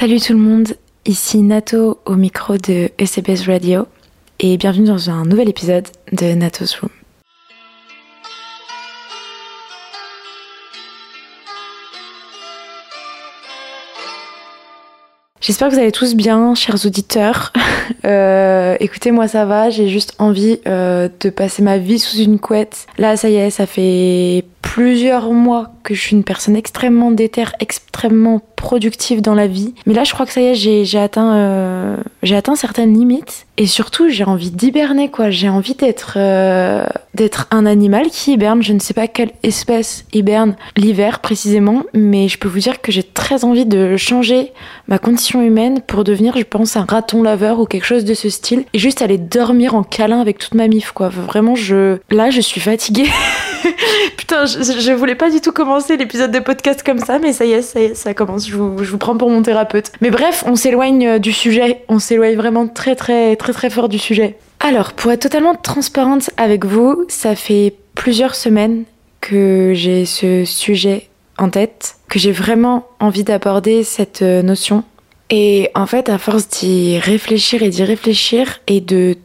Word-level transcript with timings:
Salut 0.00 0.18
tout 0.18 0.32
le 0.32 0.38
monde, 0.38 0.78
ici 1.04 1.42
Nato 1.42 2.00
au 2.06 2.14
micro 2.14 2.56
de 2.56 2.88
ECBS 2.98 3.46
Radio 3.46 3.86
et 4.38 4.56
bienvenue 4.56 4.86
dans 4.86 5.10
un 5.10 5.26
nouvel 5.26 5.50
épisode 5.50 5.86
de 6.12 6.32
Nato's 6.32 6.74
Room. 6.76 6.88
J'espère 15.42 15.68
que 15.68 15.74
vous 15.74 15.80
allez 15.80 15.92
tous 15.92 16.14
bien, 16.14 16.54
chers 16.54 16.86
auditeurs. 16.86 17.52
Euh, 18.06 18.76
écoutez, 18.78 19.10
moi 19.10 19.26
ça 19.26 19.44
va, 19.44 19.68
j'ai 19.68 19.88
juste 19.88 20.14
envie 20.18 20.60
euh, 20.66 21.08
de 21.20 21.28
passer 21.28 21.60
ma 21.60 21.76
vie 21.76 21.98
sous 21.98 22.18
une 22.18 22.38
couette. 22.38 22.86
Là, 22.98 23.16
ça 23.16 23.28
y 23.28 23.34
est, 23.34 23.50
ça 23.50 23.66
fait 23.66 24.44
plusieurs 24.62 25.32
mois 25.32 25.70
que 25.82 25.94
je 25.94 26.00
suis 26.00 26.16
une 26.16 26.24
personne 26.24 26.56
extrêmement 26.56 27.10
déterre, 27.10 27.52
extrêmement 27.60 28.40
productive 28.56 29.22
dans 29.22 29.34
la 29.34 29.46
vie. 29.46 29.74
Mais 29.86 29.94
là, 29.94 30.04
je 30.04 30.12
crois 30.12 30.26
que 30.26 30.32
ça 30.32 30.40
y 30.40 30.46
est, 30.46 30.84
j'ai 30.84 30.98
atteint, 30.98 31.34
euh, 31.34 31.96
j'ai 32.22 32.36
atteint 32.36 32.54
certaines 32.54 32.94
limites. 32.94 33.46
Et 33.56 33.66
surtout, 33.66 34.08
j'ai 34.10 34.24
envie 34.24 34.50
d'hiberner, 34.50 35.08
quoi. 35.10 35.30
J'ai 35.30 35.48
envie 35.48 35.74
d'être, 35.74 36.14
euh, 36.16 36.84
d'être 37.14 37.46
un 37.50 37.66
animal 37.66 38.08
qui 38.10 38.32
hiberne. 38.32 38.62
Je 38.62 38.72
ne 38.72 38.78
sais 38.78 38.94
pas 38.94 39.08
quelle 39.08 39.32
espèce 39.42 40.04
hiberne 40.12 40.56
l'hiver 40.76 41.20
précisément, 41.20 41.82
mais 41.94 42.28
je 42.28 42.38
peux 42.38 42.48
vous 42.48 42.58
dire 42.58 42.80
que 42.80 42.92
j'ai 42.92 43.02
très 43.02 43.44
envie 43.44 43.66
de 43.66 43.96
changer 43.96 44.52
ma 44.88 44.98
condition 44.98 45.42
humaine 45.42 45.80
pour 45.86 46.04
devenir, 46.04 46.36
je 46.36 46.44
pense, 46.44 46.76
un 46.76 46.86
raton 46.88 47.22
laveur 47.22 47.60
ou 47.60 47.64
quelque 47.64 47.86
chose 47.86 48.04
de 48.04 48.14
ce 48.14 48.28
style. 48.28 48.64
Et 48.74 48.78
juste 48.78 49.02
aller 49.02 49.18
dormir 49.18 49.74
en 49.74 49.82
câlin 49.82 50.20
avec 50.20 50.38
toute 50.38 50.54
ma 50.54 50.68
mif, 50.68 50.92
quoi. 50.92 51.08
Vraiment, 51.08 51.54
je, 51.54 51.98
là, 52.10 52.30
je 52.30 52.40
suis 52.40 52.60
fatiguée. 52.60 53.08
Putain, 54.16 54.46
je, 54.46 54.62
je, 54.62 54.92
voulais 54.92 55.14
pas 55.14 55.30
du 55.30 55.40
tout 55.40 55.52
commencer 55.52 55.96
l'épisode 55.96 56.30
de 56.30 56.38
podcast 56.38 56.82
comme 56.84 56.98
ça, 56.98 57.18
mais 57.18 57.32
ça 57.32 57.44
y 57.44 57.52
est, 57.52 57.94
ça, 57.94 58.14
commence. 58.14 58.48
Je 58.48 58.56
vous, 58.56 58.82
je 58.82 58.90
vous, 58.90 58.98
prends 58.98 59.16
pour 59.16 59.30
mon 59.30 59.42
thérapeute. 59.42 59.92
Mais 60.00 60.10
bref, 60.10 60.44
on 60.46 60.56
s'éloigne 60.56 61.06
euh, 61.06 61.18
du 61.18 61.32
sujet. 61.32 61.84
On 61.88 61.98
s'éloigne 61.98 62.36
vraiment 62.36 62.66
très, 62.66 62.96
très, 62.96 63.36
très, 63.36 63.52
très 63.52 63.70
fort 63.70 63.88
du 63.88 63.98
sujet. 63.98 64.36
Alors, 64.60 64.92
pour 64.92 65.10
être 65.10 65.22
totalement 65.22 65.54
transparente 65.54 66.30
avec 66.36 66.64
vous, 66.64 67.04
ça 67.08 67.34
fait 67.34 67.74
plusieurs 67.94 68.34
semaines 68.34 68.84
que 69.20 69.72
j'ai 69.74 70.04
ce 70.04 70.44
sujet 70.44 71.08
en 71.38 71.50
tête, 71.50 71.96
que 72.08 72.18
j'ai 72.18 72.32
vraiment 72.32 72.86
envie 72.98 73.24
d'aborder 73.24 73.84
cette 73.84 74.22
euh, 74.22 74.42
notion. 74.42 74.84
Et 75.30 75.70
en 75.74 75.86
fait, 75.86 76.08
à 76.08 76.18
force 76.18 76.48
d'y 76.48 76.98
réfléchir 76.98 77.62
et 77.62 77.70
d'y 77.70 77.84
réfléchir 77.84 78.60
et 78.66 78.80
de 78.80 79.16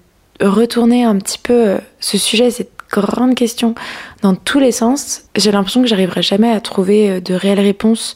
retourner 0.42 1.04
un 1.04 1.18
petit 1.18 1.40
peu 1.40 1.54
euh, 1.54 1.78
ce 2.00 2.18
sujet, 2.18 2.52
cette 2.52 2.75
grande 3.02 3.36
question 3.36 3.76
dans 4.22 4.36
tous 4.36 4.60
les 4.60 4.72
sens. 4.72 5.24
J'ai 5.36 5.52
l'impression 5.52 5.82
que 5.82 5.88
j'arriverai 5.88 6.22
jamais 6.22 6.52
à 6.52 6.60
trouver 6.60 7.10
euh, 7.10 7.20
de 7.22 7.34
réelles 7.34 7.60
réponses 7.60 8.16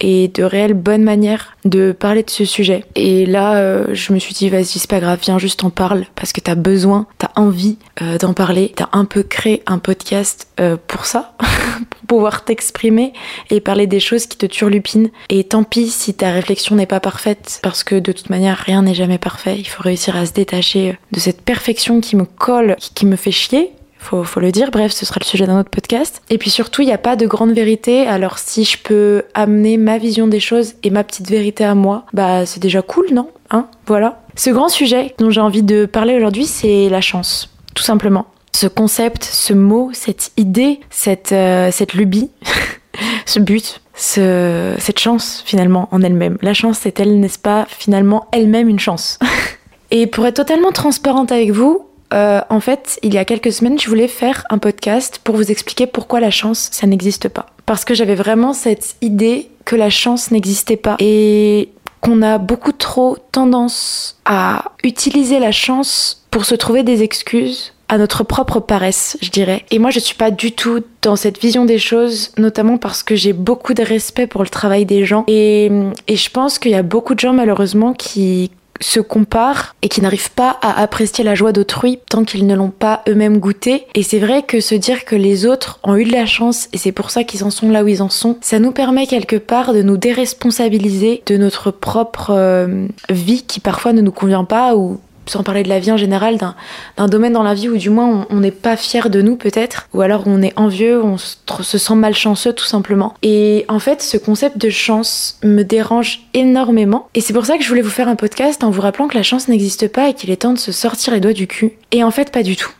et 0.00 0.28
de 0.28 0.42
réelles 0.44 0.74
bonnes 0.74 1.02
manières 1.02 1.56
de 1.64 1.92
parler 1.92 2.22
de 2.22 2.30
ce 2.30 2.44
sujet. 2.44 2.84
Et 2.94 3.26
là, 3.26 3.56
euh, 3.56 3.86
je 3.92 4.12
me 4.12 4.18
suis 4.18 4.34
dit, 4.34 4.48
vas-y, 4.48 4.64
c'est 4.64 4.90
pas 4.90 5.00
grave, 5.00 5.18
viens 5.22 5.38
juste 5.38 5.64
en 5.64 5.70
parle 5.70 6.04
parce 6.14 6.32
que 6.32 6.40
t'as 6.40 6.54
besoin, 6.54 7.06
t'as 7.18 7.30
envie 7.36 7.78
euh, 8.02 8.18
d'en 8.18 8.34
parler. 8.34 8.72
T'as 8.74 8.88
un 8.92 9.04
peu 9.04 9.22
créé 9.22 9.62
un 9.66 9.78
podcast 9.78 10.48
pour 10.88 11.06
ça, 11.06 11.34
pour 11.90 12.00
pouvoir 12.06 12.44
t'exprimer 12.44 13.12
et 13.50 13.60
parler 13.60 13.86
des 13.86 14.00
choses 14.00 14.26
qui 14.26 14.36
te 14.36 14.46
turlupinent. 14.46 15.10
Et 15.28 15.44
tant 15.44 15.62
pis 15.62 15.88
si 15.88 16.14
ta 16.14 16.32
réflexion 16.32 16.74
n'est 16.74 16.86
pas 16.86 17.00
parfaite 17.00 17.60
parce 17.62 17.84
que 17.84 17.96
de 17.96 18.12
toute 18.12 18.30
manière, 18.30 18.58
rien 18.58 18.82
n'est 18.82 18.94
jamais 18.94 19.18
parfait. 19.18 19.56
Il 19.58 19.68
faut 19.68 19.82
réussir 19.82 20.16
à 20.16 20.26
se 20.26 20.32
détacher 20.32 20.98
de 21.12 21.20
cette 21.20 21.42
perfection 21.42 22.00
qui 22.00 22.16
me 22.16 22.24
colle, 22.24 22.76
qui 22.94 23.06
me 23.06 23.16
fait 23.16 23.30
chier 23.30 23.72
faut, 23.98 24.24
faut 24.24 24.40
le 24.40 24.52
dire. 24.52 24.70
Bref, 24.70 24.92
ce 24.92 25.04
sera 25.04 25.18
le 25.20 25.24
sujet 25.24 25.46
d'un 25.46 25.58
autre 25.58 25.70
podcast. 25.70 26.22
Et 26.30 26.38
puis 26.38 26.50
surtout, 26.50 26.82
il 26.82 26.86
n'y 26.86 26.92
a 26.92 26.98
pas 26.98 27.16
de 27.16 27.26
grande 27.26 27.52
vérité. 27.52 28.06
Alors 28.06 28.38
si 28.38 28.64
je 28.64 28.78
peux 28.78 29.24
amener 29.34 29.76
ma 29.76 29.98
vision 29.98 30.26
des 30.26 30.40
choses 30.40 30.74
et 30.82 30.90
ma 30.90 31.04
petite 31.04 31.28
vérité 31.28 31.64
à 31.64 31.74
moi, 31.74 32.04
bah 32.12 32.46
c'est 32.46 32.60
déjà 32.60 32.82
cool, 32.82 33.06
non? 33.12 33.28
Hein? 33.50 33.66
Voilà. 33.86 34.22
Ce 34.36 34.50
grand 34.50 34.68
sujet 34.68 35.14
dont 35.18 35.30
j'ai 35.30 35.40
envie 35.40 35.62
de 35.62 35.86
parler 35.86 36.14
aujourd'hui, 36.14 36.46
c'est 36.46 36.88
la 36.88 37.00
chance, 37.00 37.50
tout 37.74 37.82
simplement. 37.82 38.26
Ce 38.54 38.66
concept, 38.66 39.24
ce 39.24 39.52
mot, 39.52 39.90
cette 39.92 40.32
idée, 40.36 40.80
cette, 40.90 41.32
euh, 41.32 41.70
cette 41.70 41.94
lubie, 41.94 42.30
ce 43.26 43.40
but, 43.40 43.80
ce, 43.94 44.74
cette 44.78 44.98
chance 44.98 45.42
finalement 45.44 45.88
en 45.92 46.02
elle-même. 46.02 46.38
La 46.42 46.54
chance, 46.54 46.78
c'est 46.82 47.00
elle, 47.00 47.20
n'est-ce 47.20 47.38
pas, 47.38 47.66
finalement 47.68 48.28
elle-même 48.32 48.68
une 48.68 48.80
chance? 48.80 49.18
Et 49.90 50.06
pour 50.06 50.26
être 50.26 50.36
totalement 50.36 50.72
transparente 50.72 51.32
avec 51.32 51.50
vous, 51.50 51.86
euh, 52.12 52.40
en 52.48 52.60
fait, 52.60 52.98
il 53.02 53.14
y 53.14 53.18
a 53.18 53.24
quelques 53.24 53.52
semaines, 53.52 53.78
je 53.78 53.88
voulais 53.88 54.08
faire 54.08 54.44
un 54.50 54.58
podcast 54.58 55.20
pour 55.22 55.36
vous 55.36 55.50
expliquer 55.50 55.86
pourquoi 55.86 56.20
la 56.20 56.30
chance, 56.30 56.68
ça 56.72 56.86
n'existe 56.86 57.28
pas. 57.28 57.46
Parce 57.66 57.84
que 57.84 57.94
j'avais 57.94 58.14
vraiment 58.14 58.52
cette 58.52 58.96
idée 59.02 59.50
que 59.64 59.76
la 59.76 59.90
chance 59.90 60.30
n'existait 60.30 60.76
pas 60.76 60.96
et 60.98 61.68
qu'on 62.00 62.22
a 62.22 62.38
beaucoup 62.38 62.72
trop 62.72 63.16
tendance 63.32 64.18
à 64.24 64.72
utiliser 64.84 65.38
la 65.38 65.52
chance 65.52 66.24
pour 66.30 66.44
se 66.44 66.54
trouver 66.54 66.82
des 66.82 67.02
excuses 67.02 67.74
à 67.88 67.96
notre 67.96 68.22
propre 68.22 68.60
paresse, 68.60 69.16
je 69.22 69.30
dirais. 69.30 69.64
Et 69.70 69.78
moi, 69.78 69.90
je 69.90 69.98
suis 69.98 70.14
pas 70.14 70.30
du 70.30 70.52
tout 70.52 70.82
dans 71.02 71.16
cette 71.16 71.40
vision 71.40 71.64
des 71.64 71.78
choses, 71.78 72.32
notamment 72.36 72.76
parce 72.76 73.02
que 73.02 73.16
j'ai 73.16 73.32
beaucoup 73.32 73.72
de 73.72 73.82
respect 73.82 74.26
pour 74.26 74.42
le 74.42 74.48
travail 74.48 74.84
des 74.84 75.06
gens. 75.06 75.24
Et 75.26 75.70
je 76.08 76.30
pense 76.30 76.58
qu'il 76.58 76.72
y 76.72 76.74
a 76.76 76.82
beaucoup 76.82 77.14
de 77.14 77.20
gens, 77.20 77.32
malheureusement, 77.32 77.94
qui 77.94 78.50
se 78.80 79.00
comparent 79.00 79.74
et 79.82 79.88
qui 79.88 80.00
n'arrivent 80.00 80.32
pas 80.32 80.58
à 80.62 80.80
apprécier 80.80 81.24
la 81.24 81.34
joie 81.34 81.52
d'autrui 81.52 81.98
tant 82.08 82.24
qu'ils 82.24 82.46
ne 82.46 82.54
l'ont 82.54 82.70
pas 82.70 83.02
eux-mêmes 83.08 83.38
goûté. 83.38 83.86
Et 83.94 84.02
c'est 84.02 84.18
vrai 84.18 84.42
que 84.42 84.60
se 84.60 84.74
dire 84.74 85.04
que 85.04 85.16
les 85.16 85.46
autres 85.46 85.80
ont 85.82 85.96
eu 85.96 86.04
de 86.04 86.12
la 86.12 86.26
chance 86.26 86.68
et 86.72 86.78
c'est 86.78 86.92
pour 86.92 87.10
ça 87.10 87.24
qu'ils 87.24 87.44
en 87.44 87.50
sont 87.50 87.70
là 87.70 87.84
où 87.84 87.88
ils 87.88 88.02
en 88.02 88.08
sont, 88.08 88.36
ça 88.40 88.58
nous 88.58 88.72
permet 88.72 89.06
quelque 89.06 89.36
part 89.36 89.72
de 89.72 89.82
nous 89.82 89.96
déresponsabiliser 89.96 91.22
de 91.26 91.36
notre 91.36 91.70
propre 91.70 92.30
euh, 92.30 92.86
vie 93.10 93.42
qui 93.42 93.60
parfois 93.60 93.92
ne 93.92 94.00
nous 94.00 94.12
convient 94.12 94.44
pas 94.44 94.76
ou 94.76 95.00
sans 95.28 95.42
parler 95.42 95.62
de 95.62 95.68
la 95.68 95.78
vie 95.78 95.92
en 95.92 95.96
général, 95.96 96.38
d'un 96.38 97.08
domaine 97.08 97.32
dans 97.32 97.42
la 97.42 97.54
vie 97.54 97.68
où 97.68 97.76
du 97.76 97.90
moins 97.90 98.26
on 98.30 98.40
n'est 98.40 98.50
pas 98.50 98.76
fier 98.76 99.10
de 99.10 99.22
nous 99.22 99.36
peut-être, 99.36 99.88
ou 99.92 100.00
alors 100.00 100.24
on 100.26 100.42
est 100.42 100.52
envieux, 100.56 101.02
on 101.02 101.16
se, 101.18 101.78
sent 101.78 101.94
malchanceux 101.94 102.52
tout 102.52 102.64
simplement. 102.64 103.14
Et 103.22 103.64
en 103.68 103.78
fait, 103.78 104.02
ce 104.02 104.16
concept 104.16 104.58
de 104.58 104.70
chance 104.70 105.38
me 105.42 105.62
dérange 105.62 106.28
énormément. 106.34 107.08
Et 107.14 107.20
c'est 107.20 107.32
pour 107.32 107.46
ça 107.46 107.56
que 107.56 107.64
je 107.64 107.68
voulais 107.68 107.82
vous 107.82 107.90
faire 107.90 108.08
un 108.08 108.16
podcast 108.16 108.64
en 108.64 108.70
vous 108.70 108.80
rappelant 108.80 109.08
que 109.08 109.16
la 109.16 109.22
chance 109.22 109.48
n'existe 109.48 109.88
pas 109.88 110.08
et 110.08 110.14
qu'il 110.14 110.30
est 110.30 110.36
temps 110.36 110.52
de 110.52 110.58
se 110.58 110.72
sortir 110.72 111.12
les 111.12 111.20
doigts 111.20 111.32
du 111.32 111.46
cul. 111.46 111.72
Et 111.92 112.04
en 112.04 112.10
fait, 112.10 112.30
pas 112.30 112.42
du 112.42 112.56
tout. 112.56 112.70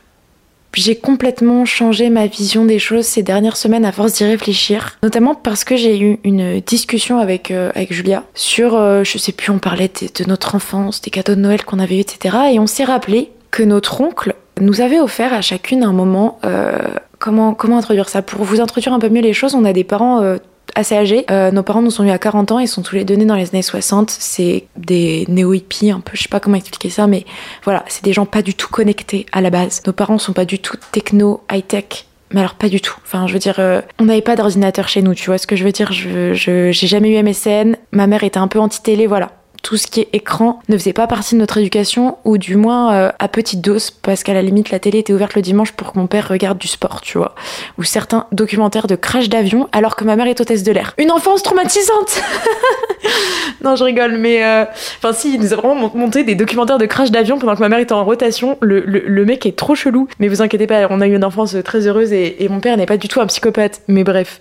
J'ai 0.73 0.95
complètement 0.95 1.65
changé 1.65 2.09
ma 2.09 2.27
vision 2.27 2.63
des 2.63 2.79
choses 2.79 3.05
ces 3.05 3.21
dernières 3.21 3.57
semaines 3.57 3.83
à 3.83 3.91
force 3.91 4.13
d'y 4.13 4.23
réfléchir, 4.23 4.97
notamment 5.03 5.35
parce 5.35 5.65
que 5.65 5.75
j'ai 5.75 5.99
eu 5.99 6.19
une 6.23 6.61
discussion 6.61 7.19
avec, 7.19 7.51
euh, 7.51 7.69
Julia 7.89 8.23
sur, 8.33 8.75
euh, 8.75 9.03
je 9.03 9.17
sais 9.17 9.33
plus, 9.33 9.51
on 9.51 9.59
parlait 9.59 9.89
de, 9.89 10.23
notre 10.25 10.55
enfance, 10.55 11.01
des 11.01 11.09
cadeaux 11.09 11.35
de 11.35 11.41
Noël 11.41 11.65
qu'on 11.65 11.79
avait 11.79 11.97
eu, 11.97 11.99
etc. 11.99 12.37
Et 12.53 12.59
on 12.59 12.67
s'est 12.67 12.85
rappelé 12.85 13.29
que 13.51 13.61
notre 13.61 13.99
oncle 13.99 14.35
nous 14.61 14.79
avait 14.79 15.01
offert 15.01 15.33
à 15.33 15.41
chacune 15.41 15.83
un 15.83 15.91
moment, 15.91 16.39
euh, 16.45 16.77
comment, 17.17 17.53
comment 17.53 17.77
introduire 17.77 18.07
ça? 18.07 18.21
Pour 18.21 18.43
vous 18.45 18.61
introduire 18.61 18.93
un 18.93 18.99
peu 18.99 19.09
mieux 19.09 19.21
les 19.21 19.33
choses, 19.33 19.55
on 19.55 19.65
a 19.65 19.73
des 19.73 19.83
parents 19.83 20.37
assez 20.79 20.95
âgés. 20.95 21.25
Euh, 21.29 21.51
nos 21.51 21.63
parents 21.63 21.81
nous 21.81 21.91
sont 21.91 22.03
eu 22.03 22.09
à 22.09 22.17
40 22.17 22.51
ans, 22.51 22.59
ils 22.59 22.67
sont 22.67 22.81
tous 22.81 22.95
les 22.95 23.05
deux 23.05 23.15
nés 23.15 23.25
dans 23.25 23.35
les 23.35 23.49
années 23.49 23.61
60. 23.61 24.09
C'est 24.09 24.65
des 24.77 25.25
néo-hippies, 25.27 25.91
un 25.91 25.99
peu, 25.99 26.11
je 26.15 26.23
sais 26.23 26.29
pas 26.29 26.39
comment 26.39 26.57
expliquer 26.57 26.89
ça, 26.89 27.07
mais 27.07 27.25
voilà, 27.63 27.83
c'est 27.87 28.03
des 28.03 28.13
gens 28.13 28.25
pas 28.25 28.41
du 28.41 28.53
tout 28.53 28.69
connectés 28.69 29.25
à 29.31 29.41
la 29.41 29.49
base. 29.49 29.81
Nos 29.85 29.93
parents 29.93 30.17
sont 30.17 30.33
pas 30.33 30.45
du 30.45 30.59
tout 30.59 30.77
techno, 30.91 31.43
high-tech. 31.51 32.05
Mais 32.31 32.41
alors 32.41 32.53
pas 32.53 32.69
du 32.69 32.79
tout. 32.79 32.95
Enfin, 33.03 33.25
je 33.25 33.33
veux 33.33 33.39
dire, 33.39 33.55
euh, 33.57 33.81
on 33.97 34.05
n'avait 34.05 34.21
pas 34.21 34.35
d'ordinateur 34.35 34.87
chez 34.87 35.01
nous, 35.01 35.15
tu 35.15 35.25
vois 35.25 35.39
ce 35.39 35.47
que 35.47 35.55
je 35.55 35.63
veux 35.63 35.71
dire. 35.71 35.91
Je, 35.91 36.33
j'ai 36.33 36.87
jamais 36.87 37.09
eu 37.09 37.23
MSN. 37.23 37.75
Ma 37.91 38.05
mère 38.05 38.23
était 38.23 38.37
un 38.37 38.47
peu 38.47 38.59
anti-télé, 38.59 39.07
voilà 39.07 39.31
tout 39.61 39.77
ce 39.77 39.87
qui 39.87 40.01
est 40.01 40.09
écran 40.13 40.59
ne 40.69 40.77
faisait 40.77 40.93
pas 40.93 41.07
partie 41.07 41.35
de 41.35 41.39
notre 41.39 41.57
éducation, 41.57 42.17
ou 42.25 42.37
du 42.37 42.55
moins 42.55 42.93
euh, 42.93 43.11
à 43.19 43.27
petite 43.27 43.61
dose, 43.61 43.91
parce 43.91 44.23
qu'à 44.23 44.33
la 44.33 44.41
limite 44.41 44.69
la 44.71 44.79
télé 44.79 44.99
était 44.99 45.13
ouverte 45.13 45.35
le 45.35 45.41
dimanche 45.41 45.71
pour 45.71 45.93
que 45.93 45.99
mon 45.99 46.07
père 46.07 46.27
regarde 46.27 46.57
du 46.57 46.67
sport, 46.67 47.01
tu 47.01 47.17
vois, 47.17 47.35
ou 47.77 47.83
certains 47.83 48.25
documentaires 48.31 48.87
de 48.87 48.95
crash 48.95 49.29
d'avion 49.29 49.67
alors 49.71 49.95
que 49.95 50.03
ma 50.03 50.15
mère 50.15 50.27
est 50.27 50.39
hôtesse 50.39 50.63
de 50.63 50.71
l'air. 50.71 50.93
Une 50.97 51.11
enfance 51.11 51.43
traumatisante 51.43 52.21
Non, 53.63 53.75
je 53.75 53.83
rigole, 53.83 54.17
mais 54.17 54.43
euh, 54.43 54.65
enfin 54.97 55.13
si, 55.13 55.37
nous 55.37 55.53
a 55.53 55.55
vraiment 55.55 55.91
monté 55.93 56.23
des 56.23 56.35
documentaires 56.35 56.77
de 56.77 56.85
crash 56.85 57.11
d'avion 57.11 57.39
pendant 57.39 57.55
que 57.55 57.59
ma 57.59 57.69
mère 57.69 57.79
était 57.79 57.93
en 57.93 58.05
rotation. 58.05 58.57
Le, 58.61 58.79
le, 58.81 59.25
mec 59.25 59.45
est 59.45 59.55
trop 59.55 59.75
chelou, 59.75 60.07
mais 60.19 60.27
vous 60.27 60.41
inquiétez 60.41 60.67
pas, 60.67 60.87
on 60.89 61.01
a 61.01 61.07
eu 61.07 61.15
une 61.15 61.23
enfance 61.23 61.55
très 61.63 61.87
heureuse 61.87 62.13
et 62.13 62.47
mon 62.49 62.59
père 62.59 62.77
n'est 62.77 62.85
pas 62.85 62.97
du 62.97 63.07
tout 63.07 63.21
un 63.21 63.27
psychopathe. 63.27 63.81
Mais 63.87 64.03
bref. 64.03 64.39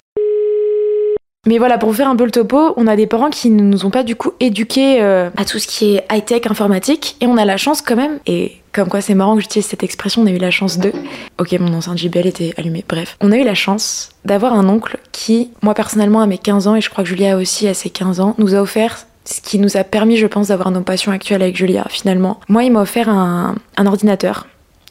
Mais 1.46 1.58
voilà, 1.58 1.78
pour 1.78 1.94
faire 1.94 2.08
un 2.08 2.16
peu 2.16 2.24
le 2.24 2.30
topo, 2.30 2.74
on 2.76 2.86
a 2.86 2.96
des 2.96 3.06
parents 3.06 3.30
qui 3.30 3.50
ne 3.50 3.62
nous 3.62 3.86
ont 3.86 3.90
pas 3.90 4.02
du 4.02 4.16
coup 4.16 4.32
éduqués 4.40 5.00
euh, 5.00 5.30
à 5.36 5.44
tout 5.44 5.58
ce 5.58 5.66
qui 5.66 5.94
est 5.94 6.04
high-tech 6.10 6.42
informatique, 6.50 7.16
et 7.20 7.26
on 7.26 7.36
a 7.36 7.44
la 7.44 7.56
chance 7.56 7.80
quand 7.80 7.96
même, 7.96 8.18
et 8.26 8.56
comme 8.72 8.88
quoi 8.88 9.00
c'est 9.00 9.14
marrant 9.14 9.36
que 9.36 9.40
j'utilise 9.40 9.66
cette 9.66 9.82
expression, 9.82 10.22
on 10.22 10.26
a 10.26 10.30
eu 10.30 10.38
la 10.38 10.50
chance 10.50 10.78
de... 10.78 10.92
Ok, 11.38 11.52
mon 11.52 11.72
enceinte 11.72 11.98
JBL 11.98 12.26
était 12.26 12.52
allumée, 12.58 12.84
bref. 12.86 13.16
On 13.20 13.32
a 13.32 13.36
eu 13.36 13.44
la 13.44 13.54
chance 13.54 14.10
d'avoir 14.24 14.52
un 14.52 14.68
oncle 14.68 14.98
qui, 15.12 15.50
moi 15.62 15.74
personnellement 15.74 16.20
à 16.20 16.26
mes 16.26 16.38
15 16.38 16.66
ans, 16.66 16.76
et 16.76 16.80
je 16.80 16.90
crois 16.90 17.04
que 17.04 17.10
Julia 17.10 17.36
aussi 17.36 17.66
à 17.68 17.74
ses 17.74 17.88
15 17.88 18.20
ans, 18.20 18.34
nous 18.38 18.54
a 18.54 18.60
offert 18.60 19.06
ce 19.24 19.40
qui 19.40 19.58
nous 19.58 19.76
a 19.76 19.84
permis, 19.84 20.16
je 20.16 20.26
pense, 20.26 20.48
d'avoir 20.48 20.70
nos 20.70 20.80
passions 20.80 21.12
actuelles 21.12 21.42
avec 21.42 21.56
Julia, 21.56 21.86
finalement. 21.88 22.40
Moi, 22.48 22.64
il 22.64 22.72
m'a 22.72 22.80
offert 22.80 23.08
un, 23.08 23.56
ordinateur, 23.84 24.46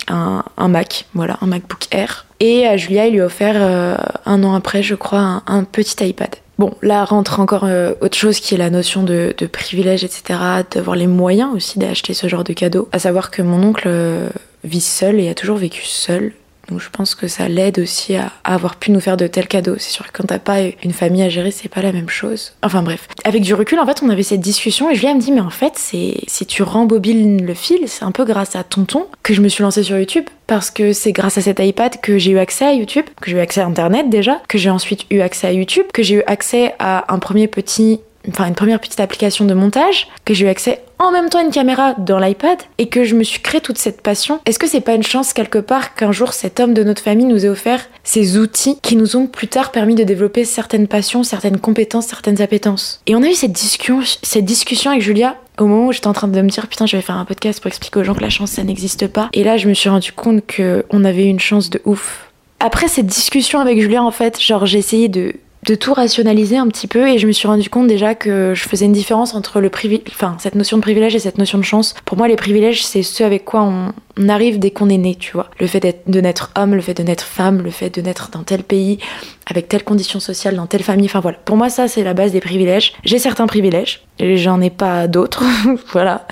un, 0.07 0.67
Mac, 0.67 1.05
voilà, 1.13 1.37
un 1.41 1.47
MacBook 1.47 1.87
Air. 1.91 2.25
Et 2.39 2.67
à 2.67 2.77
Julia, 2.77 3.07
il 3.07 3.13
lui 3.13 3.21
a 3.21 3.25
offert, 3.25 3.55
euh, 3.57 3.95
un 4.25 4.43
an 4.43 4.53
après, 4.53 4.83
je 4.83 4.95
crois, 4.95 5.43
un 5.47 5.63
petit 5.63 6.05
iPad. 6.05 6.35
Bon, 6.59 6.73
là 6.81 7.05
rentre 7.05 7.39
encore 7.39 7.65
euh, 7.65 7.93
autre 8.01 8.17
chose 8.17 8.39
qui 8.39 8.55
est 8.55 8.57
la 8.57 8.71
notion 8.71 9.03
de, 9.03 9.35
de 9.37 9.45
privilège, 9.45 10.03
etc., 10.03 10.39
d'avoir 10.71 10.95
les 10.95 11.05
moyens 11.05 11.53
aussi 11.53 11.77
d'acheter 11.77 12.13
ce 12.13 12.27
genre 12.27 12.43
de 12.43 12.53
cadeaux. 12.53 12.89
À 12.91 12.99
savoir 12.99 13.29
que 13.29 13.43
mon 13.43 13.63
oncle 13.63 13.87
euh, 13.87 14.29
vit 14.63 14.81
seul 14.81 15.19
et 15.19 15.29
a 15.29 15.35
toujours 15.35 15.57
vécu 15.57 15.83
seul. 15.85 16.33
Donc 16.69 16.81
je 16.81 16.89
pense 16.89 17.15
que 17.15 17.27
ça 17.27 17.47
l'aide 17.47 17.79
aussi 17.79 18.15
à, 18.15 18.31
avoir 18.43 18.75
pu 18.75 18.91
nous 18.91 18.99
faire 18.99 19.17
de 19.17 19.27
tels 19.27 19.47
cadeaux. 19.47 19.75
C'est 19.77 19.91
sûr 19.91 20.05
que 20.07 20.17
quand 20.17 20.27
t'as 20.27 20.39
pas 20.39 20.59
une 20.83 20.93
famille 20.93 21.23
à 21.23 21.29
gérer, 21.29 21.51
c'est 21.51 21.69
pas 21.69 21.81
la 21.81 21.91
même 21.91 22.09
chose. 22.09 22.53
Enfin 22.61 22.83
bref. 22.83 23.07
Avec 23.23 23.43
du 23.43 23.53
recul, 23.53 23.79
en 23.79 23.85
fait, 23.85 24.01
on 24.03 24.09
avait 24.09 24.23
cette 24.23 24.41
discussion 24.41 24.89
et 24.89 24.95
Julia 24.95 25.13
me 25.13 25.19
dit, 25.19 25.31
mais 25.31 25.41
en 25.41 25.49
fait, 25.49 25.73
c'est 25.75 26.15
si 26.27 26.45
tu 26.45 26.63
rembobines 26.63 27.45
le 27.45 27.53
fil, 27.53 27.87
c'est 27.87 28.03
un 28.03 28.11
peu 28.11 28.25
grâce 28.25 28.55
à 28.55 28.63
Tonton 28.63 29.07
que 29.23 29.33
je 29.33 29.41
me 29.41 29.47
suis 29.47 29.63
lancée 29.63 29.83
sur 29.83 29.97
YouTube. 29.97 30.25
Parce 30.47 30.71
que 30.71 30.93
c'est 30.93 31.11
grâce 31.11 31.37
à 31.37 31.41
cet 31.41 31.59
iPad 31.59 31.99
que 31.99 32.17
j'ai 32.17 32.31
eu 32.31 32.39
accès 32.39 32.65
à 32.65 32.73
YouTube, 32.73 33.05
que 33.21 33.29
j'ai 33.29 33.35
eu 33.35 33.41
accès 33.41 33.59
à 33.59 33.65
Internet 33.65 34.09
déjà, 34.09 34.41
que 34.47 34.57
j'ai 34.57 34.69
ensuite 34.69 35.05
eu 35.11 35.19
accès 35.19 35.47
à 35.47 35.51
YouTube, 35.51 35.85
que 35.93 36.03
j'ai 36.03 36.15
eu 36.15 36.23
accès 36.25 36.73
à 36.79 37.13
un 37.13 37.19
premier 37.19 37.49
petit 37.49 37.99
enfin 38.29 38.47
une 38.47 38.55
première 38.55 38.79
petite 38.79 38.99
application 38.99 39.45
de 39.45 39.53
montage, 39.53 40.07
que 40.25 40.33
j'ai 40.33 40.45
eu 40.45 40.49
accès 40.49 40.81
en 40.99 41.11
même 41.11 41.29
temps 41.29 41.39
à 41.39 41.43
une 41.43 41.51
caméra 41.51 41.93
dans 41.93 42.19
l'iPad 42.19 42.57
et 42.77 42.87
que 42.87 43.03
je 43.03 43.15
me 43.15 43.23
suis 43.23 43.41
créé 43.41 43.61
toute 43.61 43.77
cette 43.77 44.01
passion. 44.01 44.39
Est-ce 44.45 44.59
que 44.59 44.67
c'est 44.67 44.81
pas 44.81 44.95
une 44.95 45.03
chance 45.03 45.33
quelque 45.33 45.59
part 45.59 45.95
qu'un 45.95 46.11
jour 46.11 46.33
cet 46.33 46.59
homme 46.59 46.73
de 46.73 46.83
notre 46.83 47.01
famille 47.01 47.25
nous 47.25 47.45
ait 47.45 47.49
offert 47.49 47.87
ces 48.03 48.37
outils 48.37 48.79
qui 48.81 48.95
nous 48.95 49.15
ont 49.15 49.27
plus 49.27 49.47
tard 49.47 49.71
permis 49.71 49.95
de 49.95 50.03
développer 50.03 50.45
certaines 50.45 50.87
passions, 50.87 51.23
certaines 51.23 51.59
compétences, 51.59 52.07
certaines 52.07 52.41
appétences? 52.41 53.01
Et 53.05 53.15
on 53.15 53.23
a 53.23 53.27
eu 53.27 53.35
cette 53.35 53.51
discussion, 53.51 54.01
cette 54.23 54.45
discussion 54.45 54.91
avec 54.91 55.03
Julia 55.03 55.35
au 55.59 55.65
moment 55.65 55.87
où 55.87 55.91
j'étais 55.91 56.07
en 56.07 56.13
train 56.13 56.27
de 56.27 56.41
me 56.41 56.49
dire 56.49 56.67
putain 56.67 56.85
je 56.85 56.95
vais 56.95 57.01
faire 57.01 57.17
un 57.17 57.25
podcast 57.25 57.59
pour 57.59 57.67
expliquer 57.67 57.99
aux 57.99 58.03
gens 58.03 58.13
que 58.13 58.21
la 58.21 58.29
chance 58.29 58.51
ça 58.51 58.63
n'existe 58.63 59.07
pas. 59.07 59.29
Et 59.33 59.43
là 59.43 59.57
je 59.57 59.67
me 59.67 59.73
suis 59.73 59.89
rendu 59.89 60.11
compte 60.11 60.45
que 60.45 60.85
on 60.89 61.03
avait 61.03 61.25
une 61.25 61.39
chance 61.39 61.69
de 61.69 61.81
ouf. 61.85 62.31
Après 62.59 62.87
cette 62.87 63.07
discussion 63.07 63.59
avec 63.59 63.79
Julia 63.79 64.03
en 64.03 64.11
fait 64.11 64.41
genre 64.41 64.65
j'ai 64.65 64.79
essayé 64.79 65.09
de 65.09 65.33
de 65.67 65.75
tout 65.75 65.93
rationaliser 65.93 66.57
un 66.57 66.67
petit 66.67 66.87
peu 66.87 67.09
et 67.09 67.17
je 67.17 67.27
me 67.27 67.33
suis 67.33 67.47
rendu 67.47 67.69
compte 67.69 67.87
déjà 67.87 68.15
que 68.15 68.53
je 68.55 68.63
faisais 68.63 68.85
une 68.85 68.93
différence 68.93 69.35
entre 69.35 69.59
le 69.59 69.69
enfin 70.09 70.37
cette 70.39 70.55
notion 70.55 70.77
de 70.77 70.81
privilège 70.81 71.13
et 71.13 71.19
cette 71.19 71.37
notion 71.37 71.57
de 71.57 71.63
chance. 71.63 71.93
Pour 72.05 72.17
moi, 72.17 72.29
les 72.29 72.37
privilèges, 72.37 72.85
c'est 72.85 73.03
ce 73.03 73.23
avec 73.23 73.43
quoi 73.43 73.63
on, 73.63 73.93
arrive 74.29 74.59
dès 74.59 74.71
qu'on 74.71 74.89
est 74.89 74.97
né, 74.97 75.15
tu 75.15 75.33
vois. 75.33 75.47
Le 75.59 75.67
fait 75.67 76.01
de 76.07 76.21
naître 76.21 76.51
homme, 76.57 76.73
le 76.73 76.81
fait 76.81 76.93
de 76.93 77.03
naître 77.03 77.25
femme, 77.25 77.61
le 77.61 77.69
fait 77.69 77.93
de 77.93 78.01
naître 78.01 78.29
dans 78.31 78.43
tel 78.43 78.63
pays, 78.63 78.97
avec 79.45 79.67
telle 79.67 79.83
condition 79.83 80.19
sociale, 80.19 80.55
dans 80.55 80.67
telle 80.67 80.83
famille, 80.83 81.05
enfin 81.05 81.19
voilà. 81.19 81.37
Pour 81.45 81.57
moi, 81.57 81.69
ça, 81.69 81.87
c'est 81.87 82.03
la 82.03 82.13
base 82.13 82.31
des 82.31 82.39
privilèges. 82.39 82.93
J'ai 83.03 83.19
certains 83.19 83.45
privilèges 83.45 84.05
et 84.19 84.37
j'en 84.37 84.61
ai 84.61 84.69
pas 84.69 85.07
d'autres, 85.07 85.43
voilà. 85.91 86.25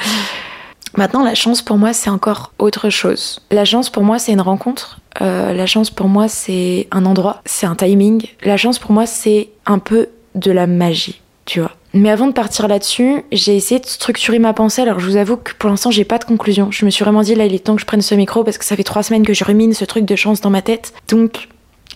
Maintenant, 0.98 1.24
la 1.24 1.36
chance 1.36 1.62
pour 1.62 1.78
moi, 1.78 1.94
c'est 1.94 2.10
encore 2.10 2.52
autre 2.58 2.90
chose. 2.90 3.42
La 3.52 3.66
chance 3.66 3.90
pour 3.90 4.04
moi, 4.04 4.20
c'est 4.20 4.32
une 4.32 4.42
rencontre. 4.42 5.00
Euh, 5.22 5.54
la 5.54 5.66
chance 5.66 5.90
pour 5.90 6.08
moi, 6.08 6.28
c'est 6.28 6.88
un 6.92 7.06
endroit, 7.06 7.42
c'est 7.46 7.66
un 7.66 7.76
timing. 7.76 8.26
La 8.44 8.58
chance 8.58 8.80
pour 8.80 8.92
moi, 8.92 9.06
c'est 9.06 9.50
un 9.66 9.80
peu 9.80 10.10
de 10.36 10.52
la 10.52 10.68
magie, 10.68 11.22
tu 11.46 11.60
vois. 11.60 11.72
Mais 11.94 12.10
avant 12.10 12.28
de 12.28 12.34
partir 12.34 12.68
là-dessus, 12.68 13.24
j'ai 13.32 13.56
essayé 13.56 13.80
de 13.80 13.86
structurer 13.86 14.38
ma 14.38 14.52
pensée. 14.52 14.82
Alors 14.82 15.00
je 15.00 15.06
vous 15.06 15.16
avoue 15.16 15.38
que 15.38 15.54
pour 15.58 15.70
l'instant, 15.70 15.92
j'ai 15.92 16.04
pas 16.04 16.18
de 16.18 16.26
conclusion. 16.26 16.70
Je 16.70 16.84
me 16.84 16.90
suis 16.90 17.06
vraiment 17.06 17.22
dit 17.22 17.36
là, 17.36 17.46
il 17.46 17.54
est 17.54 17.60
temps 17.60 17.76
que 17.76 17.82
je 17.82 17.86
prenne 17.86 18.02
ce 18.02 18.16
micro 18.16 18.44
parce 18.44 18.58
que 18.58 18.66
ça 18.66 18.76
fait 18.76 18.84
trois 18.84 19.02
semaines 19.02 19.26
que 19.26 19.34
je 19.34 19.46
rumine 19.46 19.74
ce 19.74 19.86
truc 19.86 20.04
de 20.04 20.16
chance 20.18 20.42
dans 20.42 20.50
ma 20.50 20.62
tête. 20.62 20.94
Donc 21.08 21.48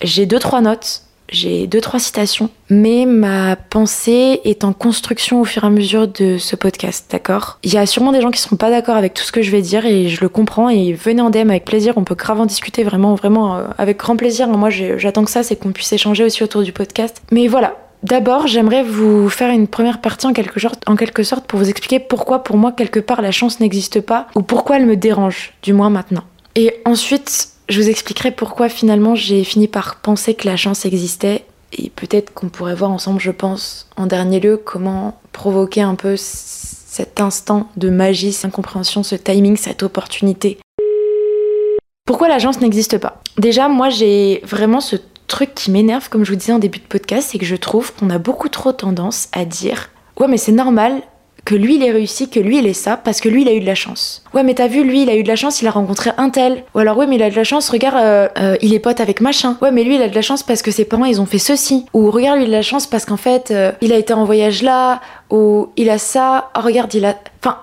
j'ai 0.02 0.24
deux 0.24 0.38
trois 0.38 0.62
notes 0.62 1.02
j'ai 1.30 1.66
deux, 1.66 1.80
trois 1.80 2.00
citations, 2.00 2.50
mais 2.68 3.06
ma 3.06 3.56
pensée 3.56 4.40
est 4.44 4.64
en 4.64 4.72
construction 4.72 5.40
au 5.40 5.44
fur 5.44 5.64
et 5.64 5.66
à 5.66 5.70
mesure 5.70 6.08
de 6.08 6.38
ce 6.38 6.56
podcast, 6.56 7.06
d'accord? 7.10 7.58
Il 7.62 7.72
y 7.72 7.78
a 7.78 7.86
sûrement 7.86 8.12
des 8.12 8.20
gens 8.20 8.30
qui 8.30 8.40
seront 8.40 8.56
pas 8.56 8.70
d'accord 8.70 8.96
avec 8.96 9.14
tout 9.14 9.22
ce 9.22 9.32
que 9.32 9.42
je 9.42 9.50
vais 9.50 9.62
dire 9.62 9.86
et 9.86 10.08
je 10.08 10.20
le 10.20 10.28
comprends 10.28 10.68
et 10.68 10.92
venez 10.92 11.22
en 11.22 11.30
DM 11.30 11.50
avec 11.50 11.64
plaisir, 11.64 11.94
on 11.96 12.04
peut 12.04 12.14
grave 12.14 12.40
discuter 12.46 12.84
vraiment, 12.84 13.14
vraiment 13.14 13.56
euh, 13.56 13.64
avec 13.78 13.98
grand 13.98 14.16
plaisir. 14.16 14.48
Moi, 14.48 14.70
j'attends 14.70 15.24
que 15.24 15.30
ça, 15.30 15.42
c'est 15.42 15.56
qu'on 15.56 15.72
puisse 15.72 15.92
échanger 15.92 16.24
aussi 16.24 16.42
autour 16.42 16.62
du 16.62 16.72
podcast. 16.72 17.22
Mais 17.30 17.46
voilà, 17.46 17.76
D'abord, 18.02 18.46
j'aimerais 18.46 18.82
vous 18.82 19.28
faire 19.28 19.50
une 19.50 19.68
première 19.68 20.00
partie 20.00 20.26
en 20.26 20.32
quelque 20.32 21.22
sorte 21.22 21.44
pour 21.44 21.58
vous 21.58 21.68
expliquer 21.68 22.00
pourquoi 22.00 22.42
pour 22.42 22.56
moi 22.56 22.72
quelque 22.72 22.98
part 22.98 23.20
la 23.20 23.30
chance 23.30 23.60
n'existe 23.60 24.00
pas 24.00 24.26
ou 24.34 24.40
pourquoi 24.40 24.76
elle 24.78 24.86
me 24.86 24.96
dérange, 24.96 25.52
du 25.62 25.74
moins 25.74 25.90
maintenant. 25.90 26.24
Et 26.56 26.80
ensuite, 26.86 27.48
je 27.70 27.80
vous 27.80 27.88
expliquerai 27.88 28.32
pourquoi 28.32 28.68
finalement 28.68 29.14
j'ai 29.14 29.44
fini 29.44 29.68
par 29.68 29.96
penser 29.96 30.34
que 30.34 30.46
la 30.46 30.56
chance 30.56 30.84
existait 30.84 31.44
et 31.72 31.88
peut-être 31.90 32.34
qu'on 32.34 32.48
pourrait 32.48 32.74
voir 32.74 32.90
ensemble, 32.90 33.20
je 33.20 33.30
pense, 33.30 33.88
en 33.96 34.06
dernier 34.06 34.40
lieu, 34.40 34.56
comment 34.56 35.20
provoquer 35.30 35.82
un 35.82 35.94
peu 35.94 36.16
cet 36.16 37.20
instant 37.20 37.70
de 37.76 37.88
magie, 37.88 38.32
cette 38.32 38.46
incompréhension, 38.46 39.04
ce 39.04 39.14
timing, 39.14 39.56
cette 39.56 39.84
opportunité. 39.84 40.58
Pourquoi 42.04 42.26
la 42.26 42.40
chance 42.40 42.60
n'existe 42.60 42.98
pas? 42.98 43.22
Déjà, 43.38 43.68
moi 43.68 43.88
j'ai 43.88 44.40
vraiment 44.44 44.80
ce 44.80 44.96
truc 45.28 45.54
qui 45.54 45.70
m'énerve, 45.70 46.08
comme 46.08 46.24
je 46.24 46.32
vous 46.32 46.38
disais 46.38 46.52
en 46.52 46.58
début 46.58 46.80
de 46.80 46.84
podcast, 46.84 47.28
c'est 47.30 47.38
que 47.38 47.46
je 47.46 47.54
trouve 47.54 47.94
qu'on 47.94 48.10
a 48.10 48.18
beaucoup 48.18 48.48
trop 48.48 48.72
tendance 48.72 49.28
à 49.32 49.44
dire 49.44 49.90
Ouais, 50.18 50.26
mais 50.26 50.38
c'est 50.38 50.50
normal, 50.50 51.02
que 51.50 51.56
lui 51.56 51.74
il 51.74 51.82
est 51.82 51.90
réussi, 51.90 52.30
que 52.30 52.38
lui 52.38 52.58
il 52.58 52.66
est 52.68 52.72
ça, 52.74 52.96
parce 52.96 53.20
que 53.20 53.28
lui 53.28 53.42
il 53.42 53.48
a 53.48 53.52
eu 53.52 53.58
de 53.58 53.66
la 53.66 53.74
chance. 53.74 54.22
Ouais, 54.34 54.44
mais 54.44 54.54
t'as 54.54 54.68
vu, 54.68 54.84
lui 54.84 55.02
il 55.02 55.10
a 55.10 55.16
eu 55.16 55.24
de 55.24 55.28
la 55.28 55.34
chance, 55.34 55.60
il 55.62 55.66
a 55.66 55.72
rencontré 55.72 56.12
un 56.16 56.30
tel. 56.30 56.62
Ou 56.76 56.78
alors, 56.78 56.96
ouais, 56.96 57.08
mais 57.08 57.16
il 57.16 57.22
a 57.24 57.30
de 57.30 57.34
la 57.34 57.42
chance, 57.42 57.70
regarde, 57.70 57.96
euh, 57.96 58.28
euh, 58.38 58.56
il 58.62 58.72
est 58.72 58.78
pote 58.78 59.00
avec 59.00 59.20
machin. 59.20 59.56
Ouais, 59.60 59.72
mais 59.72 59.82
lui 59.82 59.96
il 59.96 60.02
a 60.02 60.08
de 60.08 60.14
la 60.14 60.22
chance 60.22 60.44
parce 60.44 60.62
que 60.62 60.70
ses 60.70 60.84
parents 60.84 61.06
ils 61.06 61.20
ont 61.20 61.26
fait 61.26 61.40
ceci. 61.40 61.86
Ou 61.92 62.12
regarde, 62.12 62.38
lui 62.38 62.44
il 62.44 62.46
a 62.46 62.50
de 62.50 62.56
la 62.56 62.62
chance 62.62 62.86
parce 62.86 63.04
qu'en 63.04 63.16
fait, 63.16 63.50
euh, 63.50 63.72
il 63.80 63.92
a 63.92 63.96
été 63.96 64.12
en 64.12 64.24
voyage 64.24 64.62
là, 64.62 65.00
ou 65.28 65.70
il 65.76 65.90
a 65.90 65.98
ça. 65.98 66.50
Oh, 66.56 66.60
regarde, 66.60 66.94
il 66.94 67.04
a. 67.04 67.16
Enfin, 67.42 67.58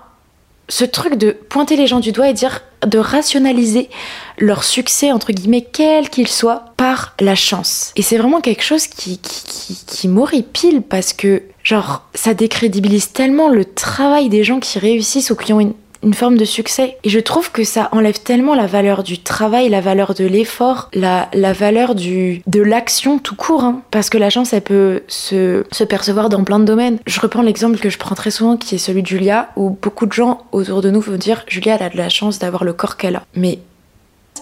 ce 0.68 0.84
truc 0.84 1.16
de 1.16 1.32
pointer 1.32 1.76
les 1.76 1.86
gens 1.86 2.00
du 2.00 2.12
doigt 2.12 2.28
et 2.28 2.34
dire 2.34 2.60
de 2.86 2.98
rationaliser 2.98 3.88
leur 4.38 4.64
succès 4.64 5.10
entre 5.12 5.32
guillemets 5.32 5.66
quel 5.72 6.10
qu'il 6.10 6.28
soit 6.28 6.66
par 6.76 7.14
la 7.20 7.34
chance. 7.34 7.92
Et 7.96 8.02
c'est 8.02 8.18
vraiment 8.18 8.40
quelque 8.40 8.62
chose 8.62 8.86
qui 8.86 9.18
qui, 9.18 9.78
qui, 9.86 10.08
m'horripile 10.08 10.82
parce 10.82 11.12
que 11.12 11.42
genre 11.64 12.06
ça 12.14 12.34
décrédibilise 12.34 13.12
tellement 13.12 13.48
le 13.48 13.64
travail 13.64 14.28
des 14.28 14.44
gens 14.44 14.60
qui 14.60 14.78
réussissent 14.78 15.30
ou 15.30 15.36
qui 15.36 15.52
ont 15.52 15.60
une 15.60 15.74
une 16.02 16.14
forme 16.14 16.36
de 16.36 16.44
succès. 16.44 16.96
Et 17.04 17.08
je 17.08 17.18
trouve 17.18 17.50
que 17.50 17.64
ça 17.64 17.88
enlève 17.92 18.20
tellement 18.20 18.54
la 18.54 18.66
valeur 18.66 19.02
du 19.02 19.18
travail, 19.18 19.68
la 19.68 19.80
valeur 19.80 20.14
de 20.14 20.24
l'effort, 20.24 20.88
la, 20.94 21.28
la 21.32 21.52
valeur 21.52 21.94
du, 21.94 22.42
de 22.46 22.62
l'action 22.62 23.18
tout 23.18 23.34
court. 23.34 23.64
Hein. 23.64 23.82
Parce 23.90 24.10
que 24.10 24.18
la 24.18 24.30
chance, 24.30 24.52
elle 24.52 24.62
peut 24.62 25.02
se, 25.08 25.64
se 25.72 25.84
percevoir 25.84 26.28
dans 26.28 26.44
plein 26.44 26.60
de 26.60 26.64
domaines. 26.64 26.98
Je 27.06 27.20
reprends 27.20 27.42
l'exemple 27.42 27.78
que 27.78 27.90
je 27.90 27.98
prends 27.98 28.14
très 28.14 28.30
souvent, 28.30 28.56
qui 28.56 28.76
est 28.76 28.78
celui 28.78 29.02
de 29.02 29.08
Julia, 29.08 29.50
où 29.56 29.70
beaucoup 29.70 30.06
de 30.06 30.12
gens 30.12 30.44
autour 30.52 30.82
de 30.82 30.90
nous 30.90 31.00
vont 31.00 31.16
dire 31.16 31.44
Julia, 31.48 31.76
elle 31.76 31.86
a 31.86 31.90
de 31.90 31.96
la 31.96 32.08
chance 32.08 32.38
d'avoir 32.38 32.64
le 32.64 32.72
corps 32.72 32.96
qu'elle 32.96 33.16
a. 33.16 33.24
Mais 33.34 33.58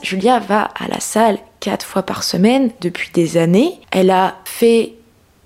Julia 0.02 0.38
va 0.38 0.70
à 0.78 0.88
la 0.88 1.00
salle 1.00 1.38
quatre 1.60 1.86
fois 1.86 2.02
par 2.02 2.22
semaine 2.22 2.70
depuis 2.80 3.10
des 3.12 3.36
années. 3.36 3.80
Elle 3.90 4.10
a 4.10 4.36
fait 4.44 4.92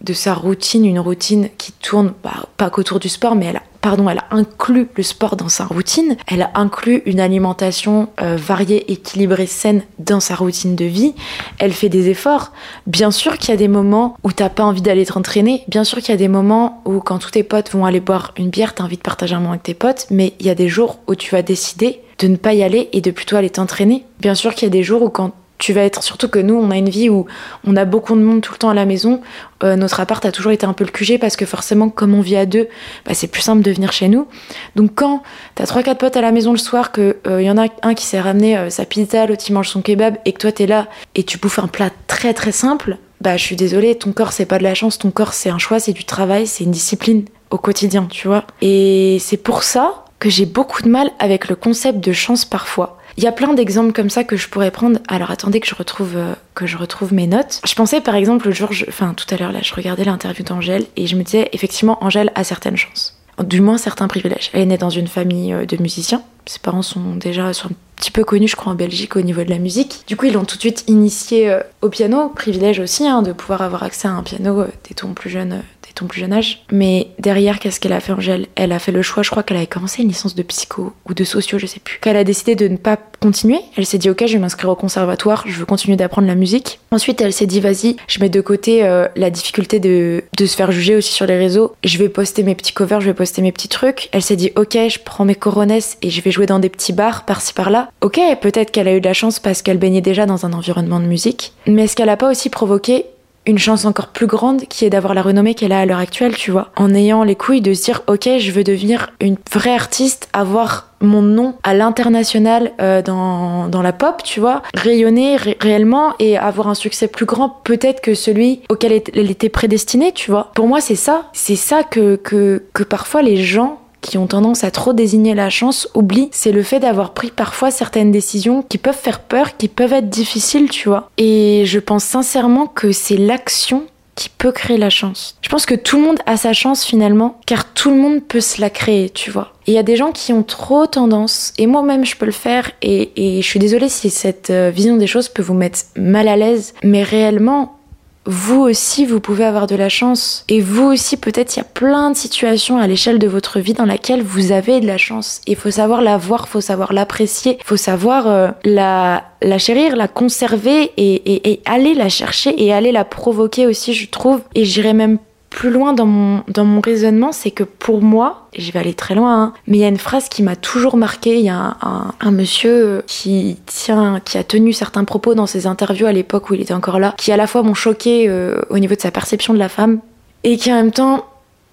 de 0.02 0.12
sa 0.12 0.34
routine 0.34 0.84
une 0.84 0.98
routine 0.98 1.48
qui 1.58 1.72
tourne 1.72 2.12
bah, 2.24 2.46
pas 2.56 2.70
qu'autour 2.70 3.00
du 3.00 3.08
sport, 3.08 3.34
mais 3.34 3.46
elle 3.46 3.56
a 3.56 3.62
pardon, 3.80 4.08
elle 4.08 4.18
a 4.18 4.26
inclus 4.30 4.88
le 4.96 5.02
sport 5.02 5.36
dans 5.36 5.48
sa 5.48 5.64
routine, 5.64 6.16
elle 6.26 6.42
a 6.42 6.50
inclus 6.54 7.02
une 7.06 7.20
alimentation 7.20 8.08
euh, 8.20 8.36
variée, 8.36 8.90
équilibrée, 8.92 9.46
saine 9.46 9.82
dans 9.98 10.20
sa 10.20 10.34
routine 10.34 10.76
de 10.76 10.84
vie, 10.84 11.14
elle 11.58 11.72
fait 11.72 11.88
des 11.88 12.08
efforts. 12.08 12.52
Bien 12.86 13.10
sûr 13.10 13.38
qu'il 13.38 13.50
y 13.50 13.54
a 13.54 13.56
des 13.56 13.68
moments 13.68 14.16
où 14.22 14.32
t'as 14.32 14.48
pas 14.48 14.64
envie 14.64 14.82
d'aller 14.82 15.06
t'entraîner, 15.06 15.64
bien 15.68 15.84
sûr 15.84 15.98
qu'il 15.98 16.10
y 16.10 16.14
a 16.14 16.16
des 16.16 16.28
moments 16.28 16.82
où 16.84 17.00
quand 17.00 17.18
tous 17.18 17.30
tes 17.30 17.42
potes 17.42 17.70
vont 17.72 17.84
aller 17.84 18.00
boire 18.00 18.32
une 18.36 18.50
bière, 18.50 18.74
t'as 18.74 18.84
envie 18.84 18.96
de 18.96 19.02
partager 19.02 19.34
un 19.34 19.38
moment 19.38 19.50
avec 19.50 19.62
tes 19.62 19.74
potes, 19.74 20.06
mais 20.10 20.34
il 20.40 20.46
y 20.46 20.50
a 20.50 20.54
des 20.54 20.68
jours 20.68 20.98
où 21.06 21.14
tu 21.14 21.30
vas 21.34 21.42
décider 21.42 22.00
de 22.18 22.28
ne 22.28 22.36
pas 22.36 22.52
y 22.52 22.62
aller 22.62 22.88
et 22.92 23.00
de 23.00 23.10
plutôt 23.10 23.36
aller 23.36 23.50
t'entraîner. 23.50 24.04
Bien 24.20 24.34
sûr 24.34 24.54
qu'il 24.54 24.64
y 24.64 24.70
a 24.70 24.70
des 24.70 24.82
jours 24.82 25.02
où 25.02 25.08
quand 25.08 25.32
tu 25.60 25.72
vas 25.72 25.82
être 25.82 26.02
surtout 26.02 26.28
que 26.28 26.40
nous 26.40 26.54
on 26.54 26.70
a 26.72 26.76
une 26.76 26.88
vie 26.88 27.08
où 27.08 27.26
on 27.64 27.76
a 27.76 27.84
beaucoup 27.84 28.16
de 28.16 28.20
monde 28.20 28.40
tout 28.40 28.52
le 28.52 28.58
temps 28.58 28.70
à 28.70 28.74
la 28.74 28.86
maison 28.86 29.20
euh, 29.62 29.76
notre 29.76 30.00
appart 30.00 30.24
a 30.24 30.32
toujours 30.32 30.52
été 30.52 30.66
un 30.66 30.72
peu 30.72 30.84
le 30.84 30.90
QG 30.90 31.20
parce 31.20 31.36
que 31.36 31.44
forcément 31.44 31.90
comme 31.90 32.14
on 32.14 32.20
vit 32.20 32.36
à 32.36 32.46
deux 32.46 32.68
bah, 33.06 33.14
c'est 33.14 33.26
plus 33.26 33.42
simple 33.42 33.62
de 33.62 33.70
venir 33.70 33.92
chez 33.92 34.08
nous. 34.08 34.26
Donc 34.74 34.92
quand 34.94 35.22
t'as 35.54 35.66
trois 35.66 35.82
quatre 35.82 35.98
potes 35.98 36.16
à 36.16 36.20
la 36.20 36.32
maison 36.32 36.52
le 36.52 36.58
soir 36.58 36.92
que 36.92 37.18
il 37.26 37.30
euh, 37.30 37.42
y 37.42 37.50
en 37.50 37.58
a 37.58 37.66
un 37.82 37.94
qui 37.94 38.06
s'est 38.06 38.20
ramené 38.20 38.56
euh, 38.56 38.70
sa 38.70 38.84
pizza 38.84 39.26
l'autre 39.26 39.44
il 39.46 39.52
mange 39.52 39.68
son 39.68 39.82
kebab 39.82 40.16
et 40.24 40.32
que 40.32 40.38
toi 40.38 40.52
t'es 40.52 40.66
là 40.66 40.88
et 41.14 41.24
tu 41.24 41.38
bouffes 41.38 41.58
un 41.58 41.68
plat 41.68 41.90
très 42.06 42.32
très 42.34 42.52
simple 42.52 42.98
bah 43.20 43.36
je 43.36 43.44
suis 43.44 43.56
désolée 43.56 43.94
ton 43.96 44.12
corps 44.12 44.32
c'est 44.32 44.46
pas 44.46 44.58
de 44.58 44.64
la 44.64 44.74
chance 44.74 44.98
ton 44.98 45.10
corps 45.10 45.34
c'est 45.34 45.50
un 45.50 45.58
choix 45.58 45.78
c'est 45.78 45.92
du 45.92 46.04
travail 46.04 46.46
c'est 46.46 46.64
une 46.64 46.70
discipline 46.70 47.24
au 47.50 47.58
quotidien 47.58 48.06
tu 48.10 48.28
vois. 48.28 48.44
Et 48.62 49.18
c'est 49.20 49.36
pour 49.36 49.62
ça 49.62 50.04
que 50.18 50.30
j'ai 50.30 50.46
beaucoup 50.46 50.82
de 50.82 50.88
mal 50.88 51.10
avec 51.18 51.48
le 51.48 51.56
concept 51.56 52.00
de 52.00 52.12
chance 52.12 52.44
parfois 52.44 52.99
il 53.20 53.24
y 53.24 53.26
a 53.26 53.32
plein 53.32 53.52
d'exemples 53.52 53.92
comme 53.92 54.08
ça 54.08 54.24
que 54.24 54.38
je 54.38 54.48
pourrais 54.48 54.70
prendre. 54.70 54.98
Alors 55.06 55.30
attendez 55.30 55.60
que 55.60 55.66
je 55.66 55.74
retrouve, 55.74 56.16
euh, 56.16 56.34
que 56.54 56.66
je 56.66 56.78
retrouve 56.78 57.12
mes 57.12 57.26
notes. 57.26 57.60
Je 57.66 57.74
pensais 57.74 58.00
par 58.00 58.14
exemple 58.14 58.46
le 58.46 58.52
jour, 58.54 58.70
enfin 58.88 59.12
tout 59.12 59.26
à 59.34 59.36
l'heure 59.36 59.52
là, 59.52 59.58
je 59.62 59.74
regardais 59.74 60.04
l'interview 60.04 60.42
d'Angèle 60.42 60.86
et 60.96 61.06
je 61.06 61.16
me 61.16 61.22
disais 61.22 61.50
effectivement 61.52 62.02
Angèle 62.02 62.32
a 62.34 62.44
certaines 62.44 62.78
chances. 62.78 63.18
Du 63.44 63.60
moins 63.60 63.76
certains 63.76 64.08
privilèges. 64.08 64.48
Elle 64.54 64.62
est 64.62 64.66
née 64.66 64.78
dans 64.78 64.88
une 64.88 65.06
famille 65.06 65.52
euh, 65.52 65.66
de 65.66 65.76
musiciens. 65.82 66.22
Ses 66.46 66.60
parents 66.60 66.80
sont 66.80 67.16
déjà 67.16 67.48
un 67.48 67.70
petit 67.96 68.10
peu 68.10 68.24
connus, 68.24 68.48
je 68.48 68.56
crois, 68.56 68.72
en 68.72 68.74
Belgique 68.74 69.16
au 69.16 69.20
niveau 69.20 69.44
de 69.44 69.50
la 69.50 69.58
musique. 69.58 70.02
Du 70.06 70.16
coup, 70.16 70.24
ils 70.24 70.32
l'ont 70.32 70.46
tout 70.46 70.56
de 70.56 70.62
suite 70.62 70.84
initiée 70.88 71.50
euh, 71.50 71.60
au 71.82 71.90
piano. 71.90 72.30
Privilège 72.30 72.80
aussi 72.80 73.06
hein, 73.06 73.20
de 73.20 73.32
pouvoir 73.32 73.60
avoir 73.60 73.82
accès 73.82 74.08
à 74.08 74.12
un 74.12 74.22
piano 74.22 74.64
dès 74.88 74.94
ton 74.94 75.12
plus 75.12 75.28
jeune, 75.28 75.62
plus 76.06 76.20
jeune 76.20 76.32
âge. 76.32 76.64
Mais 76.70 77.08
derrière, 77.18 77.58
qu'est-ce 77.58 77.80
qu'elle 77.80 77.92
a 77.92 78.00
fait, 78.00 78.12
Angèle? 78.12 78.46
Elle 78.54 78.72
a 78.72 78.78
fait 78.78 78.92
le 78.92 79.02
choix, 79.02 79.22
je 79.22 79.30
crois 79.30 79.42
qu'elle 79.42 79.56
avait 79.56 79.66
commencé 79.66 80.02
une 80.02 80.08
licence 80.08 80.34
de 80.34 80.42
psycho 80.42 80.92
ou 81.08 81.14
de 81.14 81.24
sociaux, 81.24 81.58
je 81.58 81.66
sais 81.66 81.80
plus. 81.80 81.98
Qu'elle 82.00 82.16
a 82.16 82.24
décidé 82.24 82.54
de 82.54 82.68
ne 82.68 82.76
pas 82.76 82.98
continuer. 83.20 83.60
Elle 83.76 83.86
s'est 83.86 83.98
dit, 83.98 84.10
ok, 84.10 84.24
je 84.26 84.32
vais 84.34 84.38
m'inscrire 84.38 84.70
au 84.70 84.76
conservatoire, 84.76 85.44
je 85.46 85.58
veux 85.58 85.66
continuer 85.66 85.96
d'apprendre 85.96 86.26
la 86.26 86.34
musique. 86.34 86.78
Ensuite, 86.90 87.20
elle 87.20 87.32
s'est 87.32 87.46
dit, 87.46 87.60
vas-y, 87.60 87.96
je 88.08 88.20
mets 88.20 88.28
de 88.28 88.40
côté 88.40 88.84
euh, 88.84 89.06
la 89.16 89.30
difficulté 89.30 89.78
de, 89.78 90.24
de 90.36 90.46
se 90.46 90.56
faire 90.56 90.72
juger 90.72 90.96
aussi 90.96 91.12
sur 91.12 91.26
les 91.26 91.36
réseaux. 91.36 91.72
Je 91.84 91.98
vais 91.98 92.08
poster 92.08 92.42
mes 92.42 92.54
petits 92.54 92.72
covers, 92.72 93.00
je 93.00 93.06
vais 93.06 93.14
poster 93.14 93.42
mes 93.42 93.52
petits 93.52 93.68
trucs. 93.68 94.08
Elle 94.12 94.22
s'est 94.22 94.36
dit, 94.36 94.52
ok, 94.56 94.76
je 94.88 94.98
prends 95.04 95.24
mes 95.24 95.34
coronesses 95.34 95.98
et 96.02 96.10
je 96.10 96.20
vais 96.22 96.30
jouer 96.30 96.46
dans 96.46 96.58
des 96.58 96.68
petits 96.68 96.92
bars 96.92 97.24
par-ci 97.24 97.52
par-là. 97.52 97.90
Ok, 98.00 98.20
peut-être 98.40 98.70
qu'elle 98.70 98.88
a 98.88 98.94
eu 98.94 99.00
de 99.00 99.06
la 99.06 99.12
chance 99.14 99.38
parce 99.38 99.62
qu'elle 99.62 99.78
baignait 99.78 100.00
déjà 100.00 100.26
dans 100.26 100.46
un 100.46 100.52
environnement 100.52 101.00
de 101.00 101.06
musique. 101.06 101.52
Mais 101.66 101.84
est-ce 101.84 101.96
qu'elle 101.96 102.08
a 102.08 102.16
pas 102.16 102.30
aussi 102.30 102.50
provoqué 102.50 103.06
une 103.46 103.58
chance 103.58 103.84
encore 103.84 104.08
plus 104.08 104.26
grande 104.26 104.62
qui 104.62 104.84
est 104.84 104.90
d'avoir 104.90 105.14
la 105.14 105.22
renommée 105.22 105.54
qu'elle 105.54 105.72
a 105.72 105.80
à 105.80 105.86
l'heure 105.86 105.98
actuelle, 105.98 106.36
tu 106.36 106.50
vois. 106.50 106.70
En 106.76 106.94
ayant 106.94 107.24
les 107.24 107.36
couilles 107.36 107.60
de 107.60 107.74
se 107.74 107.84
dire, 107.84 108.02
ok, 108.06 108.28
je 108.38 108.50
veux 108.52 108.64
devenir 108.64 109.10
une 109.20 109.36
vraie 109.52 109.74
artiste, 109.74 110.28
avoir 110.32 110.88
mon 111.00 111.22
nom 111.22 111.54
à 111.62 111.72
l'international 111.74 112.72
euh, 112.80 113.00
dans, 113.02 113.68
dans 113.68 113.82
la 113.82 113.92
pop, 113.92 114.22
tu 114.22 114.40
vois, 114.40 114.62
rayonner 114.74 115.36
réellement 115.60 116.14
et 116.18 116.36
avoir 116.36 116.68
un 116.68 116.74
succès 116.74 117.08
plus 117.08 117.24
grand 117.24 117.48
peut-être 117.64 118.02
que 118.02 118.14
celui 118.14 118.60
auquel 118.68 119.02
elle 119.14 119.30
était 119.30 119.48
prédestinée, 119.48 120.12
tu 120.12 120.30
vois. 120.30 120.50
Pour 120.54 120.66
moi, 120.66 120.80
c'est 120.80 120.94
ça. 120.94 121.24
C'est 121.32 121.56
ça 121.56 121.82
que, 121.82 122.16
que, 122.16 122.64
que 122.74 122.82
parfois 122.82 123.22
les 123.22 123.36
gens 123.36 123.79
qui 124.00 124.18
ont 124.18 124.26
tendance 124.26 124.64
à 124.64 124.70
trop 124.70 124.92
désigner 124.92 125.34
la 125.34 125.50
chance 125.50 125.88
oublient, 125.94 126.30
c'est 126.32 126.52
le 126.52 126.62
fait 126.62 126.80
d'avoir 126.80 127.12
pris 127.12 127.30
parfois 127.30 127.70
certaines 127.70 128.10
décisions 128.10 128.62
qui 128.68 128.78
peuvent 128.78 128.96
faire 128.96 129.20
peur, 129.20 129.56
qui 129.56 129.68
peuvent 129.68 129.92
être 129.92 130.08
difficiles, 130.08 130.68
tu 130.68 130.88
vois. 130.88 131.10
Et 131.18 131.64
je 131.66 131.78
pense 131.78 132.04
sincèrement 132.04 132.66
que 132.66 132.92
c'est 132.92 133.16
l'action 133.16 133.84
qui 134.20 134.28
peut 134.28 134.52
créer 134.52 134.76
la 134.76 134.90
chance. 134.90 135.38
Je 135.40 135.48
pense 135.48 135.64
que 135.64 135.74
tout 135.74 135.96
le 135.96 136.02
monde 136.02 136.18
a 136.26 136.36
sa 136.36 136.52
chance 136.52 136.84
finalement, 136.84 137.40
car 137.46 137.72
tout 137.72 137.90
le 137.90 137.96
monde 137.96 138.22
peut 138.22 138.40
se 138.40 138.60
la 138.60 138.68
créer, 138.68 139.08
tu 139.08 139.30
vois. 139.30 139.54
Et 139.66 139.72
il 139.72 139.74
y 139.74 139.78
a 139.78 139.82
des 139.82 139.96
gens 139.96 140.12
qui 140.12 140.32
ont 140.34 140.42
trop 140.42 140.86
tendance, 140.86 141.54
et 141.56 141.66
moi-même 141.66 142.04
je 142.04 142.16
peux 142.16 142.26
le 142.26 142.32
faire, 142.32 142.70
et, 142.82 143.12
et 143.16 143.40
je 143.40 143.46
suis 143.46 143.58
désolée 143.58 143.88
si 143.88 144.10
cette 144.10 144.50
euh, 144.50 144.70
vision 144.70 144.96
des 144.96 145.06
choses 145.06 145.30
peut 145.30 145.42
vous 145.42 145.54
mettre 145.54 145.78
mal 145.96 146.28
à 146.28 146.36
l'aise, 146.36 146.74
mais 146.84 147.02
réellement, 147.02 147.79
vous 148.26 148.60
aussi, 148.60 149.06
vous 149.06 149.20
pouvez 149.20 149.44
avoir 149.44 149.66
de 149.66 149.76
la 149.76 149.88
chance. 149.88 150.44
Et 150.48 150.60
vous 150.60 150.84
aussi, 150.84 151.16
peut-être, 151.16 151.56
il 151.56 151.60
y 151.60 151.62
a 151.62 151.64
plein 151.64 152.10
de 152.10 152.16
situations 152.16 152.78
à 152.78 152.86
l'échelle 152.86 153.18
de 153.18 153.26
votre 153.26 153.60
vie 153.60 153.72
dans 153.72 153.86
laquelle 153.86 154.22
vous 154.22 154.52
avez 154.52 154.80
de 154.80 154.86
la 154.86 154.98
chance. 154.98 155.40
Il 155.46 155.56
faut 155.56 155.70
savoir 155.70 156.02
la 156.02 156.18
voir, 156.18 156.48
faut 156.48 156.60
savoir 156.60 156.92
l'apprécier, 156.92 157.58
faut 157.64 157.78
savoir 157.78 158.28
euh, 158.28 158.50
la, 158.64 159.24
chérir, 159.58 159.96
la 159.96 160.06
conserver 160.06 160.92
et, 160.96 161.60
aller 161.64 161.94
la 161.94 162.08
chercher 162.08 162.62
et 162.62 162.72
aller 162.72 162.92
la 162.92 163.04
provoquer 163.04 163.66
aussi, 163.66 163.94
je 163.94 164.08
trouve. 164.10 164.42
Et 164.54 164.64
j'irais 164.64 164.94
même 164.94 165.18
plus 165.50 165.70
loin 165.70 165.92
dans 165.92 166.06
mon, 166.06 166.80
raisonnement, 166.80 167.32
c'est 167.32 167.50
que 167.50 167.64
pour 167.64 168.02
moi, 168.02 168.48
je 168.56 168.70
vais 168.70 168.78
aller 168.78 168.94
très 168.94 169.14
loin, 169.14 169.42
hein, 169.42 169.52
mais 169.66 169.78
il 169.78 169.80
y 169.80 169.84
a 169.84 169.88
une 169.88 169.98
phrase 169.98 170.28
qui 170.28 170.42
m'a 170.42 170.56
toujours 170.56 170.96
marqué. 170.96 171.38
Il 171.38 171.44
y 171.44 171.48
a 171.48 171.76
un, 171.82 172.14
un, 172.20 172.30
monsieur 172.30 173.02
qui 173.06 173.58
tient, 173.66 174.20
qui 174.24 174.38
a 174.38 174.44
tenu 174.44 174.72
certains 174.72 175.04
propos 175.04 175.34
dans 175.34 175.46
ses 175.46 175.66
interviews 175.66 176.06
à 176.06 176.12
l'époque 176.12 176.50
où 176.50 176.54
il 176.54 176.60
était 176.60 176.72
encore 176.72 177.00
là, 177.00 177.14
qui 177.18 177.32
à 177.32 177.36
la 177.36 177.48
fois 177.48 177.62
m'ont 177.62 177.74
choqué 177.74 178.28
euh, 178.28 178.60
au 178.70 178.78
niveau 178.78 178.94
de 178.94 179.00
sa 179.00 179.10
perception 179.10 179.52
de 179.52 179.58
la 179.58 179.68
femme, 179.68 180.00
et 180.44 180.56
qui 180.56 180.72
en 180.72 180.76
même 180.76 180.92
temps, 180.92 181.26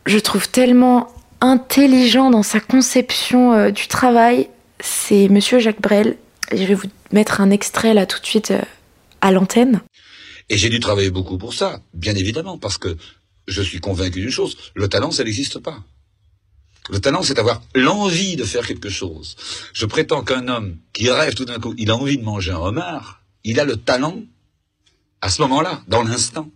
je 0.05 0.17
trouve 0.17 0.49
tellement 0.49 1.07
intelligent 1.39 2.31
dans 2.31 2.43
sa 2.43 2.59
conception 2.59 3.53
euh, 3.53 3.71
du 3.71 3.87
travail. 3.87 4.49
C'est 4.79 5.29
monsieur 5.29 5.59
Jacques 5.59 5.81
Brel. 5.81 6.17
Je 6.51 6.63
vais 6.63 6.73
vous 6.73 6.87
mettre 7.11 7.41
un 7.41 7.51
extrait 7.51 7.93
là 7.93 8.05
tout 8.05 8.19
de 8.19 8.25
suite 8.25 8.51
euh, 8.51 8.61
à 9.21 9.31
l'antenne. 9.31 9.81
Et 10.49 10.57
j'ai 10.57 10.69
dû 10.69 10.79
travailler 10.79 11.09
beaucoup 11.09 11.37
pour 11.37 11.53
ça, 11.53 11.81
bien 11.93 12.15
évidemment, 12.15 12.57
parce 12.57 12.77
que 12.77 12.95
je 13.47 13.61
suis 13.61 13.79
convaincu 13.79 14.21
d'une 14.21 14.29
chose, 14.29 14.57
le 14.75 14.87
talent, 14.87 15.11
ça 15.11 15.23
n'existe 15.23 15.59
pas. 15.59 15.83
Le 16.89 16.99
talent, 16.99 17.21
c'est 17.21 17.37
avoir 17.39 17.61
l'envie 17.75 18.35
de 18.35 18.45
faire 18.45 18.65
quelque 18.65 18.89
chose. 18.89 19.35
Je 19.73 19.85
prétends 19.85 20.23
qu'un 20.23 20.47
homme 20.47 20.77
qui 20.93 21.09
rêve 21.09 21.33
tout 21.33 21.45
d'un 21.45 21.59
coup, 21.59 21.73
il 21.77 21.91
a 21.91 21.97
envie 21.97 22.17
de 22.17 22.23
manger 22.23 22.51
un 22.51 22.59
homard, 22.59 23.21
il 23.43 23.59
a 23.59 23.65
le 23.65 23.75
talent 23.75 24.21
à 25.21 25.29
ce 25.29 25.41
moment-là, 25.41 25.83
dans 25.87 26.03
l'instant. 26.03 26.49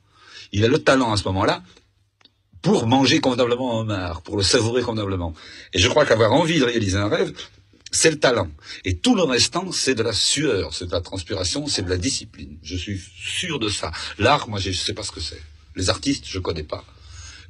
Il 0.51 0.63
a 0.65 0.67
le 0.67 0.79
talent 0.79 1.11
à 1.11 1.17
ce 1.17 1.23
moment-là 1.25 1.63
pour 2.61 2.85
manger 2.85 3.19
convenablement 3.19 3.77
un 3.77 3.81
homard, 3.81 4.21
pour 4.21 4.37
le 4.37 4.43
savourer 4.43 4.81
convenablement. 4.83 5.33
Et 5.73 5.79
je 5.79 5.87
crois 5.87 6.05
qu'avoir 6.05 6.31
envie 6.33 6.59
de 6.59 6.65
réaliser 6.65 6.97
un 6.97 7.07
rêve, 7.07 7.33
c'est 7.91 8.11
le 8.11 8.19
talent. 8.19 8.49
Et 8.85 8.97
tout 8.97 9.15
le 9.15 9.23
restant, 9.23 9.71
c'est 9.71 9.95
de 9.95 10.03
la 10.03 10.13
sueur, 10.13 10.73
c'est 10.73 10.85
de 10.85 10.91
la 10.91 11.01
transpiration, 11.01 11.67
c'est 11.67 11.81
de 11.81 11.89
la 11.89 11.97
discipline. 11.97 12.57
Je 12.63 12.75
suis 12.75 13.01
sûr 13.17 13.59
de 13.59 13.67
ça. 13.67 13.91
L'art, 14.19 14.47
moi, 14.47 14.59
je 14.59 14.69
ne 14.69 14.73
sais 14.73 14.93
pas 14.93 15.03
ce 15.03 15.11
que 15.11 15.19
c'est. 15.19 15.41
Les 15.75 15.89
artistes, 15.89 16.25
je 16.27 16.39
connais 16.39 16.63
pas. 16.63 16.83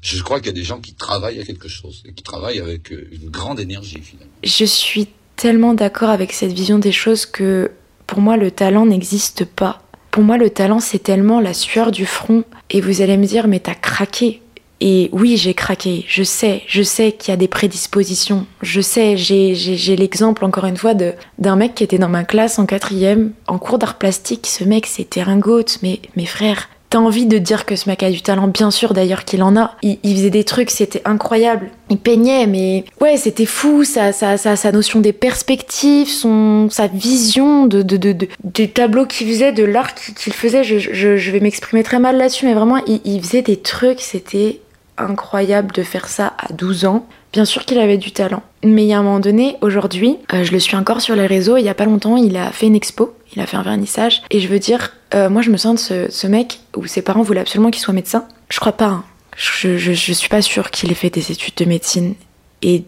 Je 0.01 0.21
crois 0.23 0.39
qu'il 0.39 0.47
y 0.47 0.49
a 0.49 0.53
des 0.53 0.63
gens 0.63 0.79
qui 0.79 0.93
travaillent 0.93 1.39
à 1.39 1.43
quelque 1.43 1.67
chose 1.67 2.03
et 2.05 2.13
qui 2.13 2.23
travaillent 2.23 2.59
avec 2.59 2.91
euh, 2.91 3.07
une 3.11 3.29
grande 3.29 3.59
énergie 3.59 4.01
finalement. 4.01 4.33
Je 4.43 4.65
suis 4.65 5.07
tellement 5.35 5.73
d'accord 5.73 6.09
avec 6.09 6.33
cette 6.33 6.51
vision 6.51 6.79
des 6.79 6.91
choses 6.91 7.25
que 7.25 7.71
pour 8.07 8.19
moi 8.19 8.35
le 8.35 8.49
talent 8.49 8.85
n'existe 8.85 9.45
pas. 9.45 9.83
Pour 10.09 10.23
moi 10.23 10.37
le 10.37 10.49
talent 10.49 10.79
c'est 10.79 11.03
tellement 11.03 11.39
la 11.39 11.53
sueur 11.53 11.91
du 11.91 12.07
front 12.07 12.43
et 12.71 12.81
vous 12.81 13.01
allez 13.01 13.17
me 13.17 13.25
dire 13.25 13.47
mais 13.47 13.59
t'as 13.59 13.75
craqué. 13.75 14.41
Et 14.83 15.09
oui, 15.11 15.37
j'ai 15.37 15.53
craqué. 15.53 16.05
Je 16.07 16.23
sais, 16.23 16.63
je 16.65 16.81
sais 16.81 17.11
qu'il 17.11 17.31
y 17.31 17.33
a 17.35 17.37
des 17.37 17.47
prédispositions. 17.47 18.47
Je 18.63 18.81
sais, 18.81 19.15
j'ai 19.15 19.95
l'exemple 19.95 20.43
encore 20.43 20.65
une 20.65 20.75
fois 20.75 20.95
d'un 20.95 21.55
mec 21.55 21.75
qui 21.75 21.83
était 21.83 21.99
dans 21.99 22.09
ma 22.09 22.23
classe 22.23 22.57
en 22.57 22.65
quatrième, 22.65 23.33
en 23.45 23.59
cours 23.59 23.77
d'art 23.77 23.99
plastique. 23.99 24.47
Ce 24.47 24.63
mec, 24.63 24.87
c'était 24.87 25.21
Ringote. 25.21 25.77
Mais 25.83 25.99
mes 26.15 26.25
frères, 26.25 26.67
T'as 26.91 26.99
envie 26.99 27.25
de 27.25 27.37
dire 27.37 27.65
que 27.65 27.77
ce 27.77 27.87
mec 27.87 28.03
a 28.03 28.11
du 28.11 28.21
talent, 28.21 28.49
bien 28.49 28.69
sûr 28.69 28.93
d'ailleurs 28.93 29.23
qu'il 29.23 29.43
en 29.43 29.55
a. 29.55 29.77
Il, 29.81 29.97
faisait 30.03 30.29
des 30.29 30.43
trucs, 30.43 30.69
c'était 30.69 31.01
incroyable. 31.05 31.69
Il 31.89 31.97
peignait, 31.97 32.47
mais 32.47 32.83
ouais, 32.99 33.15
c'était 33.15 33.45
fou, 33.45 33.85
sa, 33.85 34.11
sa, 34.11 34.35
sa, 34.35 34.71
notion 34.73 34.99
des 34.99 35.13
perspectives, 35.13 36.09
son, 36.09 36.67
sa 36.69 36.87
vision 36.87 37.65
de, 37.65 37.81
de, 37.81 37.95
de, 37.95 38.27
des 38.43 38.67
tableaux 38.67 39.05
qu'il 39.05 39.29
faisait, 39.29 39.53
de 39.53 39.63
l'art 39.63 39.95
qu'il 39.95 40.33
faisait. 40.33 40.65
Je, 40.65 40.79
je, 40.79 41.15
je 41.15 41.31
vais 41.31 41.39
m'exprimer 41.39 41.81
très 41.83 41.97
mal 41.97 42.17
là-dessus, 42.17 42.45
mais 42.45 42.53
vraiment, 42.53 42.83
il, 42.85 42.99
il 43.05 43.21
faisait 43.23 43.41
des 43.41 43.55
trucs, 43.55 44.01
c'était 44.01 44.59
incroyable 44.97 45.71
de 45.73 45.83
faire 45.83 46.09
ça 46.09 46.33
à 46.37 46.51
12 46.51 46.83
ans. 46.83 47.05
Bien 47.31 47.45
sûr 47.45 47.63
qu'il 47.63 47.79
avait 47.79 47.97
du 47.97 48.11
talent. 48.11 48.43
Mais 48.63 48.83
il 48.83 48.87
y 48.87 48.93
a 48.93 48.99
un 48.99 49.03
moment 49.03 49.19
donné, 49.19 49.57
aujourd'hui, 49.61 50.17
euh, 50.33 50.43
je 50.43 50.51
le 50.51 50.59
suis 50.59 50.75
encore 50.75 51.01
sur 51.01 51.15
les 51.15 51.25
réseaux, 51.25 51.57
il 51.57 51.63
y 51.63 51.69
a 51.69 51.73
pas 51.73 51.85
longtemps, 51.85 52.17
il 52.17 52.37
a 52.37 52.51
fait 52.51 52.67
une 52.67 52.75
expo, 52.75 53.15
il 53.35 53.41
a 53.41 53.47
fait 53.47 53.57
un 53.57 53.63
vernissage, 53.63 54.21
et 54.29 54.39
je 54.39 54.47
veux 54.47 54.59
dire, 54.59 54.93
euh, 55.15 55.29
moi 55.29 55.41
je 55.41 55.49
me 55.49 55.57
sens 55.57 55.91
de 55.91 56.07
ce, 56.09 56.27
mec 56.27 56.59
où 56.75 56.85
ses 56.85 57.01
parents 57.01 57.23
voulaient 57.23 57.41
absolument 57.41 57.71
qu'il 57.71 57.81
soit 57.81 57.93
médecin. 57.93 58.25
Je 58.49 58.59
crois 58.59 58.73
pas, 58.73 58.85
hein. 58.85 59.03
je, 59.35 59.77
je, 59.77 60.13
suis 60.13 60.29
pas 60.29 60.43
sûre 60.43 60.69
qu'il 60.69 60.91
ait 60.91 60.95
fait 60.95 61.09
des 61.09 61.31
études 61.31 61.55
de 61.55 61.65
médecine. 61.65 62.13
Et 62.61 62.83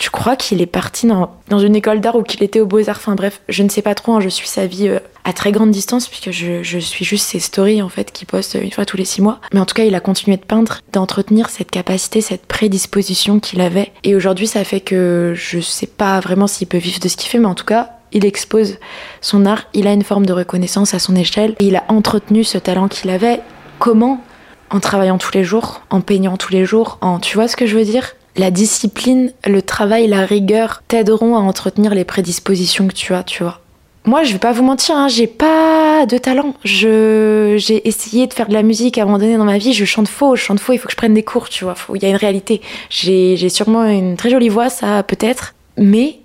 je 0.00 0.10
crois 0.10 0.36
qu'il 0.36 0.60
est 0.60 0.66
parti 0.66 1.06
dans, 1.06 1.58
une 1.58 1.76
école 1.76 2.00
d'art 2.00 2.16
ou 2.16 2.22
qu'il 2.22 2.42
était 2.42 2.60
au 2.60 2.66
Beaux-Arts? 2.66 2.98
Enfin 2.98 3.14
bref, 3.14 3.40
je 3.48 3.62
ne 3.62 3.68
sais 3.68 3.82
pas 3.82 3.94
trop, 3.94 4.14
hein, 4.14 4.20
je 4.20 4.28
suis 4.28 4.48
sa 4.48 4.66
vie 4.66 4.88
euh, 4.88 4.98
à 5.24 5.32
très 5.32 5.52
grande 5.52 5.70
distance 5.70 6.08
puisque 6.08 6.30
je, 6.30 6.78
suis 6.78 7.04
juste 7.04 7.26
ses 7.26 7.40
stories 7.40 7.82
en 7.82 7.88
fait 7.88 8.12
qu'il 8.12 8.26
poste 8.26 8.58
une 8.60 8.70
fois 8.70 8.84
tous 8.84 8.96
les 8.96 9.04
six 9.04 9.22
mois. 9.22 9.40
Mais 9.52 9.60
en 9.60 9.66
tout 9.66 9.74
cas, 9.74 9.84
il 9.84 9.94
a 9.94 10.00
continué 10.00 10.36
de 10.36 10.44
peindre, 10.44 10.80
d'entretenir 10.92 11.48
cette 11.48 11.70
capacité, 11.70 12.20
cette 12.20 12.46
prédisposition 12.46 13.40
qu'il 13.40 13.60
avait. 13.60 13.92
Et 14.04 14.14
aujourd'hui, 14.14 14.46
ça 14.46 14.64
fait 14.64 14.80
que 14.80 15.32
je 15.34 15.60
sais 15.60 15.86
pas 15.86 16.20
vraiment 16.20 16.46
s'il 16.46 16.66
peut 16.66 16.78
vivre 16.78 17.00
de 17.00 17.08
ce 17.08 17.16
qu'il 17.16 17.30
fait, 17.30 17.38
mais 17.38 17.46
en 17.46 17.54
tout 17.54 17.64
cas, 17.64 17.90
il 18.12 18.24
expose 18.24 18.78
son 19.20 19.46
art, 19.46 19.64
il 19.74 19.86
a 19.86 19.92
une 19.92 20.04
forme 20.04 20.26
de 20.26 20.32
reconnaissance 20.32 20.94
à 20.94 20.98
son 20.98 21.16
échelle 21.16 21.54
et 21.58 21.66
il 21.66 21.76
a 21.76 21.84
entretenu 21.88 22.44
ce 22.44 22.58
talent 22.58 22.88
qu'il 22.88 23.10
avait. 23.10 23.40
Comment? 23.78 24.22
En 24.70 24.80
travaillant 24.80 25.18
tous 25.18 25.32
les 25.32 25.44
jours, 25.44 25.82
en 25.90 26.00
peignant 26.00 26.36
tous 26.36 26.52
les 26.52 26.64
jours, 26.64 26.98
en... 27.00 27.20
Tu 27.20 27.36
vois 27.36 27.46
ce 27.46 27.56
que 27.56 27.66
je 27.66 27.76
veux 27.76 27.84
dire? 27.84 28.15
La 28.36 28.50
discipline, 28.50 29.32
le 29.46 29.62
travail, 29.62 30.06
la 30.06 30.24
rigueur 30.24 30.82
t'aideront 30.88 31.36
à 31.36 31.40
entretenir 31.40 31.94
les 31.94 32.04
prédispositions 32.04 32.86
que 32.88 32.94
tu 32.94 33.14
as, 33.14 33.22
tu 33.22 33.42
vois. 33.42 33.60
Moi, 34.04 34.22
je 34.22 34.32
vais 34.32 34.38
pas 34.38 34.52
vous 34.52 34.62
mentir, 34.62 34.94
hein, 34.96 35.08
j'ai 35.08 35.26
pas 35.26 36.06
de 36.06 36.16
talent. 36.16 36.54
Je, 36.64 37.56
j'ai 37.58 37.88
essayé 37.88 38.28
de 38.28 38.34
faire 38.34 38.46
de 38.46 38.52
la 38.52 38.62
musique 38.62 38.98
à 38.98 39.02
un 39.02 39.04
moment 39.06 39.18
donné 39.18 39.36
dans 39.36 39.44
ma 39.44 39.58
vie. 39.58 39.72
Je 39.72 39.84
chante 39.84 40.06
faux, 40.06 40.36
je 40.36 40.42
chante 40.42 40.60
faux. 40.60 40.72
Il 40.72 40.78
faut 40.78 40.86
que 40.86 40.92
je 40.92 40.96
prenne 40.96 41.14
des 41.14 41.24
cours, 41.24 41.48
tu 41.48 41.64
vois. 41.64 41.74
Il 41.92 42.00
y 42.00 42.06
a 42.06 42.08
une 42.08 42.16
réalité. 42.16 42.60
J'ai, 42.88 43.36
j'ai 43.36 43.48
sûrement 43.48 43.84
une 43.84 44.16
très 44.16 44.30
jolie 44.30 44.48
voix, 44.48 44.68
ça 44.68 45.02
peut-être, 45.02 45.54
mais 45.76 46.20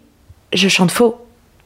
je 0.53 0.67
chante 0.67 0.91
faux. 0.91 1.15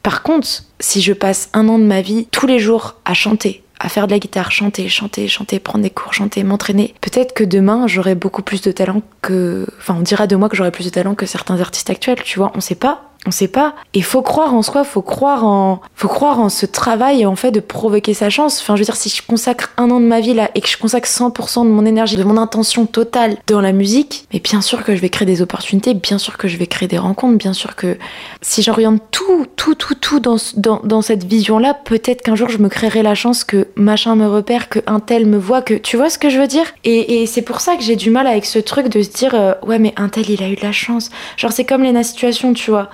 Par 0.03 0.23
contre, 0.23 0.47
si 0.79 1.01
je 1.01 1.11
passe 1.11 1.49
un 1.51 1.67
an 1.67 1.79
de 1.79 1.83
ma 1.83 1.99
vie 1.99 2.27
tous 2.31 2.47
les 2.47 2.59
jours 2.59 2.95
à 3.03 3.13
chanter, 3.13 3.63
à 3.79 3.89
faire 3.89 4.07
de 4.07 4.11
la 4.11 4.19
guitare, 4.19 4.51
chanter, 4.51 4.87
chanter, 4.89 5.27
chanter, 5.27 5.59
prendre 5.59 5.83
des 5.83 5.89
cours, 5.89 6.13
chanter, 6.13 6.43
m'entraîner. 6.43 6.93
Peut-être 7.01 7.33
que 7.33 7.43
demain 7.43 7.87
j'aurai 7.87 8.15
beaucoup 8.15 8.41
plus 8.41 8.61
de 8.61 8.71
talent 8.71 9.01
que. 9.21 9.67
Enfin, 9.79 9.95
on 9.97 10.01
dira 10.01 10.27
de 10.27 10.35
moi 10.35 10.49
que 10.49 10.55
j'aurai 10.55 10.71
plus 10.71 10.85
de 10.85 10.89
talent 10.89 11.15
que 11.15 11.25
certains 11.25 11.59
artistes 11.59 11.89
actuels, 11.89 12.21
tu 12.23 12.39
vois, 12.39 12.51
on 12.55 12.61
sait 12.61 12.75
pas. 12.75 13.14
On 13.27 13.31
sait 13.31 13.47
pas. 13.47 13.73
Et 13.93 14.01
faut 14.01 14.21
croire 14.21 14.53
en 14.53 14.61
soi, 14.61 14.83
faut 14.83 15.01
croire 15.01 15.45
en, 15.45 15.81
faut 15.95 16.07
croire 16.07 16.39
en 16.39 16.49
ce 16.49 16.65
travail 16.65 17.25
en 17.25 17.35
fait 17.35 17.51
de 17.51 17.59
provoquer 17.59 18.13
sa 18.13 18.29
chance. 18.29 18.59
Enfin, 18.61 18.75
je 18.75 18.81
veux 18.81 18.85
dire, 18.85 18.95
si 18.95 19.09
je 19.09 19.21
consacre 19.25 19.71
un 19.77 19.89
an 19.89 19.99
de 19.99 20.05
ma 20.05 20.19
vie 20.19 20.33
là 20.33 20.51
et 20.53 20.61
que 20.61 20.67
je 20.67 20.77
consacre 20.77 21.07
100% 21.07 21.63
de 21.63 21.69
mon 21.69 21.85
énergie, 21.85 22.17
de 22.17 22.23
mon 22.23 22.37
intention 22.37 22.85
totale 22.85 23.37
dans 23.47 23.61
la 23.61 23.71
musique, 23.71 24.27
mais 24.33 24.39
bien 24.39 24.61
sûr 24.61 24.83
que 24.83 24.95
je 24.95 25.01
vais 25.01 25.09
créer 25.09 25.25
des 25.25 25.41
opportunités, 25.41 25.93
bien 25.93 26.17
sûr 26.17 26.37
que 26.37 26.47
je 26.47 26.57
vais 26.57 26.67
créer 26.67 26.87
des 26.87 26.97
rencontres, 26.97 27.37
bien 27.37 27.53
sûr 27.53 27.75
que 27.75 27.97
si 28.41 28.61
j'oriente 28.61 29.01
tout, 29.11 29.47
tout, 29.55 29.75
tout, 29.75 29.95
tout 29.95 30.19
dans, 30.19 31.01
cette 31.01 31.23
vision-là, 31.23 31.73
peut-être 31.73 32.21
qu'un 32.21 32.35
jour 32.35 32.49
je 32.49 32.59
me 32.59 32.69
créerai 32.69 33.01
la 33.01 33.15
chance 33.15 33.43
que 33.43 33.67
machin 33.75 34.15
me 34.15 34.27
repère, 34.27 34.69
que 34.69 34.79
un 34.87 34.99
tel 34.99 35.25
me 35.25 35.37
voit, 35.37 35.61
que 35.61 35.73
tu 35.73 35.97
vois 35.97 36.09
ce 36.09 36.19
que 36.19 36.29
je 36.29 36.39
veux 36.39 36.47
dire? 36.47 36.65
Et, 36.83 37.25
c'est 37.25 37.41
pour 37.41 37.59
ça 37.59 37.75
que 37.75 37.81
j'ai 37.81 37.95
du 37.95 38.11
mal 38.11 38.27
avec 38.27 38.45
ce 38.45 38.59
truc 38.59 38.87
de 38.87 39.01
se 39.01 39.09
dire, 39.09 39.33
euh, 39.33 39.53
ouais, 39.63 39.79
mais 39.79 39.93
un 39.97 40.09
tel 40.09 40.29
il 40.29 40.43
a 40.43 40.49
eu 40.49 40.55
de 40.55 40.61
la 40.61 40.71
chance. 40.71 41.09
Genre, 41.37 41.51
c'est 41.51 41.65
comme 41.65 41.83
Lena 41.83 42.03
Situation, 42.03 42.53
tu 42.53 42.69
vois. 42.69 42.89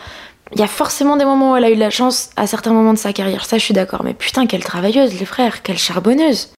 Il 0.53 0.59
y 0.59 0.63
a 0.63 0.67
forcément 0.67 1.15
des 1.15 1.23
moments 1.23 1.53
où 1.53 1.55
elle 1.55 1.63
a 1.63 1.71
eu 1.71 1.75
de 1.75 1.79
la 1.79 1.89
chance 1.89 2.29
à 2.35 2.45
certains 2.45 2.73
moments 2.73 2.93
de 2.93 2.97
sa 2.97 3.13
carrière, 3.13 3.45
ça 3.45 3.57
je 3.57 3.63
suis 3.63 3.73
d'accord. 3.73 4.03
Mais 4.03 4.13
putain, 4.13 4.47
quelle 4.47 4.63
travailleuse, 4.63 5.17
les 5.17 5.25
frères, 5.25 5.61
quelle 5.63 5.77
charbonneuse. 5.77 6.49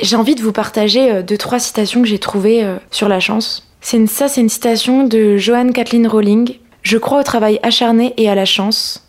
J'ai 0.00 0.16
envie 0.16 0.34
de 0.34 0.42
vous 0.42 0.52
partager 0.52 1.12
euh, 1.12 1.22
deux, 1.22 1.36
trois 1.36 1.60
citations 1.60 2.02
que 2.02 2.08
j'ai 2.08 2.18
trouvées 2.18 2.64
euh, 2.64 2.78
sur 2.90 3.08
la 3.08 3.20
chance. 3.20 3.68
Ça, 3.80 4.28
c'est 4.28 4.40
une 4.40 4.48
citation 4.48 5.04
de 5.04 5.36
Joanne 5.36 5.72
Kathleen 5.72 6.06
Rowling. 6.06 6.56
Je 6.82 6.98
crois 6.98 7.20
au 7.20 7.22
travail 7.22 7.60
acharné 7.62 8.14
et 8.16 8.28
à 8.28 8.34
la 8.34 8.44
chance, 8.44 9.06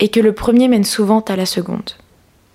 et 0.00 0.08
que 0.08 0.20
le 0.20 0.32
premier 0.32 0.68
mène 0.68 0.84
souvent 0.84 1.20
à 1.20 1.36
la 1.36 1.46
seconde. 1.46 1.92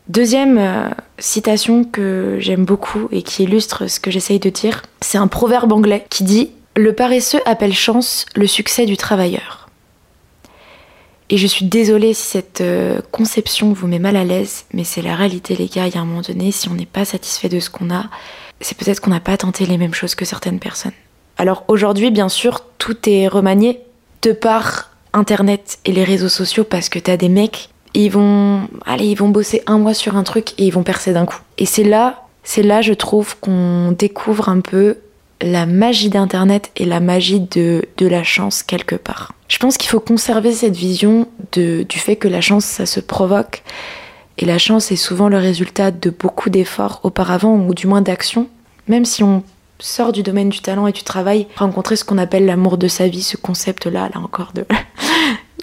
Deuxième 0.07 0.57
euh, 0.57 0.89
citation 1.17 1.83
que 1.83 2.38
j'aime 2.39 2.65
beaucoup 2.65 3.07
et 3.12 3.21
qui 3.24 3.43
illustre 3.43 3.88
ce 3.88 4.00
que 4.00 4.12
j'essaye 4.12 4.39
de 4.39 4.50
dire, 4.50 4.83
c'est 5.01 5.17
un 5.17 5.27
proverbe 5.27 5.71
anglais 5.71 6.05
qui 6.09 6.24
dit 6.24 6.51
Le 6.75 6.93
paresseux 6.93 7.41
appelle 7.45 7.74
chance 7.74 8.25
le 8.36 8.48
succès 8.48 8.86
du 8.86 8.98
travailleur. 8.98 9.69
Et 11.29 11.38
je 11.38 11.45
suis 11.45 11.65
désolée 11.65 12.13
si 12.13 12.24
cette 12.24 12.62
euh, 12.62 13.01
conception 13.12 13.71
vous 13.71 13.88
met 13.88 14.00
mal 14.00 14.15
à 14.15 14.24
l'aise, 14.24 14.65
mais 14.74 14.83
c'est 14.83 15.03
la 15.03 15.15
réalité, 15.15 15.55
les 15.55 15.67
gars. 15.67 15.88
Il 15.88 15.93
y 15.93 15.98
a 15.98 16.01
un 16.01 16.05
moment 16.05 16.21
donné, 16.21 16.51
si 16.51 16.69
on 16.69 16.74
n'est 16.74 16.88
pas 16.88 17.05
satisfait 17.05 17.50
de 17.50 17.59
ce 17.59 17.69
qu'on 17.69 17.93
a, 17.93 18.05
c'est 18.62 18.75
peut-être 18.77 19.00
qu'on 19.00 19.12
n'a 19.12 19.19
pas 19.19 19.38
tenté 19.38 19.65
les 19.65 19.77
mêmes 19.77 19.93
choses 19.93 20.15
que 20.15 20.25
certaines 20.25 20.59
personnes. 20.59 20.93
Alors 21.38 21.65
aujourd'hui, 21.67 22.09
bien 22.09 22.29
sûr, 22.29 22.63
tout 22.79 22.98
est 23.07 23.27
remanié 23.27 23.79
de 24.24 24.31
par 24.31 24.89
Internet 25.13 25.79
et 25.86 25.91
les 25.91 26.03
réseaux 26.03 26.29
sociaux 26.29 26.63
parce 26.63 26.89
que 26.89 27.00
t'as 27.00 27.15
des 27.15 27.29
mecs, 27.29 27.69
ils 27.93 28.09
vont, 28.09 28.67
allez, 28.86 29.05
ils 29.05 29.15
vont 29.15 29.29
bosser 29.29 29.62
un 29.67 29.77
mois 29.77 29.93
sur 29.93 30.15
un 30.15 30.24
truc 30.24 30.53
et 30.59 30.65
ils 30.65 30.74
vont 30.74 30.83
percer 30.83 31.13
d'un 31.13 31.25
coup. 31.25 31.39
Et 31.57 31.65
c'est 31.65 31.83
là, 31.83 32.25
c'est 32.43 32.63
là, 32.63 32.81
je 32.81 32.93
trouve, 32.93 33.38
qu'on 33.39 33.91
découvre 33.91 34.50
un 34.50 34.62
peu 34.62 34.98
la 35.41 35.65
magie 35.65 36.10
d'Internet 36.10 36.72
et 36.75 36.86
la 36.86 37.00
magie 37.00 37.39
de, 37.39 37.86
de 37.98 38.08
la 38.08 38.24
chance 38.24 38.63
quelque 38.63 38.96
part. 38.96 39.34
Je 39.48 39.58
pense 39.58 39.77
qu'il 39.77 39.89
faut 39.89 40.00
conserver 40.00 40.51
cette 40.51 40.75
vision 40.75 41.27
de, 41.53 41.84
du 41.84 42.00
fait 42.00 42.15
que 42.15 42.27
la 42.27 42.41
chance, 42.41 42.65
ça 42.65 42.86
se 42.86 43.00
provoque. 43.00 43.63
Et 44.38 44.46
la 44.46 44.58
chance 44.58 44.91
est 44.91 44.96
souvent 44.96 45.27
le 45.27 45.38
résultat 45.38 45.91
de 45.91 46.10
beaucoup 46.10 46.50
d'efforts 46.50 47.01
auparavant, 47.03 47.55
ou 47.55 47.74
du 47.74 47.88
moins 47.88 48.01
d'actions. 48.01 48.48
Même 48.88 49.05
si 49.05 49.24
on 49.24 49.43
sort 49.79 50.12
du 50.12 50.24
domaine 50.24 50.50
du 50.50 50.60
talent 50.60 50.88
et 50.88 50.91
du 50.91 51.03
travail, 51.03 51.48
rencontrer 51.55 51.96
ce 51.96 52.03
qu'on 52.05 52.17
appelle 52.17 52.46
l'amour 52.46 52.77
de 52.77 52.88
sa 52.88 53.08
vie, 53.08 53.24
ce 53.24 53.38
concept-là, 53.38 54.10
là 54.13 54.22
encore 54.22 54.51
de... 54.53 54.65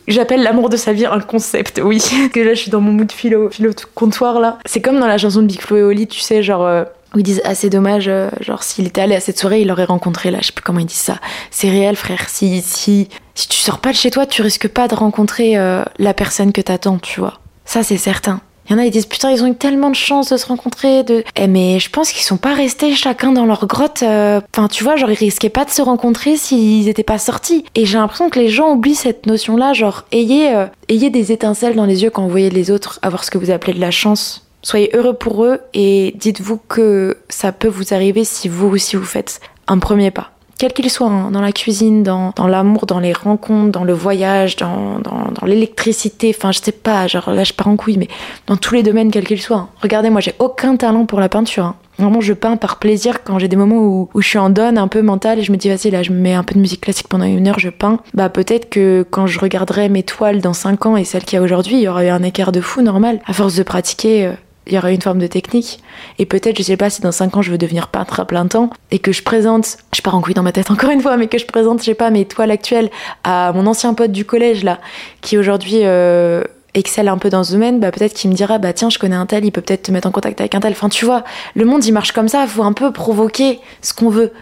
J'appelle 0.09 0.43
l'amour 0.43 0.69
de 0.69 0.77
sa 0.77 0.93
vie 0.93 1.05
un 1.05 1.21
concept, 1.21 1.81
oui. 1.83 2.01
que 2.33 2.41
là, 2.41 2.55
je 2.55 2.61
suis 2.61 2.71
dans 2.71 2.81
mon 2.81 2.93
mood 2.93 3.11
philo, 3.11 3.51
philo 3.51 3.71
comptoir, 3.95 4.41
là. 4.41 4.59
C'est 4.65 4.81
comme 4.81 5.01
dans 5.01 5.09
la 5.09 5.19
chanson 5.19 5.43
de 5.43 5.47
Big 5.47 5.61
Flo 5.61 5.77
et 5.77 5.83
Oli, 5.83 6.07
tu 6.07 6.21
sais, 6.21 6.43
genre... 6.43 6.65
Euh, 6.65 6.85
où 7.15 7.19
ils 7.19 7.23
disent 7.23 7.43
ah 7.45 7.55
c'est 7.55 7.71
dommage 7.71 8.09
euh, 8.09 8.29
genre 8.41 8.63
s'il 8.63 8.87
était 8.87 9.01
allé 9.01 9.15
à 9.15 9.21
cette 9.21 9.39
soirée 9.39 9.61
il 9.61 9.69
l'aurait 9.69 9.85
rencontré 9.85 10.31
là 10.31 10.39
je 10.41 10.47
sais 10.47 10.53
plus 10.53 10.63
comment 10.65 10.81
ils 10.81 10.87
disent 10.87 10.97
ça 10.97 11.19
c'est 11.51 11.69
réel 11.71 11.97
frère 11.97 12.29
si 12.29 12.63
si 12.63 13.09
si 13.35 13.49
tu 13.49 13.59
sors 13.59 13.79
pas 13.79 13.91
de 13.93 13.97
chez 13.97 14.11
toi 14.11 14.27
tu 14.27 14.43
risques 14.43 14.69
pas 14.69 14.89
de 14.89 14.95
rencontrer 14.95 15.57
euh, 15.57 15.83
la 15.99 16.15
personne 16.15 16.53
que 16.53 16.61
t'attends 16.61 16.99
tu 16.99 17.21
vois 17.21 17.41
ça 17.65 17.83
c'est 17.83 17.99
certain 17.99 18.41
il 18.69 18.73
y 18.73 18.75
en 18.75 18.79
a, 18.79 18.85
ils 18.85 18.91
disent 18.91 19.07
putain, 19.07 19.31
ils 19.31 19.45
ont 19.45 19.47
eu 19.47 19.55
tellement 19.55 19.91
de 19.91 19.95
chance 19.95 20.31
de 20.31 20.37
se 20.37 20.47
rencontrer. 20.47 21.05
De... 21.05 21.23
Eh, 21.37 21.47
mais 21.47 21.79
je 21.79 21.89
pense 21.89 22.11
qu'ils 22.11 22.25
sont 22.25 22.37
pas 22.37 22.53
restés 22.55 22.95
chacun 22.95 23.31
dans 23.33 23.47
leur 23.47 23.67
grotte. 23.67 24.03
euh, 24.03 24.41
Enfin, 24.53 24.67
tu 24.67 24.83
vois, 24.83 24.97
genre, 24.97 25.11
ils 25.11 25.15
risquaient 25.15 25.51
pas 25.51 25.65
de 25.65 25.71
se 25.71 25.83
rencontrer 25.83 26.37
s'ils 26.37 26.89
étaient 26.89 27.05
pas 27.05 27.19
sortis. 27.19 27.65
Et 27.77 27.87
j'ai 27.87 27.99
l'impression 27.99 28.29
que 28.29 28.41
les 28.41 28.49
gens 28.49 28.73
oublient 28.73 28.97
cette 28.97 29.27
notion-là. 29.27 29.73
Genre, 29.73 30.05
ayez, 30.11 30.55
euh, 30.55 30.67
ayez 30.89 31.11
des 31.11 31.31
étincelles 31.31 31.77
dans 31.77 31.85
les 31.85 32.03
yeux 32.03 32.11
quand 32.11 32.23
vous 32.25 32.31
voyez 32.31 32.51
les 32.51 32.71
autres 32.73 32.99
avoir 33.03 33.23
ce 33.23 33.31
que 33.31 33.39
vous 33.39 33.53
appelez 33.53 33.73
de 33.73 33.81
la 33.81 33.93
chance. 33.93 34.46
Soyez 34.67 34.91
heureux 34.97 35.13
pour 35.13 35.45
eux 35.45 35.61
et 35.75 36.13
dites-vous 36.17 36.59
que 36.67 37.19
ça 37.29 37.53
peut 37.53 37.69
vous 37.69 37.95
arriver 37.95 38.25
si 38.25 38.49
vous 38.49 38.67
aussi 38.67 38.97
vous 38.97 39.05
faites 39.05 39.41
un 39.69 39.79
premier 39.79 40.11
pas 40.11 40.33
quel 40.59 40.73
qu'il 40.73 40.89
soit, 40.91 41.07
hein, 41.07 41.31
dans 41.31 41.43
la 41.43 41.53
cuisine, 41.53 42.03
dans, 42.03 42.33
l'amour, 42.49 42.87
dans 42.87 42.99
les 42.99 43.13
rencontres, 43.13 43.73
dans 43.73 43.85
le 43.85 43.93
voyage, 43.93 44.57
dans, 44.57 44.99
dans, 45.01 45.47
l'électricité, 45.47 46.35
enfin 46.35 46.51
je 46.51 46.61
sais 46.61 46.73
pas, 46.73 47.07
genre 47.07 47.31
là 47.31 47.45
je 47.45 47.53
pars 47.53 47.69
en 47.69 47.77
couille, 47.77 47.99
mais 47.99 48.09
dans 48.47 48.57
tous 48.57 48.75
les 48.75 48.83
domaines, 48.83 49.11
quel 49.11 49.25
qu'il 49.27 49.41
soit. 49.41 49.57
hein. 49.57 49.69
Regardez, 49.83 50.09
moi 50.09 50.23
j'ai 50.23 50.35
aucun 50.39 50.77
talent 50.77 51.05
pour 51.05 51.21
la 51.21 51.29
peinture. 51.29 51.67
hein. 51.67 51.75
Vraiment, 51.99 52.21
je 52.21 52.33
peins 52.33 52.57
par 52.57 52.79
plaisir 52.79 53.23
quand 53.25 53.39
j'ai 53.39 53.49
des 53.49 53.57
moments 53.57 53.79
où, 53.79 54.09
où 54.13 54.21
je 54.21 54.29
suis 54.29 54.39
en 54.39 54.51
donne 54.51 54.77
un 54.79 54.89
peu 54.89 55.01
mentale 55.03 55.39
et 55.39 55.43
je 55.43 55.53
me 55.53 55.57
dis, 55.57 55.69
vas-y, 55.69 55.91
là, 55.91 56.03
je 56.03 56.11
me 56.13 56.19
mets 56.19 56.35
un 56.35 56.43
peu 56.43 56.55
de 56.55 56.61
musique 56.61 56.83
classique 56.83 57.09
pendant 57.09 57.25
une 57.25 57.49
heure, 57.49 57.59
je 57.59 57.71
peins. 57.71 58.01
Bah, 58.15 58.29
peut-être 58.29 58.69
que 58.69 59.07
quand 59.11 59.27
je 59.27 59.39
regarderai 59.39 59.89
mes 59.89 60.03
toiles 60.03 60.41
dans 60.41 60.53
5 60.53 60.87
ans 60.87 60.97
et 60.97 61.05
celles 61.05 61.25
qu'il 61.25 61.37
y 61.37 61.41
a 61.41 61.43
aujourd'hui, 61.43 61.77
il 61.77 61.83
y 61.83 61.89
aura 61.89 62.05
eu 62.05 62.09
un 62.09 62.23
écart 62.23 62.53
de 62.53 62.61
fou 62.61 62.83
normal. 62.83 63.21
À 63.27 63.33
force 63.33 63.57
de 63.57 63.63
pratiquer, 63.63 64.27
euh, 64.27 64.33
il 64.67 64.75
y 64.75 64.79
aura 64.79 64.91
une 64.91 65.03
forme 65.03 65.19
de 65.19 65.27
technique. 65.27 65.81
Et 66.19 66.27
peut-être, 66.27 66.59
je 66.59 66.63
sais 66.63 66.77
pas 66.77 66.91
si 66.91 67.01
dans 67.01 67.13
5 67.13 67.37
ans 67.37 67.43
je 67.43 67.51
veux 67.51 67.59
devenir 67.59 67.89
peintre 67.89 68.21
à 68.21 68.25
plein 68.25 68.47
temps 68.47 68.71
et 68.91 68.99
que 68.99 69.13
je 69.13 69.23
présente, 69.23 69.79
je 69.95 70.03
pars 70.03 70.15
en 70.15 70.21
couille 70.21 70.35
dans 70.35 70.43
ma 70.43 70.53
tête 70.53 70.71
encore 70.71 70.91
une 70.91 71.01
fois, 71.01 71.17
mais 71.17 71.29
que 71.29 71.39
je 71.39 71.47
présente, 71.47 71.81
je 71.81 71.85
sais 71.85 71.95
pas, 71.95 72.11
mes 72.11 72.25
toiles 72.25 72.51
actuelles 72.51 72.91
à 73.25 73.53
mon 73.53 73.67
ancien 73.67 73.95
pote 73.95 74.13
du 74.13 74.25
collège 74.25 74.65
là, 74.65 74.81
qui 75.21 75.39
aujourd'hui 75.39 75.81
euh, 75.83 76.43
excelle 76.75 77.09
un 77.09 77.19
peu 77.19 77.31
dans 77.31 77.45
ce 77.45 77.53
domaine, 77.53 77.81
bah 77.81 77.91
peut-être 77.91 78.15
qu'il 78.15 78.31
me 78.31 78.35
dira, 78.35 78.59
bah 78.59 78.73
tiens, 78.73 78.91
je 78.91 78.99
connais 78.99 79.17
un 79.17 79.27
tel, 79.27 79.45
il 79.45 79.53
peut 79.53 79.63
peut-être 79.63 79.83
te 79.83 79.93
mettre 79.93 80.09
en 80.09 80.13
contact 80.13 80.41
avec 80.41 80.55
un 80.55 80.61
tel. 80.61 80.73
Enfin, 80.73 80.89
tu 80.89 81.05
vois, 81.05 81.25
le 81.55 81.65
monde 81.65 81.85
il 81.85 81.93
marche 81.93 82.13
comme 82.13 82.29
ça, 82.29 82.47
faut 82.47 82.63
un 82.63 82.73
peu 82.73 82.93
provoquer 82.93 83.61
ce 83.83 83.95
qu'on 83.95 84.11
veut. 84.11 84.33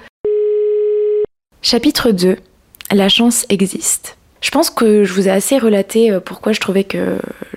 Chapitre 1.63 2.11
2. 2.11 2.37
La 2.93 3.09
chance 3.09 3.47
existe. 3.49 4.17
Je 4.45 4.51
pense 4.51 4.69
que 4.69 5.05
je 5.05 5.13
vous 5.15 5.27
ai 5.27 5.31
assez 5.31 5.57
relaté 5.57 6.13
euh, 6.13 6.21
pourquoi 6.21 6.53
je 6.53 6.61
trouvais 6.61 6.85
que 6.85 7.17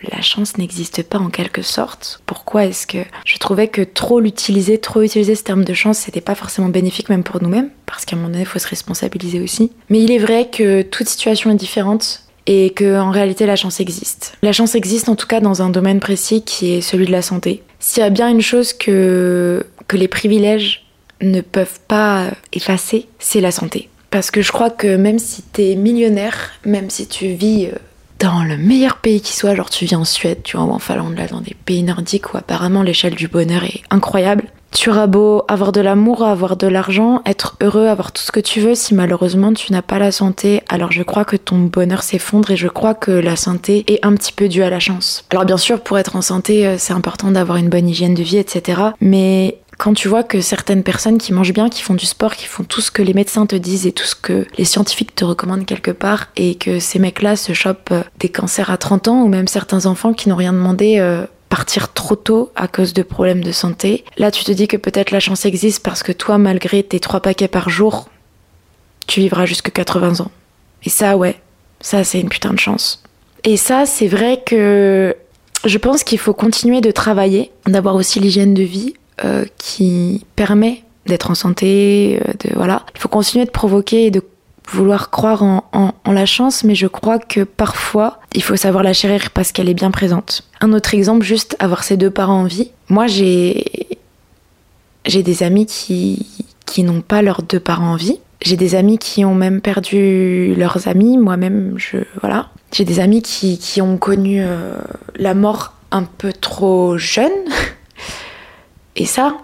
la 0.09 0.21
chance 0.21 0.57
n'existe 0.57 1.03
pas 1.03 1.17
en 1.17 1.29
quelque 1.29 1.61
sorte. 1.61 2.21
Pourquoi 2.25 2.65
est-ce 2.65 2.87
que 2.87 2.99
je 3.25 3.37
trouvais 3.39 3.67
que 3.67 3.81
trop 3.81 4.21
l'utiliser, 4.21 4.77
trop 4.77 5.01
utiliser 5.01 5.35
ce 5.35 5.43
terme 5.43 5.65
de 5.65 5.73
chance, 5.73 5.97
c'était 5.97 6.21
pas 6.21 6.33
forcément 6.33 6.69
bénéfique 6.69 7.09
même 7.09 7.25
pour 7.25 7.43
nous-mêmes, 7.43 7.71
parce 7.85 8.05
qu'à 8.05 8.15
un 8.15 8.19
moment 8.19 8.29
donné, 8.29 8.43
il 8.43 8.47
faut 8.47 8.57
se 8.57 8.69
responsabiliser 8.69 9.41
aussi. 9.41 9.73
Mais 9.89 10.01
il 10.01 10.13
est 10.13 10.17
vrai 10.17 10.49
que 10.49 10.81
toute 10.81 11.09
situation 11.09 11.51
est 11.51 11.55
différente 11.55 12.21
et 12.45 12.69
que 12.69 12.97
en 12.97 13.11
réalité 13.11 13.45
la 13.45 13.57
chance 13.57 13.81
existe. 13.81 14.37
La 14.41 14.53
chance 14.53 14.73
existe 14.73 15.09
en 15.09 15.17
tout 15.17 15.27
cas 15.27 15.41
dans 15.41 15.61
un 15.61 15.69
domaine 15.69 15.99
précis 15.99 16.41
qui 16.41 16.71
est 16.71 16.81
celui 16.81 17.05
de 17.05 17.11
la 17.11 17.21
santé. 17.21 17.63
S'il 17.79 18.01
y 18.01 18.05
a 18.05 18.09
bien 18.09 18.29
une 18.29 18.41
chose 18.41 18.71
que 18.71 19.65
que 19.89 19.97
les 19.97 20.07
privilèges 20.07 20.85
ne 21.21 21.41
peuvent 21.41 21.81
pas 21.89 22.27
effacer, 22.53 23.07
c'est 23.19 23.41
la 23.41 23.51
santé. 23.51 23.89
Parce 24.09 24.31
que 24.31 24.41
je 24.41 24.51
crois 24.51 24.69
que 24.69 24.95
même 24.95 25.19
si 25.19 25.41
t'es 25.41 25.75
millionnaire, 25.75 26.51
même 26.65 26.89
si 26.89 27.07
tu 27.07 27.27
vis 27.27 27.67
euh, 27.67 27.77
dans 28.19 28.43
le 28.43 28.57
meilleur 28.57 28.97
pays 28.97 29.21
qui 29.21 29.35
soit, 29.35 29.55
genre 29.55 29.69
tu 29.69 29.85
vis 29.85 29.95
en 29.95 30.05
Suède, 30.05 30.39
tu 30.43 30.57
vois, 30.57 30.65
ou 30.65 30.71
en 30.71 30.79
Finlande, 30.79 31.17
là, 31.17 31.27
dans 31.27 31.41
des 31.41 31.55
pays 31.65 31.83
nordiques 31.83 32.33
où 32.33 32.37
apparemment 32.37 32.83
l'échelle 32.83 33.15
du 33.15 33.27
bonheur 33.27 33.63
est 33.63 33.81
incroyable, 33.89 34.45
tu 34.71 34.89
auras 34.89 35.07
beau 35.07 35.43
avoir 35.47 35.71
de 35.71 35.81
l'amour, 35.81 36.23
avoir 36.23 36.57
de 36.57 36.67
l'argent, 36.67 37.21
être 37.25 37.57
heureux, 37.61 37.87
avoir 37.87 38.11
tout 38.11 38.21
ce 38.21 38.31
que 38.31 38.39
tu 38.39 38.59
veux, 38.59 38.75
si 38.75 38.93
malheureusement 38.93 39.53
tu 39.53 39.71
n'as 39.71 39.81
pas 39.81 39.97
la 39.97 40.11
santé, 40.11 40.61
alors 40.69 40.91
je 40.91 41.03
crois 41.03 41.25
que 41.25 41.35
ton 41.35 41.57
bonheur 41.57 42.03
s'effondre 42.03 42.51
et 42.51 42.57
je 42.57 42.67
crois 42.67 42.93
que 42.93 43.11
la 43.11 43.35
santé 43.35 43.85
est 43.87 44.05
un 44.05 44.13
petit 44.13 44.33
peu 44.33 44.47
due 44.47 44.63
à 44.63 44.69
la 44.69 44.79
chance. 44.79 45.25
Alors 45.31 45.45
bien 45.45 45.57
sûr, 45.57 45.81
pour 45.81 45.97
être 45.97 46.15
en 46.15 46.21
santé, 46.21 46.67
euh, 46.67 46.75
c'est 46.77 46.93
important 46.93 47.31
d'avoir 47.31 47.57
une 47.57 47.69
bonne 47.69 47.87
hygiène 47.87 48.13
de 48.13 48.23
vie, 48.23 48.37
etc. 48.37 48.81
Mais 48.99 49.57
quand 49.77 49.93
tu 49.93 50.07
vois 50.07 50.23
que 50.23 50.41
certaines 50.41 50.83
personnes 50.83 51.17
qui 51.19 51.33
mangent 51.33 51.53
bien, 51.53 51.69
qui 51.69 51.83
font 51.83 51.93
du 51.93 52.05
sport, 52.05 52.35
qui 52.35 52.45
font 52.45 52.63
tout 52.63 52.81
ce 52.81 52.89
que 52.89 53.03
les 53.03 53.13
médecins 53.13 53.45
te 53.45 53.55
disent 53.55 53.85
et 53.85 53.91
tout 53.91 54.05
ce 54.05 54.15
que 54.15 54.47
les 54.57 54.65
scientifiques 54.65 55.13
te 55.13 55.23
recommandent 55.23 55.65
quelque 55.65 55.91
part, 55.91 56.29
et 56.35 56.55
que 56.55 56.79
ces 56.79 56.99
mecs-là 56.99 57.35
se 57.35 57.53
chopent 57.53 57.91
euh, 57.91 58.03
des 58.19 58.29
cancers 58.29 58.71
à 58.71 58.77
30 58.77 59.07
ans, 59.07 59.21
ou 59.21 59.27
même 59.27 59.47
certains 59.47 59.85
enfants 59.85 60.13
qui 60.13 60.29
n'ont 60.29 60.35
rien 60.35 60.53
demandé 60.53 60.97
euh, 60.97 61.25
partir 61.49 61.93
trop 61.93 62.15
tôt 62.15 62.51
à 62.55 62.67
cause 62.67 62.93
de 62.93 63.03
problèmes 63.03 63.43
de 63.43 63.51
santé, 63.51 64.03
là 64.17 64.31
tu 64.31 64.43
te 64.43 64.51
dis 64.51 64.67
que 64.67 64.77
peut-être 64.77 65.11
la 65.11 65.19
chance 65.19 65.45
existe 65.45 65.83
parce 65.83 66.03
que 66.03 66.11
toi, 66.11 66.37
malgré 66.37 66.83
tes 66.83 66.99
trois 66.99 67.19
paquets 67.19 67.47
par 67.47 67.69
jour, 67.69 68.09
tu 69.05 69.21
vivras 69.21 69.45
jusque 69.45 69.71
80 69.71 70.21
ans. 70.21 70.31
Et 70.83 70.89
ça, 70.89 71.17
ouais, 71.17 71.39
ça 71.79 72.03
c'est 72.03 72.19
une 72.19 72.29
putain 72.29 72.51
de 72.51 72.59
chance. 72.59 73.03
Et 73.43 73.57
ça, 73.57 73.85
c'est 73.85 74.07
vrai 74.07 74.41
que 74.45 75.15
je 75.65 75.77
pense 75.77 76.03
qu'il 76.03 76.19
faut 76.19 76.33
continuer 76.33 76.81
de 76.81 76.91
travailler, 76.91 77.51
d'avoir 77.65 77.95
aussi 77.95 78.19
l'hygiène 78.19 78.53
de 78.53 78.63
vie 78.63 78.95
euh, 79.23 79.45
qui 79.57 80.25
permet 80.35 80.83
d'être 81.05 81.31
en 81.31 81.35
santé, 81.35 82.19
euh, 82.21 82.33
de 82.33 82.55
voilà. 82.55 82.85
Il 82.95 82.99
faut 82.99 83.07
continuer 83.07 83.45
de 83.45 83.51
provoquer 83.51 84.05
et 84.05 84.11
de 84.11 84.21
vouloir 84.69 85.09
croire 85.09 85.43
en, 85.43 85.93
la 86.05 86.25
chance, 86.25 86.63
mais 86.63 86.75
je 86.75 86.87
crois 86.87 87.19
que 87.19 87.41
parfois, 87.41 88.19
il 88.33 88.43
faut 88.43 88.55
savoir 88.55 88.83
la 88.83 88.93
chérir 88.93 89.31
parce 89.31 89.51
qu'elle 89.51 89.69
est 89.69 89.73
bien 89.73 89.91
présente. 89.91 90.43
Un 90.61 90.73
autre 90.73 90.93
exemple, 90.93 91.25
juste 91.25 91.55
avoir 91.59 91.83
ses 91.83 91.95
deux 91.95 92.09
parents 92.09 92.41
en 92.41 92.45
vie. 92.45 92.71
Moi, 92.89 93.07
j'ai 93.07 93.65
j'ai 95.05 95.23
des 95.23 95.43
amis 95.43 95.65
qui 95.65 96.27
qui 96.65 96.83
n'ont 96.83 97.01
pas 97.01 97.21
leurs 97.21 97.43
deux 97.43 97.59
parents 97.59 97.93
en 97.93 97.95
vie. 97.95 98.19
J'ai 98.41 98.57
des 98.57 98.75
amis 98.75 98.97
qui 98.97 99.25
ont 99.25 99.35
même 99.35 99.61
perdu 99.61 100.53
leurs 100.55 100.87
amis. 100.87 101.17
Moi-même, 101.17 101.75
je 101.77 101.97
voilà. 102.19 102.49
J'ai 102.71 102.85
des 102.85 102.99
amis 102.99 103.21
qui, 103.21 103.57
qui 103.57 103.81
ont 103.81 103.97
connu 103.97 104.41
euh, 104.41 104.77
la 105.15 105.33
mort 105.33 105.73
un 105.91 106.03
peu 106.03 106.33
trop 106.33 106.97
jeune. 106.97 107.31
Et 108.97 109.05
ça, 109.05 109.37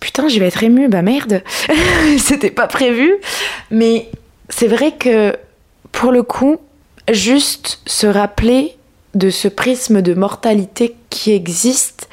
putain, 0.00 0.28
je 0.28 0.38
vais 0.38 0.48
être 0.48 0.62
émue, 0.62 0.88
bah 0.88 1.02
merde, 1.02 1.42
c'était 2.18 2.50
pas 2.50 2.66
prévu. 2.66 3.14
Mais 3.70 4.10
c'est 4.48 4.66
vrai 4.66 4.92
que 4.92 5.36
pour 5.92 6.12
le 6.12 6.22
coup, 6.22 6.58
juste 7.10 7.80
se 7.86 8.06
rappeler 8.06 8.76
de 9.14 9.30
ce 9.30 9.48
prisme 9.48 10.02
de 10.02 10.14
mortalité 10.14 10.96
qui 11.10 11.32
existe 11.32 12.08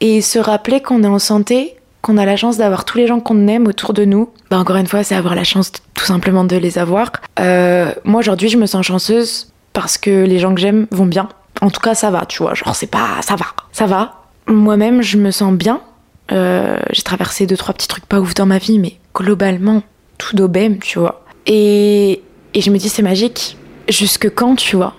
et 0.00 0.20
se 0.20 0.38
rappeler 0.38 0.80
qu'on 0.80 1.02
est 1.02 1.08
en 1.08 1.18
santé, 1.18 1.76
qu'on 2.02 2.18
a 2.18 2.24
la 2.24 2.36
chance 2.36 2.58
d'avoir 2.58 2.84
tous 2.84 2.98
les 2.98 3.06
gens 3.06 3.20
qu'on 3.20 3.48
aime 3.48 3.66
autour 3.66 3.92
de 3.92 4.04
nous. 4.04 4.30
Bah 4.50 4.58
encore 4.58 4.76
une 4.76 4.86
fois, 4.86 5.02
c'est 5.02 5.14
avoir 5.14 5.34
la 5.34 5.44
chance 5.44 5.72
tout 5.94 6.04
simplement 6.04 6.44
de 6.44 6.56
les 6.56 6.78
avoir. 6.78 7.10
Euh, 7.40 7.92
moi 8.04 8.20
aujourd'hui, 8.20 8.48
je 8.48 8.58
me 8.58 8.66
sens 8.66 8.86
chanceuse 8.86 9.52
parce 9.72 9.98
que 9.98 10.24
les 10.24 10.38
gens 10.38 10.54
que 10.54 10.60
j'aime 10.60 10.86
vont 10.90 11.06
bien. 11.06 11.28
En 11.62 11.70
tout 11.70 11.80
cas, 11.80 11.94
ça 11.94 12.10
va, 12.10 12.26
tu 12.26 12.42
vois. 12.42 12.54
Genre, 12.54 12.74
c'est 12.76 12.86
pas, 12.86 13.20
ça 13.22 13.34
va, 13.34 13.46
ça 13.72 13.86
va. 13.86 14.25
Moi-même, 14.48 15.02
je 15.02 15.18
me 15.18 15.30
sens 15.30 15.52
bien. 15.54 15.80
Euh, 16.32 16.78
j'ai 16.90 17.02
traversé 17.02 17.46
deux 17.46 17.56
trois 17.56 17.74
petits 17.74 17.88
trucs 17.88 18.06
pas 18.06 18.20
ouf 18.20 18.34
dans 18.34 18.46
ma 18.46 18.58
vie, 18.58 18.78
mais 18.78 18.94
globalement, 19.14 19.82
tout 20.18 20.36
d'aubaine, 20.36 20.78
tu 20.78 20.98
vois. 20.98 21.24
Et, 21.46 22.22
et 22.54 22.60
je 22.60 22.70
me 22.70 22.78
dis, 22.78 22.88
c'est 22.88 23.02
magique. 23.02 23.56
Jusque 23.88 24.32
quand, 24.34 24.56
tu 24.56 24.76
vois? 24.76 24.94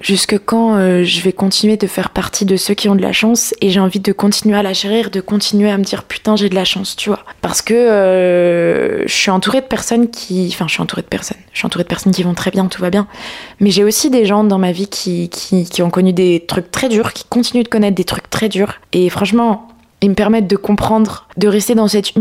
Jusque 0.00 0.38
quand 0.44 0.76
euh, 0.76 1.04
je 1.04 1.20
vais 1.22 1.32
continuer 1.32 1.76
de 1.76 1.86
faire 1.86 2.10
partie 2.10 2.44
de 2.44 2.56
ceux 2.56 2.74
qui 2.74 2.88
ont 2.88 2.94
de 2.94 3.02
la 3.02 3.12
chance 3.12 3.54
et 3.60 3.70
j'ai 3.70 3.80
envie 3.80 4.00
de 4.00 4.12
continuer 4.12 4.56
à 4.56 4.62
la 4.62 4.74
chérir, 4.74 5.10
de 5.10 5.20
continuer 5.20 5.70
à 5.70 5.78
me 5.78 5.84
dire 5.84 6.04
putain 6.04 6.36
j'ai 6.36 6.48
de 6.48 6.54
la 6.54 6.64
chance, 6.64 6.96
tu 6.96 7.08
vois. 7.08 7.24
Parce 7.40 7.62
que 7.62 7.74
euh, 7.74 9.06
je 9.06 9.12
suis 9.12 9.30
entourée 9.30 9.60
de 9.60 9.66
personnes 9.66 10.10
qui... 10.10 10.48
Enfin 10.52 10.66
je 10.68 10.72
suis 10.72 10.82
entourée 10.82 11.02
de 11.02 11.08
personnes. 11.08 11.38
Je 11.52 11.58
suis 11.58 11.66
entourée 11.66 11.84
de 11.84 11.88
personnes 11.88 12.12
qui 12.12 12.22
vont 12.22 12.34
très 12.34 12.50
bien, 12.50 12.66
tout 12.66 12.80
va 12.80 12.90
bien. 12.90 13.06
Mais 13.60 13.70
j'ai 13.70 13.84
aussi 13.84 14.10
des 14.10 14.26
gens 14.26 14.44
dans 14.44 14.58
ma 14.58 14.72
vie 14.72 14.88
qui, 14.88 15.28
qui, 15.28 15.64
qui 15.64 15.82
ont 15.82 15.90
connu 15.90 16.12
des 16.12 16.44
trucs 16.46 16.70
très 16.70 16.88
durs, 16.88 17.12
qui 17.12 17.24
continuent 17.24 17.64
de 17.64 17.68
connaître 17.68 17.96
des 17.96 18.04
trucs 18.04 18.30
très 18.30 18.48
durs. 18.48 18.74
Et 18.92 19.08
franchement, 19.10 19.68
ils 20.00 20.10
me 20.10 20.14
permettent 20.14 20.46
de 20.46 20.56
comprendre, 20.56 21.26
de 21.36 21.48
rester 21.48 21.74
dans 21.74 21.88
cette 21.88 22.12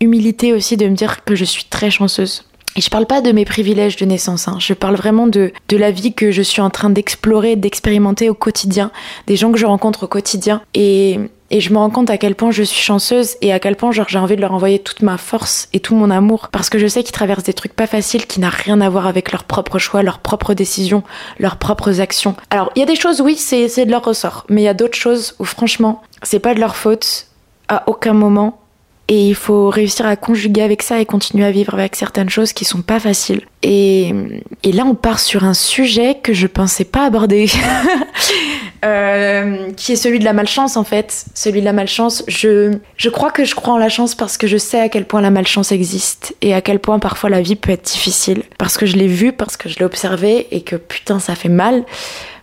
humilité 0.00 0.52
aussi, 0.52 0.76
de 0.76 0.86
me 0.86 0.94
dire 0.94 1.24
que 1.24 1.34
je 1.34 1.44
suis 1.44 1.64
très 1.64 1.90
chanceuse. 1.90 2.44
Et 2.76 2.80
je 2.80 2.90
parle 2.90 3.06
pas 3.06 3.20
de 3.20 3.30
mes 3.30 3.44
privilèges 3.44 3.96
de 3.96 4.04
naissance, 4.04 4.48
hein. 4.48 4.56
je 4.58 4.74
parle 4.74 4.96
vraiment 4.96 5.28
de, 5.28 5.52
de 5.68 5.76
la 5.76 5.92
vie 5.92 6.12
que 6.12 6.32
je 6.32 6.42
suis 6.42 6.60
en 6.60 6.70
train 6.70 6.90
d'explorer, 6.90 7.54
d'expérimenter 7.54 8.28
au 8.28 8.34
quotidien, 8.34 8.90
des 9.28 9.36
gens 9.36 9.52
que 9.52 9.58
je 9.58 9.66
rencontre 9.66 10.04
au 10.04 10.08
quotidien. 10.08 10.60
Et, 10.74 11.20
et 11.50 11.60
je 11.60 11.72
me 11.72 11.78
rends 11.78 11.90
compte 11.90 12.10
à 12.10 12.18
quel 12.18 12.34
point 12.34 12.50
je 12.50 12.64
suis 12.64 12.82
chanceuse 12.82 13.36
et 13.40 13.52
à 13.52 13.60
quel 13.60 13.76
point 13.76 13.92
j'ai 13.92 14.18
envie 14.18 14.34
de 14.34 14.40
leur 14.40 14.52
envoyer 14.52 14.80
toute 14.80 15.02
ma 15.02 15.18
force 15.18 15.68
et 15.72 15.78
tout 15.78 15.94
mon 15.94 16.10
amour 16.10 16.48
parce 16.50 16.68
que 16.68 16.78
je 16.78 16.88
sais 16.88 17.04
qu'ils 17.04 17.12
traversent 17.12 17.44
des 17.44 17.52
trucs 17.52 17.74
pas 17.74 17.86
faciles 17.86 18.26
qui 18.26 18.40
n'ont 18.40 18.50
rien 18.50 18.80
à 18.80 18.88
voir 18.88 19.06
avec 19.06 19.30
leurs 19.30 19.44
propres 19.44 19.78
choix, 19.78 20.02
leurs 20.02 20.18
propres 20.18 20.54
décisions, 20.54 21.04
leurs 21.38 21.56
propres 21.56 22.00
actions. 22.00 22.34
Alors 22.50 22.72
il 22.74 22.80
y 22.80 22.82
a 22.82 22.86
des 22.86 22.96
choses 22.96 23.20
oui 23.20 23.36
c'est 23.36 23.84
de 23.84 23.90
leur 23.90 24.04
ressort, 24.04 24.46
mais 24.48 24.62
il 24.62 24.64
y 24.64 24.68
a 24.68 24.74
d'autres 24.74 24.96
choses 24.96 25.36
où 25.38 25.44
franchement 25.44 26.02
c'est 26.24 26.40
pas 26.40 26.54
de 26.54 26.60
leur 26.60 26.74
faute 26.74 27.28
à 27.68 27.84
aucun 27.88 28.14
moment 28.14 28.63
et 29.06 29.28
il 29.28 29.34
faut 29.34 29.68
réussir 29.68 30.06
à 30.06 30.16
conjuguer 30.16 30.62
avec 30.62 30.82
ça 30.82 30.98
et 30.98 31.04
continuer 31.04 31.44
à 31.44 31.50
vivre 31.50 31.74
avec 31.74 31.94
certaines 31.94 32.30
choses 32.30 32.54
qui 32.54 32.64
sont 32.64 32.80
pas 32.80 32.98
faciles. 32.98 33.42
Et, 33.62 34.14
là, 34.64 34.84
on 34.86 34.94
part 34.94 35.18
sur 35.20 35.44
un 35.44 35.52
sujet 35.52 36.18
que 36.22 36.32
je 36.32 36.46
pensais 36.46 36.84
pas 36.84 37.04
aborder, 37.04 37.46
euh, 38.84 39.70
qui 39.76 39.92
est 39.92 39.96
celui 39.96 40.18
de 40.18 40.24
la 40.24 40.32
malchance 40.32 40.78
en 40.78 40.84
fait. 40.84 41.26
Celui 41.34 41.60
de 41.60 41.66
la 41.66 41.74
malchance. 41.74 42.24
Je, 42.28 42.78
je 42.96 43.08
crois 43.10 43.30
que 43.30 43.44
je 43.44 43.54
crois 43.54 43.74
en 43.74 43.78
la 43.78 43.90
chance 43.90 44.14
parce 44.14 44.38
que 44.38 44.46
je 44.46 44.56
sais 44.56 44.80
à 44.80 44.88
quel 44.88 45.04
point 45.04 45.20
la 45.20 45.30
malchance 45.30 45.70
existe 45.70 46.34
et 46.40 46.54
à 46.54 46.62
quel 46.62 46.78
point 46.78 46.98
parfois 46.98 47.28
la 47.28 47.42
vie 47.42 47.56
peut 47.56 47.72
être 47.72 47.84
difficile. 47.84 48.42
Parce 48.56 48.78
que 48.78 48.86
je 48.86 48.96
l'ai 48.96 49.08
vu, 49.08 49.32
parce 49.32 49.58
que 49.58 49.68
je 49.68 49.78
l'ai 49.78 49.84
observé 49.84 50.48
et 50.50 50.62
que 50.62 50.76
putain, 50.76 51.18
ça 51.18 51.34
fait 51.34 51.50
mal. 51.50 51.84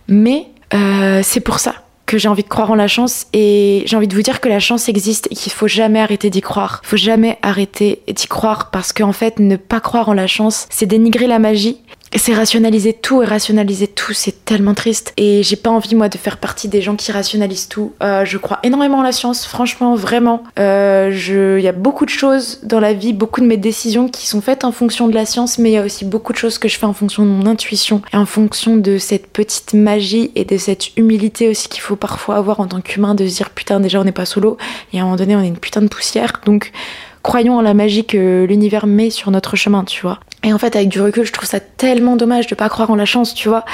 Mais 0.06 0.46
euh, 0.74 1.22
c'est 1.24 1.40
pour 1.40 1.58
ça 1.58 1.74
j'ai 2.18 2.28
envie 2.28 2.42
de 2.42 2.48
croire 2.48 2.70
en 2.70 2.74
la 2.74 2.88
chance 2.88 3.26
et 3.32 3.82
j'ai 3.86 3.96
envie 3.96 4.08
de 4.08 4.14
vous 4.14 4.22
dire 4.22 4.40
que 4.40 4.48
la 4.48 4.60
chance 4.60 4.88
existe 4.88 5.28
et 5.30 5.34
qu'il 5.34 5.52
faut 5.52 5.68
jamais 5.68 6.00
arrêter 6.00 6.30
d'y 6.30 6.40
croire. 6.40 6.80
Faut 6.84 6.96
jamais 6.96 7.38
arrêter 7.42 8.02
d'y 8.08 8.26
croire 8.26 8.70
parce 8.70 8.92
qu'en 8.92 9.12
fait, 9.12 9.38
ne 9.38 9.56
pas 9.56 9.80
croire 9.80 10.08
en 10.08 10.14
la 10.14 10.26
chance, 10.26 10.66
c'est 10.70 10.86
dénigrer 10.86 11.26
la 11.26 11.38
magie 11.38 11.78
c'est 12.18 12.34
rationaliser 12.34 12.92
tout 12.92 13.22
et 13.22 13.26
rationaliser 13.26 13.86
tout, 13.86 14.12
c'est 14.12 14.44
tellement 14.44 14.74
triste. 14.74 15.12
Et 15.16 15.42
j'ai 15.42 15.56
pas 15.56 15.70
envie, 15.70 15.94
moi, 15.94 16.08
de 16.08 16.18
faire 16.18 16.36
partie 16.36 16.68
des 16.68 16.82
gens 16.82 16.96
qui 16.96 17.10
rationalisent 17.12 17.68
tout. 17.68 17.92
Euh, 18.02 18.24
je 18.24 18.38
crois 18.38 18.58
énormément 18.62 18.98
en 18.98 19.02
la 19.02 19.12
science, 19.12 19.46
franchement, 19.46 19.94
vraiment. 19.94 20.42
Euh, 20.58 21.10
il 21.58 21.64
y 21.64 21.68
a 21.68 21.72
beaucoup 21.72 22.04
de 22.04 22.10
choses 22.10 22.60
dans 22.62 22.80
la 22.80 22.92
vie, 22.92 23.12
beaucoup 23.12 23.40
de 23.40 23.46
mes 23.46 23.56
décisions 23.56 24.08
qui 24.08 24.26
sont 24.26 24.40
faites 24.40 24.64
en 24.64 24.72
fonction 24.72 25.08
de 25.08 25.14
la 25.14 25.24
science, 25.24 25.58
mais 25.58 25.70
il 25.70 25.74
y 25.74 25.78
a 25.78 25.84
aussi 25.84 26.04
beaucoup 26.04 26.32
de 26.32 26.38
choses 26.38 26.58
que 26.58 26.68
je 26.68 26.78
fais 26.78 26.86
en 26.86 26.92
fonction 26.92 27.24
de 27.24 27.30
mon 27.30 27.46
intuition 27.46 28.02
et 28.12 28.16
en 28.16 28.26
fonction 28.26 28.76
de 28.76 28.98
cette 28.98 29.28
petite 29.28 29.74
magie 29.74 30.30
et 30.34 30.44
de 30.44 30.56
cette 30.56 30.96
humilité 30.96 31.48
aussi 31.48 31.68
qu'il 31.68 31.80
faut 31.80 31.96
parfois 31.96 32.36
avoir 32.36 32.60
en 32.60 32.66
tant 32.66 32.80
qu'humain 32.80 33.14
de 33.14 33.26
se 33.26 33.36
dire 33.36 33.50
putain, 33.50 33.80
déjà 33.80 34.00
on 34.00 34.04
n'est 34.04 34.12
pas 34.12 34.26
solo 34.26 34.56
et 34.92 34.98
à 34.98 35.02
un 35.02 35.04
moment 35.04 35.16
donné 35.16 35.36
on 35.36 35.42
est 35.42 35.48
une 35.48 35.56
putain 35.56 35.80
de 35.80 35.88
poussière. 35.88 36.40
Donc 36.44 36.72
croyons 37.22 37.58
en 37.58 37.62
la 37.62 37.74
magie 37.74 38.04
que 38.04 38.44
l'univers 38.48 38.86
met 38.86 39.10
sur 39.10 39.30
notre 39.30 39.56
chemin, 39.56 39.84
tu 39.84 40.02
vois. 40.02 40.20
Et 40.44 40.52
en 40.52 40.58
fait, 40.58 40.74
avec 40.76 40.88
du 40.88 41.00
recul, 41.00 41.24
je 41.24 41.32
trouve 41.32 41.48
ça 41.48 41.60
tellement 41.60 42.16
dommage 42.16 42.46
de 42.46 42.54
pas 42.54 42.68
croire 42.68 42.90
en 42.90 42.96
la 42.96 43.04
chance, 43.04 43.34
tu 43.34 43.48
vois. 43.48 43.64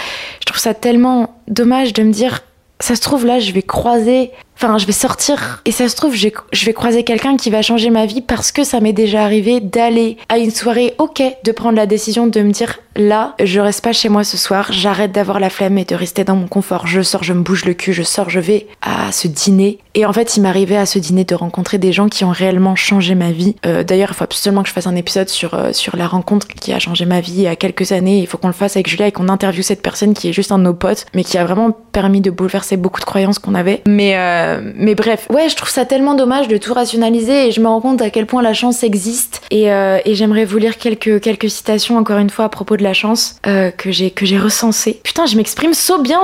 Je 0.40 0.44
trouve 0.44 0.60
ça 0.60 0.74
tellement 0.74 1.34
dommage 1.48 1.92
de 1.92 2.02
me 2.02 2.12
dire, 2.12 2.40
ça 2.80 2.94
se 2.94 3.00
trouve 3.00 3.26
là, 3.26 3.40
je 3.40 3.52
vais 3.52 3.62
croiser 3.62 4.30
Enfin, 4.60 4.76
je 4.76 4.86
vais 4.86 4.92
sortir 4.92 5.62
et 5.64 5.70
ça 5.70 5.88
se 5.88 5.94
trouve, 5.94 6.16
je 6.16 6.64
vais 6.66 6.72
croiser 6.72 7.04
quelqu'un 7.04 7.36
qui 7.36 7.48
va 7.48 7.62
changer 7.62 7.90
ma 7.90 8.06
vie 8.06 8.20
parce 8.20 8.50
que 8.50 8.64
ça 8.64 8.80
m'est 8.80 8.92
déjà 8.92 9.22
arrivé 9.22 9.60
d'aller 9.60 10.16
à 10.28 10.38
une 10.38 10.50
soirée, 10.50 10.94
ok, 10.98 11.22
de 11.44 11.52
prendre 11.52 11.76
la 11.76 11.86
décision 11.86 12.26
de 12.26 12.40
me 12.40 12.50
dire 12.50 12.80
là, 12.98 13.34
je 13.42 13.60
reste 13.60 13.82
pas 13.82 13.92
chez 13.92 14.08
moi 14.08 14.24
ce 14.24 14.36
soir, 14.36 14.72
j'arrête 14.72 15.12
d'avoir 15.12 15.40
la 15.40 15.48
flemme 15.48 15.78
et 15.78 15.84
de 15.84 15.94
rester 15.94 16.24
dans 16.24 16.34
mon 16.34 16.48
confort. 16.48 16.86
Je 16.86 17.00
sors, 17.00 17.22
je 17.22 17.32
me 17.32 17.42
bouge 17.42 17.64
le 17.64 17.74
cul, 17.74 17.92
je 17.92 18.02
sors, 18.02 18.28
je 18.28 18.40
vais 18.40 18.66
à 18.82 19.12
ce 19.12 19.28
dîner. 19.28 19.78
Et 19.94 20.04
en 20.04 20.12
fait, 20.12 20.36
il 20.36 20.42
m'arrivait 20.42 20.76
à 20.76 20.86
ce 20.86 20.98
dîner 20.98 21.24
de 21.24 21.34
rencontrer 21.34 21.78
des 21.78 21.92
gens 21.92 22.08
qui 22.08 22.24
ont 22.24 22.30
réellement 22.30 22.76
changé 22.76 23.14
ma 23.14 23.30
vie. 23.30 23.56
Euh, 23.64 23.84
D'ailleurs, 23.84 24.10
il 24.10 24.14
faut 24.14 24.24
absolument 24.24 24.62
que 24.62 24.68
je 24.68 24.74
fasse 24.74 24.86
un 24.86 24.96
épisode 24.96 25.28
sur, 25.28 25.54
euh, 25.54 25.72
sur 25.72 25.96
la 25.96 26.06
rencontre 26.06 26.48
qui 26.48 26.72
a 26.72 26.78
changé 26.78 27.04
ma 27.04 27.20
vie 27.20 27.32
il 27.32 27.42
y 27.42 27.46
a 27.46 27.56
quelques 27.56 27.92
années. 27.92 28.18
Il 28.18 28.26
faut 28.26 28.38
qu'on 28.38 28.48
le 28.48 28.52
fasse 28.52 28.76
avec 28.76 28.88
Julia 28.88 29.06
et 29.06 29.12
qu'on 29.12 29.28
interviewe 29.28 29.62
cette 29.62 29.82
personne 29.82 30.14
qui 30.14 30.28
est 30.28 30.32
juste 30.32 30.50
un 30.52 30.58
de 30.58 30.64
nos 30.64 30.74
potes, 30.74 31.06
mais 31.14 31.24
qui 31.24 31.38
a 31.38 31.44
vraiment 31.44 31.70
permis 31.92 32.20
de 32.20 32.30
bouleverser 32.30 32.76
beaucoup 32.76 33.00
de 33.00 33.04
croyances 33.04 33.38
qu'on 33.38 33.54
avait. 33.54 33.82
Mais 33.86 34.16
euh, 34.16 34.47
euh, 34.48 34.60
mais 34.74 34.94
bref, 34.94 35.26
ouais, 35.30 35.48
je 35.48 35.56
trouve 35.56 35.68
ça 35.68 35.84
tellement 35.84 36.14
dommage 36.14 36.48
de 36.48 36.56
tout 36.56 36.74
rationaliser 36.74 37.48
et 37.48 37.50
je 37.50 37.60
me 37.60 37.68
rends 37.68 37.80
compte 37.80 38.02
à 38.02 38.10
quel 38.10 38.26
point 38.26 38.42
la 38.42 38.54
chance 38.54 38.82
existe. 38.82 39.42
Et, 39.50 39.70
euh, 39.70 39.98
j'aimerais 40.06 40.44
vous 40.44 40.58
lire 40.58 40.78
quelques, 40.78 41.20
quelques 41.20 41.50
citations 41.50 41.96
encore 41.96 42.18
une 42.18 42.30
fois 42.30 42.46
à 42.46 42.48
propos 42.48 42.76
de 42.76 42.82
la 42.82 42.92
chance 42.92 43.36
euh, 43.46 43.70
que 43.70 43.90
j'ai 43.90 44.10
que 44.10 44.26
j'ai 44.26 44.38
recensées. 44.38 45.00
Putain, 45.04 45.26
je 45.26 45.36
m'exprime 45.36 45.74
so 45.74 46.00
bien. 46.00 46.22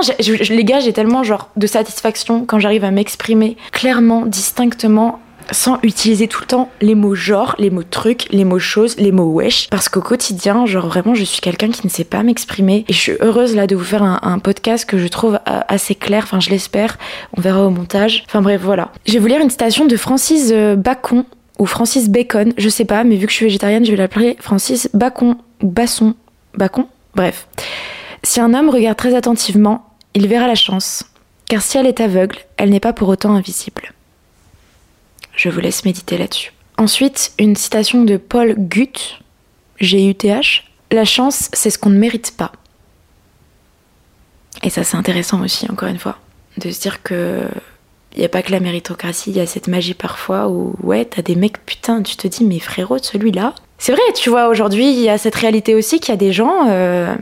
les 0.49 0.63
gars, 0.63 0.79
j'ai 0.79 0.93
tellement 0.93 1.23
genre 1.23 1.49
de 1.55 1.67
satisfaction 1.67 2.45
quand 2.45 2.59
j'arrive 2.59 2.83
à 2.83 2.91
m'exprimer 2.91 3.57
clairement, 3.71 4.25
distinctement 4.25 5.19
sans 5.51 5.79
utiliser 5.83 6.27
tout 6.27 6.41
le 6.41 6.47
temps 6.47 6.69
les 6.81 6.95
mots 6.95 7.15
genre, 7.15 7.55
les 7.59 7.69
mots 7.69 7.83
truc, 7.83 8.27
les 8.31 8.43
mots 8.43 8.59
chose, 8.59 8.95
les 8.97 9.11
mots 9.11 9.31
wesh. 9.31 9.69
Parce 9.69 9.89
qu'au 9.89 10.01
quotidien, 10.01 10.65
genre 10.65 10.87
vraiment, 10.87 11.15
je 11.15 11.23
suis 11.23 11.41
quelqu'un 11.41 11.69
qui 11.69 11.85
ne 11.85 11.91
sait 11.91 12.03
pas 12.03 12.23
m'exprimer. 12.23 12.85
Et 12.87 12.93
je 12.93 12.99
suis 12.99 13.13
heureuse 13.19 13.55
là 13.55 13.67
de 13.67 13.75
vous 13.75 13.83
faire 13.83 14.03
un, 14.03 14.39
podcast 14.39 14.85
que 14.85 14.97
je 14.97 15.07
trouve 15.07 15.35
euh, 15.35 15.59
assez 15.67 15.95
clair. 15.95 16.23
Enfin, 16.23 16.39
je 16.39 16.49
l'espère. 16.49 16.97
On 17.37 17.41
verra 17.41 17.65
au 17.65 17.69
montage. 17.69 18.23
Enfin 18.27 18.41
bref, 18.41 18.61
voilà. 18.63 18.91
Je 19.05 19.13
vais 19.13 19.19
vous 19.19 19.27
lire 19.27 19.41
une 19.41 19.49
citation 19.49 19.85
de 19.85 19.97
Francis 19.97 20.49
euh, 20.51 20.75
Bacon 20.75 21.23
ou 21.57 21.65
Francis 21.65 22.09
Bacon, 22.09 22.53
je 22.57 22.69
sais 22.69 22.85
pas, 22.85 23.03
mais 23.03 23.15
vu 23.15 23.27
que 23.27 23.31
je 23.31 23.37
suis 23.37 23.45
végétarienne, 23.45 23.85
je 23.85 23.91
vais 23.91 23.97
l'appeler 23.97 24.35
Francis 24.39 24.89
Bacon 24.93 25.37
ou 25.61 25.69
Basson. 25.69 26.15
Bacon? 26.53 26.85
Bref. 27.15 27.47
Si 28.23 28.41
un 28.41 28.53
homme 28.53 28.69
regarde 28.69 28.97
très 28.97 29.15
attentivement, 29.15 29.85
il 30.13 30.27
verra 30.27 30.47
la 30.47 30.55
chance. 30.55 31.05
Car 31.47 31.61
si 31.61 31.77
elle 31.77 31.85
est 31.85 32.01
aveugle, 32.01 32.39
elle 32.57 32.71
n'est 32.71 32.79
pas 32.79 32.93
pour 32.93 33.07
autant 33.07 33.35
invisible. 33.35 33.94
Je 35.35 35.49
vous 35.49 35.59
laisse 35.59 35.85
méditer 35.85 36.17
là-dessus. 36.17 36.53
Ensuite, 36.77 37.31
une 37.39 37.55
citation 37.55 38.03
de 38.03 38.17
Paul 38.17 38.55
Guth, 38.57 39.19
G-U-T-H. 39.79 40.63
La 40.91 41.05
chance, 41.05 41.49
c'est 41.53 41.69
ce 41.69 41.77
qu'on 41.77 41.89
ne 41.89 41.97
mérite 41.97 42.35
pas. 42.37 42.51
Et 44.63 44.69
ça, 44.69 44.83
c'est 44.83 44.97
intéressant 44.97 45.41
aussi, 45.41 45.69
encore 45.69 45.89
une 45.89 45.99
fois, 45.99 46.17
de 46.57 46.71
se 46.71 46.79
dire 46.79 47.03
que 47.03 47.47
il 48.15 48.19
n'y 48.19 48.25
a 48.25 48.29
pas 48.29 48.41
que 48.41 48.51
la 48.51 48.61
méritocratie, 48.61 49.31
il 49.31 49.35
y 49.35 49.41
a 49.41 49.45
cette 49.45 49.67
magie 49.67 49.93
parfois 49.93 50.47
où, 50.47 50.73
ouais, 50.81 51.03
t'as 51.03 51.21
des 51.21 51.35
mecs, 51.35 51.65
putain, 51.65 52.01
tu 52.01 52.15
te 52.15 52.27
dis, 52.29 52.45
mais 52.45 52.59
frérot, 52.59 52.97
celui-là. 52.97 53.53
C'est 53.77 53.91
vrai, 53.91 54.01
tu 54.15 54.29
vois, 54.29 54.47
aujourd'hui, 54.47 54.89
il 54.89 55.01
y 55.01 55.09
a 55.09 55.17
cette 55.17 55.35
réalité 55.35 55.75
aussi 55.75 55.99
qu'il 55.99 56.09
y 56.09 56.13
a 56.13 56.17
des 56.17 56.31
gens, 56.31 56.69
euh, 56.69 57.13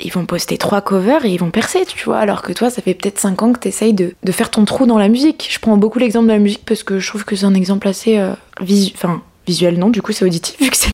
ils 0.00 0.12
vont 0.12 0.26
poster 0.26 0.58
trois 0.58 0.80
covers 0.80 1.24
et 1.24 1.30
ils 1.30 1.38
vont 1.38 1.50
percer, 1.50 1.84
tu 1.86 2.04
vois. 2.04 2.18
Alors 2.18 2.42
que 2.42 2.52
toi, 2.52 2.70
ça 2.70 2.82
fait 2.82 2.94
peut-être 2.94 3.18
cinq 3.18 3.42
ans 3.42 3.52
que 3.52 3.58
t'essayes 3.58 3.94
de, 3.94 4.14
de 4.22 4.32
faire 4.32 4.50
ton 4.50 4.64
trou 4.64 4.86
dans 4.86 4.98
la 4.98 5.08
musique. 5.08 5.48
Je 5.50 5.58
prends 5.58 5.76
beaucoup 5.76 5.98
l'exemple 5.98 6.26
de 6.26 6.32
la 6.32 6.38
musique 6.38 6.64
parce 6.64 6.82
que 6.82 6.98
je 6.98 7.08
trouve 7.08 7.24
que 7.24 7.36
c'est 7.36 7.46
un 7.46 7.54
exemple 7.54 7.88
assez 7.88 8.18
euh, 8.18 8.34
enfin, 8.60 9.22
visuel, 9.46 9.78
non, 9.78 9.90
du 9.90 10.02
coup 10.02 10.12
c'est 10.12 10.24
auditif 10.24 10.60
vu 10.60 10.70
que 10.70 10.76
c'est. 10.76 10.90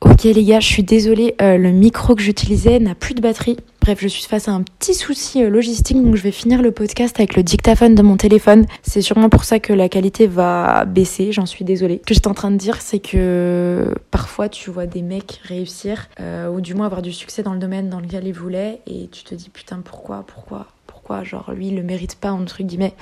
Ok 0.00 0.22
les 0.24 0.44
gars, 0.44 0.60
je 0.60 0.66
suis 0.66 0.84
désolée, 0.84 1.34
euh, 1.42 1.58
le 1.58 1.72
micro 1.72 2.14
que 2.14 2.22
j'utilisais 2.22 2.78
n'a 2.78 2.94
plus 2.94 3.14
de 3.14 3.20
batterie. 3.20 3.56
Bref, 3.80 3.98
je 4.00 4.06
suis 4.06 4.24
face 4.24 4.46
à 4.46 4.52
un 4.52 4.62
petit 4.62 4.94
souci 4.94 5.42
euh, 5.42 5.50
logistique, 5.50 6.00
donc 6.00 6.14
je 6.14 6.22
vais 6.22 6.30
finir 6.30 6.62
le 6.62 6.70
podcast 6.70 7.18
avec 7.18 7.34
le 7.34 7.42
dictaphone 7.42 7.96
de 7.96 8.02
mon 8.02 8.16
téléphone. 8.16 8.66
C'est 8.82 9.02
sûrement 9.02 9.28
pour 9.28 9.42
ça 9.42 9.58
que 9.58 9.72
la 9.72 9.88
qualité 9.88 10.28
va 10.28 10.84
baisser, 10.84 11.32
j'en 11.32 11.46
suis 11.46 11.64
désolée. 11.64 12.00
Ce 12.02 12.06
que 12.06 12.14
j'étais 12.14 12.28
en 12.28 12.34
train 12.34 12.52
de 12.52 12.56
dire, 12.56 12.80
c'est 12.80 13.00
que 13.00 13.92
parfois 14.12 14.48
tu 14.48 14.70
vois 14.70 14.86
des 14.86 15.02
mecs 15.02 15.40
réussir, 15.42 16.08
euh, 16.20 16.48
ou 16.48 16.60
du 16.60 16.74
moins 16.74 16.86
avoir 16.86 17.02
du 17.02 17.12
succès 17.12 17.42
dans 17.42 17.52
le 17.52 17.58
domaine 17.58 17.88
dans 17.88 17.98
lequel 17.98 18.24
ils 18.24 18.32
voulaient, 18.32 18.80
et 18.86 19.08
tu 19.10 19.24
te 19.24 19.34
dis 19.34 19.50
putain 19.50 19.80
pourquoi, 19.84 20.24
pourquoi, 20.28 20.68
pourquoi, 20.86 21.24
genre 21.24 21.50
lui 21.52 21.68
il 21.68 21.74
le 21.74 21.82
mérite 21.82 22.14
pas, 22.14 22.30
entre 22.30 22.62
guillemets. 22.62 22.94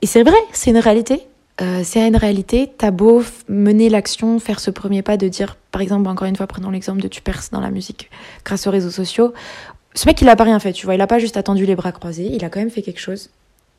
Et 0.00 0.06
c'est 0.06 0.22
vrai, 0.22 0.38
c'est 0.52 0.70
une 0.70 0.78
réalité. 0.78 1.22
Euh, 1.60 1.80
c'est 1.84 2.06
une 2.06 2.16
réalité, 2.16 2.70
t'as 2.76 2.90
beau 2.90 3.22
mener 3.48 3.88
l'action, 3.88 4.38
faire 4.38 4.60
ce 4.60 4.70
premier 4.70 5.02
pas 5.02 5.16
de 5.16 5.26
dire, 5.28 5.56
par 5.70 5.80
exemple, 5.80 6.08
encore 6.08 6.28
une 6.28 6.36
fois, 6.36 6.46
prenons 6.46 6.70
l'exemple 6.70 7.00
de 7.00 7.08
tu 7.08 7.22
perces 7.22 7.50
dans 7.50 7.60
la 7.60 7.70
musique 7.70 8.10
grâce 8.44 8.66
aux 8.66 8.70
réseaux 8.70 8.90
sociaux. 8.90 9.32
Ce 9.94 10.06
mec, 10.06 10.20
il 10.20 10.28
a 10.28 10.36
pas 10.36 10.44
rien 10.44 10.58
fait, 10.58 10.72
tu 10.72 10.84
vois, 10.84 10.94
il 10.94 11.00
a 11.00 11.06
pas 11.06 11.18
juste 11.18 11.38
attendu 11.38 11.64
les 11.64 11.74
bras 11.74 11.92
croisés, 11.92 12.28
il 12.30 12.44
a 12.44 12.50
quand 12.50 12.60
même 12.60 12.70
fait 12.70 12.82
quelque 12.82 13.00
chose. 13.00 13.30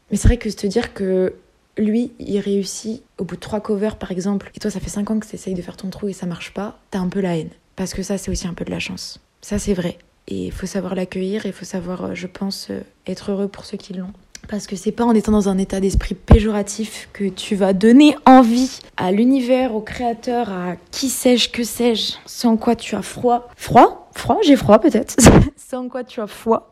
Mais 0.10 0.18
c'est 0.18 0.28
vrai 0.28 0.38
que 0.38 0.50
se 0.50 0.56
te 0.56 0.66
dire 0.66 0.96
que 0.96 1.36
lui, 1.78 2.12
il 2.18 2.40
réussit 2.40 3.04
au 3.20 3.24
bout 3.24 3.36
de 3.36 3.42
trois 3.42 3.60
covers, 3.60 3.98
par 3.98 4.12
exemple, 4.12 4.50
et 4.56 4.60
toi, 4.60 4.72
ça 4.72 4.80
fait 4.80 4.90
cinq 4.90 5.12
ans 5.12 5.20
que 5.20 5.28
tu 5.28 5.36
essayes 5.36 5.54
de 5.54 5.62
faire 5.62 5.78
ton 5.78 5.90
trou 5.90 6.10
et 6.10 6.14
ça 6.14 6.26
marche 6.26 6.54
pas, 6.54 6.80
t'as 6.90 7.00
un 7.00 7.10
peu 7.10 7.20
la 7.20 7.38
haine. 7.38 7.50
Parce 7.76 7.94
que 7.94 8.02
ça, 8.02 8.18
c'est 8.18 8.32
aussi 8.32 8.48
un 8.48 8.56
peu 8.56 8.66
de 8.66 8.72
la 8.72 8.80
chance. 8.80 9.20
Ça, 9.42 9.60
c'est 9.60 9.76
vrai. 9.76 10.00
Et 10.28 10.48
il 10.48 10.52
faut 10.52 10.66
savoir 10.66 10.96
l'accueillir, 10.96 11.46
et 11.46 11.50
il 11.50 11.54
faut 11.54 11.66
savoir, 11.66 12.06
euh, 12.06 12.16
je 12.16 12.28
pense, 12.28 12.68
euh, 12.70 12.82
être 13.06 13.32
heureux 13.32 13.48
pour 13.48 13.66
ceux 13.66 13.78
qui 13.78 13.94
l'ont. 13.94 14.12
Parce 14.48 14.66
que 14.66 14.78
c'est 14.78 14.94
pas 14.94 15.04
en 15.04 15.14
étant 15.14 15.34
dans 15.34 15.50
un 15.50 15.58
état 15.58 15.82
d'esprit 15.82 16.16
péjoratif 16.16 17.10
que 17.12 17.26
tu 17.26 17.56
vas 17.56 17.74
donner 17.74 18.16
envie 18.26 18.80
à 18.96 19.12
l'univers, 19.12 19.76
au 19.76 19.82
créateur, 19.82 20.50
à 20.50 20.76
qui 20.92 21.10
sais-je, 21.10 21.50
que 21.50 21.64
sais-je, 21.64 22.14
sans 22.26 22.56
quoi 22.56 22.78
tu 22.78 22.96
as 22.96 23.02
froid. 23.02 23.50
Froid 23.58 24.10
Froid 24.14 24.40
J'ai 24.44 24.56
froid 24.56 24.80
peut-être. 24.80 25.18
sans 25.58 25.90
quoi 25.90 26.06
tu 26.06 26.22
as 26.22 26.28
froid. 26.28 26.70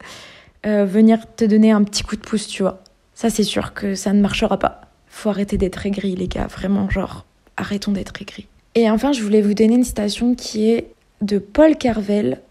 Euh, 0.65 0.85
venir 0.85 1.19
te 1.35 1.43
donner 1.43 1.71
un 1.71 1.83
petit 1.83 2.03
coup 2.03 2.15
de 2.15 2.21
pouce, 2.21 2.47
tu 2.47 2.63
vois. 2.63 2.81
Ça, 3.13 3.29
c'est 3.29 3.43
sûr 3.43 3.73
que 3.73 3.93
ça 3.93 4.13
ne 4.13 4.21
marchera 4.21 4.57
pas. 4.57 4.81
Faut 5.09 5.29
arrêter 5.29 5.57
d'être 5.57 5.85
aigri, 5.85 6.15
les 6.15 6.29
gars. 6.29 6.47
Vraiment, 6.47 6.89
genre, 6.89 7.25
arrêtons 7.57 7.91
d'être 7.91 8.21
aigri. 8.21 8.47
Et 8.75 8.89
enfin, 8.89 9.11
je 9.11 9.21
voulais 9.21 9.41
vous 9.41 9.53
donner 9.53 9.75
une 9.75 9.83
citation 9.83 10.33
qui 10.33 10.69
est 10.69 10.93
de 11.21 11.39
Paul 11.39 11.75
Carvel. 11.75 12.41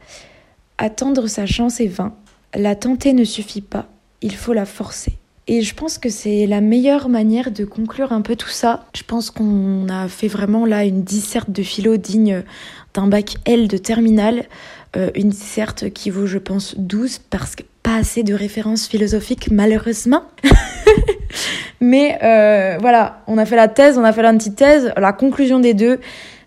Attendre 0.77 1.27
sa 1.29 1.47
chance 1.47 1.81
est 1.81 1.87
vain. 1.87 2.15
La 2.55 2.77
tenter 2.77 3.15
ne 3.15 3.25
suffit 3.25 3.63
pas 3.63 3.87
il 4.25 4.35
faut 4.35 4.55
la 4.55 4.65
forcer. 4.65 5.19
Et 5.47 5.61
je 5.61 5.75
pense 5.75 5.99
que 5.99 6.09
c'est 6.09 6.47
la 6.47 6.63
meilleure 6.63 7.11
manière 7.11 7.51
de 7.51 7.67
conclure 7.67 8.13
un 8.13 8.23
peu 8.23 8.35
tout 8.35 8.49
ça. 8.49 8.87
Je 8.97 9.03
pense 9.03 9.31
qu'on 9.31 9.87
a 9.91 10.09
fait 10.09 10.29
vraiment 10.29 10.65
là 10.65 10.85
une 10.85 11.05
disserte 11.05 11.51
de 11.51 11.63
philo 11.63 11.99
digne 11.99 12.43
d'un 12.95 13.07
bac 13.07 13.35
L 13.45 13.69
de 13.69 13.77
terminale. 13.77 14.47
Euh, 14.97 15.11
une 15.15 15.29
disserte 15.29 15.91
qui 15.91 16.09
vaut, 16.09 16.27
je 16.27 16.39
pense, 16.39 16.75
12 16.79 17.19
parce 17.29 17.57
que 17.57 17.63
pas 17.83 17.97
assez 17.97 18.23
de 18.23 18.33
références 18.33 18.87
philosophiques, 18.87 19.51
malheureusement. 19.51 20.23
Mais 21.83 22.19
euh, 22.23 22.79
voilà, 22.81 23.23
on 23.27 23.37
a 23.37 23.45
fait 23.45 23.57
la 23.57 23.69
thèse, 23.69 23.99
on 23.99 24.05
a 24.05 24.13
fait 24.15 24.23
l'antithèse. 24.23 24.95
La 24.97 25.13
conclusion 25.13 25.61
des 25.61 25.75
deux, 25.75 26.01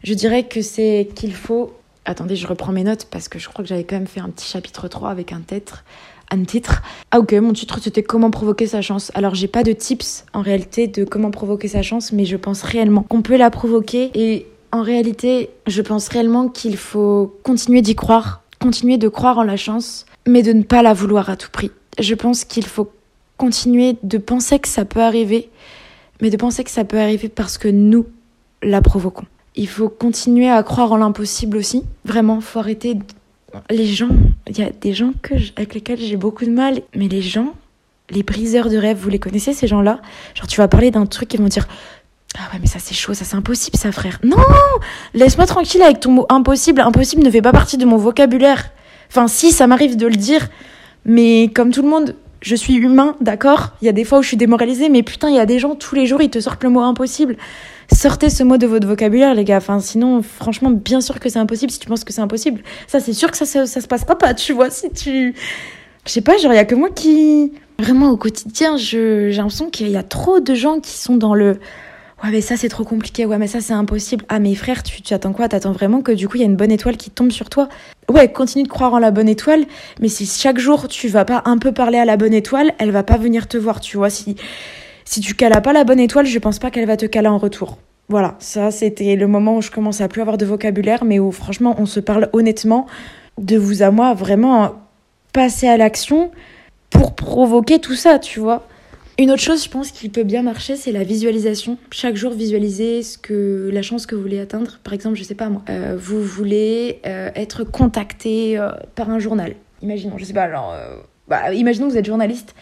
je 0.04 0.16
dirais 0.16 0.44
que 0.44 0.64
c'est 0.64 1.10
qu'il 1.14 1.36
faut. 1.36 1.74
Attendez, 2.06 2.36
je 2.36 2.48
reprends 2.48 2.72
mes 2.72 2.84
notes 2.84 3.06
parce 3.12 3.30
que 3.30 3.38
je 3.38 3.48
crois 3.48 3.64
que 3.64 3.70
j'avais 3.70 3.84
quand 3.84 3.98
même 3.98 4.08
fait 4.08 4.22
un 4.22 4.30
petit 4.30 4.50
chapitre 4.50 4.88
3 4.88 5.12
avec 5.12 5.34
un 5.34 5.42
titre 5.42 5.84
un 6.32 6.44
titre. 6.44 6.82
Ah 7.12 7.20
ok, 7.20 7.34
mon 7.34 7.54
titre 7.54 7.80
c'était 7.82 8.04
comment 8.04 8.32
provoquer 8.32 8.68
sa 8.68 8.82
chance. 8.82 9.12
Alors 9.16 9.36
j'ai 9.36 9.48
pas 9.48 9.64
de 9.64 9.72
tips 9.72 10.26
en 10.34 10.42
réalité 10.42 10.88
de 10.88 11.04
comment 11.04 11.32
provoquer 11.32 11.68
sa 11.68 11.82
chance, 11.82 12.12
mais 12.12 12.26
je 12.26 12.38
pense 12.38 12.64
réellement 12.64 13.04
qu'on 13.04 13.22
peut 13.22 13.38
la 13.38 13.50
provoquer 13.50 14.12
et 14.14 14.48
en 14.72 14.82
réalité 14.82 15.50
je 15.68 15.82
pense 15.82 16.08
réellement 16.10 16.50
qu'il 16.50 16.78
faut 16.78 17.36
continuer 17.44 17.82
d'y 17.82 17.96
croire, 17.96 18.42
continuer 18.60 18.98
de 18.98 19.08
croire 19.08 19.38
en 19.38 19.44
la 19.44 19.58
chance, 19.58 20.06
mais 20.28 20.44
de 20.44 20.54
ne 20.54 20.64
pas 20.64 20.82
la 20.82 20.94
vouloir 20.94 21.30
à 21.30 21.38
tout 21.38 21.50
prix. 21.52 21.72
Je 22.00 22.14
pense 22.14 22.44
qu'il 22.44 22.66
faut 22.66 22.92
continuer 23.38 23.98
de 24.04 24.18
penser 24.18 24.60
que 24.60 24.68
ça 24.68 24.86
peut 24.86 25.02
arriver, 25.02 25.50
mais 26.22 26.30
de 26.30 26.38
penser 26.38 26.64
que 26.64 26.72
ça 26.72 26.84
peut 26.84 27.00
arriver 27.00 27.30
parce 27.30 27.58
que 27.58 27.68
nous 27.68 28.06
la 28.62 28.82
provoquons. 28.82 29.26
Il 29.56 29.68
faut 29.68 29.90
continuer 29.90 30.50
à 30.50 30.62
croire 30.64 30.92
en 30.92 30.98
l'impossible 30.98 31.58
aussi. 31.58 31.84
Vraiment, 32.06 32.42
faut 32.42 32.60
arrêter 32.60 32.98
les 33.70 33.86
gens, 33.86 34.10
il 34.48 34.58
y 34.58 34.64
a 34.64 34.70
des 34.70 34.94
gens 34.94 35.14
que 35.22 35.34
avec 35.56 35.74
lesquels 35.74 36.00
j'ai 36.00 36.18
beaucoup 36.18 36.46
de 36.46 36.52
mal, 36.52 36.82
mais 36.96 37.08
les 37.08 37.22
gens, 37.22 37.54
les 38.10 38.24
briseurs 38.24 38.70
de 38.70 38.78
rêves, 38.78 38.98
vous 38.98 39.10
les 39.10 39.20
connaissez 39.20 39.54
ces 39.54 39.68
gens-là? 39.68 40.00
Genre 40.36 40.48
tu 40.48 40.58
vas 40.58 40.68
parler 40.68 40.92
d'un 40.92 41.06
truc, 41.06 41.34
ils 41.34 41.40
vont 41.40 41.48
dire 41.48 41.68
ah 42.38 42.54
ouais 42.54 42.60
mais 42.60 42.68
ça 42.68 42.80
c'est 42.80 42.94
chaud, 42.94 43.14
ça 43.14 43.26
c'est 43.26 43.36
impossible 43.36 43.78
ça 43.78 43.92
frère. 43.92 44.20
Non, 44.24 44.38
laisse-moi 45.14 45.46
tranquille 45.46 45.82
avec 45.82 46.00
ton 46.00 46.12
mot 46.12 46.26
impossible. 46.30 46.82
Impossible 46.82 47.24
ne 47.24 47.32
fait 47.32 47.42
pas 47.42 47.54
partie 47.54 47.78
de 47.78 47.86
mon 47.86 47.98
vocabulaire. 47.98 48.70
Enfin 49.10 49.28
si, 49.28 49.52
ça 49.52 49.68
m'arrive 49.68 49.96
de 49.98 50.08
le 50.08 50.16
dire, 50.16 50.48
mais 51.06 51.50
comme 51.54 51.72
tout 51.72 51.82
le 51.82 51.90
monde, 51.90 52.16
je 52.42 52.56
suis 52.56 52.76
humain, 52.76 53.16
d'accord? 53.22 53.72
Il 53.82 53.86
y 53.86 53.90
a 53.90 53.94
des 53.94 54.04
fois 54.04 54.20
où 54.20 54.22
je 54.22 54.28
suis 54.28 54.38
démoralisée, 54.38 54.90
mais 54.90 55.04
putain, 55.04 55.30
il 55.30 55.36
y 55.36 55.40
a 55.40 55.46
des 55.46 55.60
gens 55.60 55.76
tous 55.76 55.96
les 55.96 56.06
jours, 56.06 56.22
ils 56.22 56.30
te 56.30 56.40
sortent 56.40 56.64
le 56.64 56.70
mot 56.70 56.82
impossible 56.82 57.38
sortez 57.96 58.30
ce 58.30 58.44
mot 58.44 58.58
de 58.58 58.68
votre 58.68 58.88
vocabulaire, 58.88 59.34
les 59.34 59.44
gars. 59.44 59.60
Sinon, 59.80 60.22
franchement, 60.22 60.70
bien 60.70 61.02
sûr 61.02 61.20
que 61.20 61.30
c'est 61.30 61.40
impossible. 61.40 61.72
Si 61.72 61.80
tu 61.80 61.88
penses 61.88 62.04
que 62.04 62.14
c'est 62.14 62.22
impossible, 62.22 62.62
ça, 62.88 63.00
c'est 63.00 63.14
sûr 63.14 63.32
que 63.32 63.38
ça, 63.38 63.46
ça, 63.46 63.66
se 63.82 63.88
passera 63.88 64.18
pas, 64.18 64.34
tu 64.34 64.54
vois. 64.54 64.70
Si 64.70 64.90
tu. 64.90 65.36
Je 66.06 66.12
sais 66.12 66.22
pas, 66.22 66.38
genre, 66.38 66.54
il 66.54 66.58
y 66.58 66.60
a 66.60 66.66
que 66.66 66.76
moi 66.76 66.90
qui. 66.90 67.54
Vraiment, 67.80 68.10
au 68.10 68.18
quotidien, 68.18 68.76
j'ai 68.78 69.32
l'impression 69.32 69.70
qu'il 69.70 69.90
y 69.90 69.98
a 69.98 70.04
trop 70.04 70.40
de 70.40 70.56
gens 70.56 70.80
qui 70.80 70.98
sont 70.98 71.16
dans 71.16 71.36
le. 71.36 71.60
Ouais, 72.24 72.32
mais 72.32 72.42
ça, 72.42 72.58
c'est 72.58 72.70
trop 72.70 72.84
compliqué. 72.84 73.26
Ouais, 73.26 73.38
mais 73.38 73.46
ça, 73.46 73.62
c'est 73.62 73.74
impossible. 73.74 74.26
Ah, 74.28 74.40
mais 74.40 74.56
frère, 74.56 74.82
tu, 74.82 75.04
tu 75.04 75.14
attends 75.14 75.34
quoi? 75.34 75.48
T'attends 75.48 75.72
vraiment 75.72 76.02
que 76.02 76.12
du 76.12 76.28
coup, 76.28 76.38
il 76.38 76.40
y 76.40 76.44
a 76.44 76.48
une 76.48 76.56
bonne 76.56 76.72
étoile 76.72 76.98
qui 76.98 77.12
tombe 77.12 77.32
sur 77.32 77.50
toi? 77.50 77.70
Ouais, 78.10 78.32
continue 78.32 78.64
de 78.64 78.70
croire 78.70 78.94
en 78.96 79.00
la 79.00 79.12
bonne 79.12 79.30
étoile, 79.30 79.66
mais 80.02 80.08
si 80.08 80.26
chaque 80.26 80.58
jour, 80.58 80.88
tu 80.88 81.10
vas 81.10 81.26
pas 81.26 81.44
un 81.46 81.60
peu 81.60 81.72
parler 81.72 82.00
à 82.00 82.06
la 82.06 82.18
bonne 82.18 82.34
étoile, 82.34 82.74
elle 82.80 82.90
va 82.90 83.04
pas 83.04 83.18
venir 83.18 83.48
te 83.48 83.58
voir, 83.58 83.80
tu 83.82 83.98
vois. 83.98 84.10
Si 84.10 84.36
si 85.08 85.22
tu 85.22 85.36
calas 85.36 85.62
pas 85.62 85.72
la 85.72 85.86
bonne 85.86 86.02
étoile, 86.02 86.26
je 86.26 86.38
pense 86.38 86.60
pas 86.60 86.70
qu'elle 86.70 86.86
va 86.86 86.98
te 86.98 87.06
caler 87.06 87.30
en 87.30 87.38
retour. 87.38 87.78
Voilà, 88.10 88.36
ça 88.40 88.72
c'était 88.72 89.16
le 89.16 89.26
moment 89.28 89.58
où 89.58 89.62
je 89.62 89.72
commençais 89.72 90.04
à 90.04 90.10
plus 90.10 90.22
avoir 90.22 90.38
de 90.38 90.46
vocabulaire, 90.46 91.06
mais 91.06 91.18
où 91.18 91.32
franchement 91.32 91.76
on 91.80 91.86
se 91.86 92.00
parle 92.00 92.30
honnêtement 92.34 92.88
de 93.38 93.58
vous 93.58 93.84
à 93.84 93.92
moi, 93.92 94.14
vraiment 94.14 94.76
passer 95.32 95.68
à 95.68 95.78
l'action 95.78 96.32
pour 96.90 97.16
provoquer 97.16 97.80
tout 97.80 97.96
ça, 97.96 98.20
tu 98.20 98.40
vois. 98.40 98.68
Une 99.18 99.32
autre 99.32 99.42
chose, 99.42 99.64
je 99.64 99.70
pense, 99.70 99.92
qui 99.92 100.10
peut 100.10 100.24
bien 100.24 100.44
marcher, 100.44 100.76
c'est 100.76 100.92
la 100.92 101.04
visualisation. 101.04 101.78
Chaque 101.92 102.16
jour, 102.16 102.34
visualiser 102.34 103.02
ce 103.02 103.18
que 103.18 103.70
la 103.74 103.82
chance 103.82 104.06
que 104.06 104.14
vous 104.14 104.22
voulez 104.22 104.40
atteindre. 104.40 104.80
Par 104.84 104.94
exemple, 104.94 105.16
je 105.16 105.24
sais 105.24 105.36
pas 105.36 105.50
moi, 105.50 105.64
euh, 105.70 105.98
vous 105.98 106.22
voulez 106.22 107.00
euh, 107.06 107.30
être 107.34 107.64
contacté 107.64 108.60
euh, 108.60 108.72
par 108.96 109.10
un 109.10 109.20
journal. 109.20 109.56
Imaginons, 109.82 110.18
je 110.18 110.26
sais 110.26 110.34
pas, 110.34 110.44
alors, 110.44 110.76
bah, 111.28 111.54
imaginons 111.54 111.88
que 111.88 111.94
vous 111.94 111.98
êtes 111.98 112.06
journaliste 112.06 112.54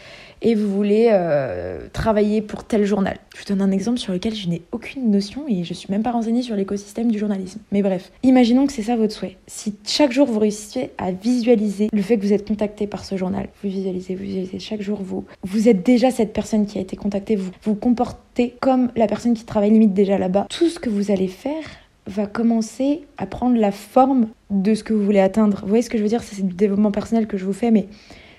et 0.46 0.54
vous 0.54 0.72
voulez 0.72 1.10
euh, 1.12 1.88
travailler 1.92 2.44
pour 2.44 2.64
tel 2.64 2.86
journal. 2.86 3.18
Je 3.36 3.40
vous 3.40 3.46
donne 3.46 3.68
un 3.68 3.72
exemple 3.72 3.98
sur 3.98 4.14
lequel 4.14 4.36
je 4.36 4.48
n'ai 4.48 4.62
aucune 4.72 5.10
notion 5.10 5.46
et 5.50 5.64
je 5.64 5.74
suis 5.74 5.92
même 5.92 6.04
pas 6.04 6.12
renseignée 6.12 6.44
sur 6.44 6.56
l'écosystème 6.56 7.12
du 7.12 7.18
journalisme. 7.18 7.60
Mais 7.72 7.82
bref, 7.82 8.12
imaginons 8.22 8.68
que 8.68 8.72
c'est 8.72 8.84
ça 8.84 8.96
votre 8.96 9.12
souhait. 9.12 9.38
Si 9.48 9.76
chaque 9.84 10.12
jour 10.12 10.28
vous 10.28 10.38
réussissez 10.38 10.92
à 11.00 11.12
visualiser 11.12 11.90
le 11.92 12.02
fait 12.04 12.18
que 12.18 12.22
vous 12.22 12.32
êtes 12.32 12.48
contacté 12.48 12.86
par 12.86 13.04
ce 13.04 13.18
journal, 13.18 13.50
vous 13.64 13.70
visualisez, 13.70 14.14
vous 14.14 14.24
visualisez 14.24 14.60
chaque 14.60 14.84
jour, 14.84 15.02
vous, 15.02 15.26
vous 15.44 15.68
êtes 15.68 15.84
déjà 15.84 16.12
cette 16.12 16.32
personne 16.32 16.68
qui 16.68 16.78
a 16.78 16.82
été 16.82 16.96
contactée, 16.96 17.36
vous 17.36 17.50
vous 17.64 17.76
comportez 17.76 18.54
comme 18.62 18.92
la 18.96 19.08
personne 19.08 19.34
qui 19.34 19.46
travaille 19.46 19.72
limite 19.72 19.96
déjà 19.96 20.20
là-bas. 20.20 20.46
Tout 20.52 20.70
ce 20.70 20.80
que 20.80 20.92
vous 20.92 21.10
allez 21.10 21.28
faire 21.28 21.64
va 22.06 22.28
commencer 22.28 23.02
à 23.18 23.26
prendre 23.26 23.58
la 23.58 23.72
forme 23.72 24.28
de 24.52 24.76
ce 24.76 24.84
que 24.84 24.94
vous 24.94 25.04
voulez 25.04 25.22
atteindre. 25.22 25.62
Vous 25.64 25.70
voyez 25.70 25.82
ce 25.82 25.90
que 25.90 25.98
je 25.98 26.04
veux 26.04 26.10
dire? 26.10 26.22
C'est 26.22 26.46
du 26.46 26.54
développement 26.54 26.92
personnel 26.92 27.26
que 27.26 27.36
je 27.36 27.46
vous 27.46 27.54
fais, 27.54 27.72
mais 27.72 27.88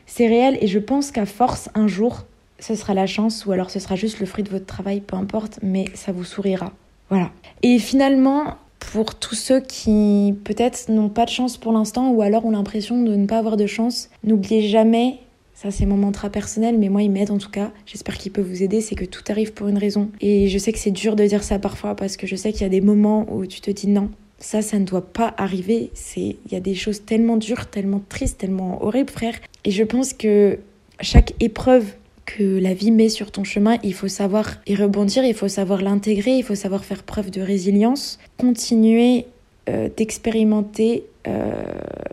c'est 0.07 0.27
réel 0.27 0.59
et 0.61 0.67
je 0.67 0.79
pense 0.79 1.11
qu'à 1.11 1.27
force, 1.27 1.69
un 1.75 1.89
jour, 1.89 2.25
ce 2.59 2.75
sera 2.75 2.95
la 2.95 3.07
chance 3.07 3.45
ou 3.45 3.53
alors 3.53 3.71
ce 3.71 3.79
sera 3.79 3.97
juste 3.97 4.21
le 4.21 4.27
fruit 4.27 4.45
de 4.45 4.51
votre 4.51 4.67
travail, 4.67 5.01
peu 5.01 5.17
importe, 5.17 5.59
mais 5.63 5.87
ça 5.95 6.13
vous 6.13 6.25
sourira. 6.25 6.73
Voilà. 7.11 7.31
Et 7.63 7.79
finalement, 7.79 8.57
pour 8.93 9.15
tous 9.15 9.35
ceux 9.35 9.61
qui 9.61 10.35
peut-être 10.45 10.89
n'ont 10.89 11.09
pas 11.09 11.25
de 11.25 11.31
chance 11.31 11.57
pour 11.57 11.73
l'instant 11.73 12.11
ou 12.11 12.23
alors 12.23 12.45
ont 12.45 12.51
l'impression 12.51 13.03
de 13.03 13.15
ne 13.15 13.27
pas 13.27 13.39
avoir 13.39 13.57
de 13.57 13.67
chance, 13.67 14.11
n'oubliez 14.25 14.69
jamais, 14.69 15.19
ça 15.55 15.71
c'est 15.71 15.87
mon 15.87 15.97
mantra 15.97 16.31
personnel, 16.31 16.79
mais 16.79 16.89
moi 16.89 17.03
il 17.03 17.11
m'aide 17.11 17.31
en 17.31 17.39
tout 17.39 17.51
cas, 17.51 17.71
j'espère 17.85 18.17
qu'il 18.19 18.33
peut 18.33 18.43
vous 18.43 18.63
aider, 18.63 18.81
c'est 18.81 18.95
que 18.95 19.05
tout 19.05 19.25
arrive 19.29 19.53
pour 19.53 19.69
une 19.69 19.79
raison. 19.79 20.11
Et 20.21 20.49
je 20.49 20.59
sais 20.59 20.73
que 20.73 20.79
c'est 20.79 20.91
dur 20.91 21.17
de 21.17 21.25
dire 21.25 21.43
ça 21.43 21.59
parfois 21.59 21.95
parce 21.95 22.17
que 22.17 22.27
je 22.27 22.37
sais 22.37 22.53
qu'il 22.53 22.63
y 22.63 22.67
a 22.67 22.71
des 22.71 22.81
moments 22.81 23.27
où 23.31 23.47
tu 23.47 23.61
te 23.61 23.71
dis 23.71 23.89
non, 23.89 24.11
ça, 24.39 24.63
ça 24.63 24.79
ne 24.79 24.85
doit 24.85 25.13
pas 25.13 25.35
arriver. 25.37 25.91
C'est, 25.95 26.37
il 26.47 26.53
y 26.53 26.57
a 26.57 26.61
des 26.61 26.75
choses 26.75 27.05
tellement 27.05 27.37
dures, 27.37 27.67
tellement 27.67 28.03
tristes, 28.09 28.39
tellement 28.39 28.83
horribles, 28.85 29.11
frère. 29.11 29.35
Et 29.65 29.71
je 29.71 29.83
pense 29.83 30.13
que 30.13 30.59
chaque 31.01 31.35
épreuve 31.41 31.95
que 32.27 32.59
la 32.59 32.75
vie 32.75 32.91
met 32.91 33.09
sur 33.09 33.31
ton 33.31 33.45
chemin, 33.45 33.79
il 33.83 33.95
faut 33.95 34.09
savoir 34.09 34.57
y 34.67 34.75
rebondir, 34.75 35.25
il 35.25 35.35
faut 35.35 35.49
savoir 35.49 35.81
l'intégrer, 35.81 36.37
il 36.37 36.43
faut 36.43 36.57
savoir 36.57 36.85
faire 36.85 37.03
preuve 37.05 37.31
de 37.31 37.41
résilience, 37.41 38.19
continuer 38.37 39.27
euh, 39.69 39.89
d'expérimenter 39.97 41.05
euh, 41.29 41.63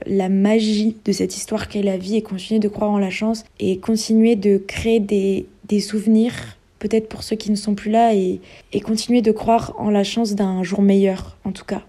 la 0.06 0.30
magie 0.30 0.98
de 1.04 1.12
cette 1.12 1.36
histoire 1.36 1.68
qu'est 1.68 1.84
la 1.84 1.98
vie 1.98 2.16
et 2.16 2.22
continuer 2.22 2.60
de 2.60 2.68
croire 2.68 2.92
en 2.92 3.00
la 3.00 3.10
chance 3.10 3.44
et 3.60 3.78
continuer 3.78 4.36
de 4.36 4.58
créer 4.58 5.00
des, 5.00 5.48
des 5.66 5.80
souvenirs 5.80 6.34
peut-être 6.80 7.08
pour 7.08 7.24
ceux 7.24 7.36
qui 7.36 7.50
ne 7.50 7.56
sont 7.56 7.76
plus 7.76 7.92
là 7.92 8.14
et, 8.14 8.42
et 8.74 8.82
continuer 8.82 9.22
de 9.22 9.32
croire 9.32 9.74
en 9.78 9.90
la 9.90 10.04
chance 10.04 10.36
d'un 10.36 10.64
jour 10.64 10.82
meilleur 10.82 11.38
en 11.46 11.52
tout 11.52 11.66
cas. 11.66 11.84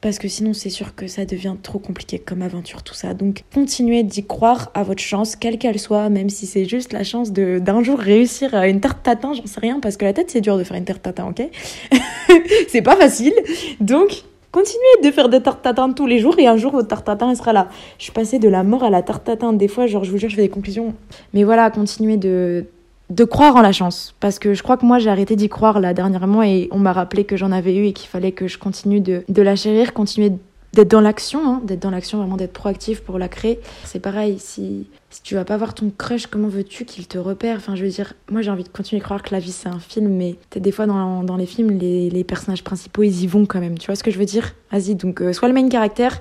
Parce 0.00 0.18
que 0.18 0.28
sinon 0.28 0.52
c'est 0.52 0.70
sûr 0.70 0.94
que 0.94 1.06
ça 1.06 1.24
devient 1.24 1.56
trop 1.62 1.78
compliqué 1.78 2.18
comme 2.18 2.42
aventure 2.42 2.82
tout 2.82 2.94
ça. 2.94 3.14
Donc 3.14 3.42
continuez 3.52 4.02
d'y 4.02 4.24
croire 4.24 4.70
à 4.74 4.82
votre 4.82 5.02
chance, 5.02 5.36
quelle 5.36 5.58
qu'elle 5.58 5.78
soit, 5.78 6.08
même 6.08 6.30
si 6.30 6.46
c'est 6.46 6.64
juste 6.64 6.92
la 6.92 7.04
chance 7.04 7.32
de 7.32 7.58
d'un 7.58 7.82
jour 7.82 7.98
réussir 7.98 8.54
à 8.54 8.68
une 8.68 8.80
tarte 8.80 9.02
tatin, 9.02 9.32
j'en 9.34 9.46
sais 9.46 9.60
rien, 9.60 9.80
parce 9.80 9.96
que 9.96 10.04
la 10.04 10.12
tête 10.12 10.30
c'est 10.30 10.40
dur 10.40 10.56
de 10.56 10.64
faire 10.64 10.76
une 10.76 10.84
tarte 10.84 11.02
tatin, 11.02 11.26
ok? 11.28 11.48
C'est 12.68 12.82
pas 12.82 12.96
facile. 12.96 13.34
Donc 13.80 14.22
continuez 14.52 15.02
de 15.02 15.10
faire 15.10 15.28
des 15.28 15.42
tartes 15.42 15.62
tatin 15.62 15.92
tous 15.92 16.06
les 16.06 16.18
jours 16.20 16.38
et 16.38 16.46
un 16.46 16.56
jour 16.56 16.72
votre 16.72 16.88
tarte 16.88 17.06
tatin 17.06 17.30
elle 17.30 17.36
sera 17.36 17.52
là. 17.52 17.68
Je 17.98 18.04
suis 18.04 18.12
passée 18.12 18.38
de 18.38 18.48
la 18.48 18.62
mort 18.62 18.84
à 18.84 18.90
la 18.90 19.02
tarte 19.02 19.24
tatin 19.24 19.52
des 19.52 19.68
fois, 19.68 19.86
genre 19.86 20.04
je 20.04 20.10
vous 20.10 20.18
jure 20.18 20.28
je 20.28 20.36
fais 20.36 20.42
des 20.42 20.48
conclusions. 20.48 20.94
Mais 21.34 21.42
voilà, 21.42 21.70
continuez 21.70 22.16
de 22.16 22.66
de 23.10 23.24
croire 23.24 23.56
en 23.56 23.62
la 23.62 23.72
chance. 23.72 24.14
Parce 24.20 24.38
que 24.38 24.54
je 24.54 24.62
crois 24.62 24.76
que 24.76 24.84
moi, 24.84 24.98
j'ai 24.98 25.10
arrêté 25.10 25.36
d'y 25.36 25.48
croire 25.48 25.80
là 25.80 25.94
dernièrement 25.94 26.42
et 26.42 26.68
on 26.72 26.78
m'a 26.78 26.92
rappelé 26.92 27.24
que 27.24 27.36
j'en 27.36 27.52
avais 27.52 27.76
eu 27.76 27.86
et 27.86 27.92
qu'il 27.92 28.08
fallait 28.08 28.32
que 28.32 28.48
je 28.48 28.58
continue 28.58 29.00
de, 29.00 29.24
de 29.28 29.42
la 29.42 29.56
chérir, 29.56 29.94
continuer 29.94 30.32
d'être 30.74 30.90
dans 30.90 31.00
l'action, 31.00 31.40
hein, 31.46 31.62
d'être 31.64 31.80
dans 31.80 31.90
l'action, 31.90 32.18
vraiment 32.18 32.36
d'être 32.36 32.52
proactif 32.52 33.00
pour 33.00 33.18
la 33.18 33.28
créer. 33.28 33.58
C'est 33.84 34.00
pareil, 34.00 34.36
si, 34.38 34.86
si 35.10 35.22
tu 35.22 35.34
vas 35.34 35.44
pas 35.44 35.56
voir 35.56 35.74
ton 35.74 35.90
crush, 35.96 36.26
comment 36.26 36.48
veux-tu 36.48 36.84
qu'il 36.84 37.06
te 37.06 37.18
repère? 37.18 37.56
Enfin, 37.56 37.74
je 37.74 37.84
veux 37.84 37.90
dire, 37.90 38.14
moi 38.30 38.42
j'ai 38.42 38.50
envie 38.50 38.64
de 38.64 38.68
continuer 38.68 39.00
à 39.00 39.04
croire 39.04 39.22
que 39.22 39.32
la 39.32 39.40
vie 39.40 39.52
c'est 39.52 39.68
un 39.68 39.78
film, 39.78 40.08
mais 40.08 40.36
peut-être 40.50 40.62
des 40.62 40.72
fois 40.72 40.86
dans, 40.86 41.22
dans 41.24 41.36
les 41.36 41.46
films, 41.46 41.70
les, 41.78 42.10
les, 42.10 42.24
personnages 42.24 42.62
principaux 42.62 43.02
ils 43.02 43.22
y 43.22 43.26
vont 43.26 43.46
quand 43.46 43.60
même. 43.60 43.78
Tu 43.78 43.86
vois 43.86 43.96
ce 43.96 44.04
que 44.04 44.10
je 44.10 44.18
veux 44.18 44.26
dire? 44.26 44.54
Vas-y, 44.70 44.94
donc 44.94 45.22
euh, 45.22 45.32
sois 45.32 45.48
le 45.48 45.54
main 45.54 45.68
caractère 45.68 46.20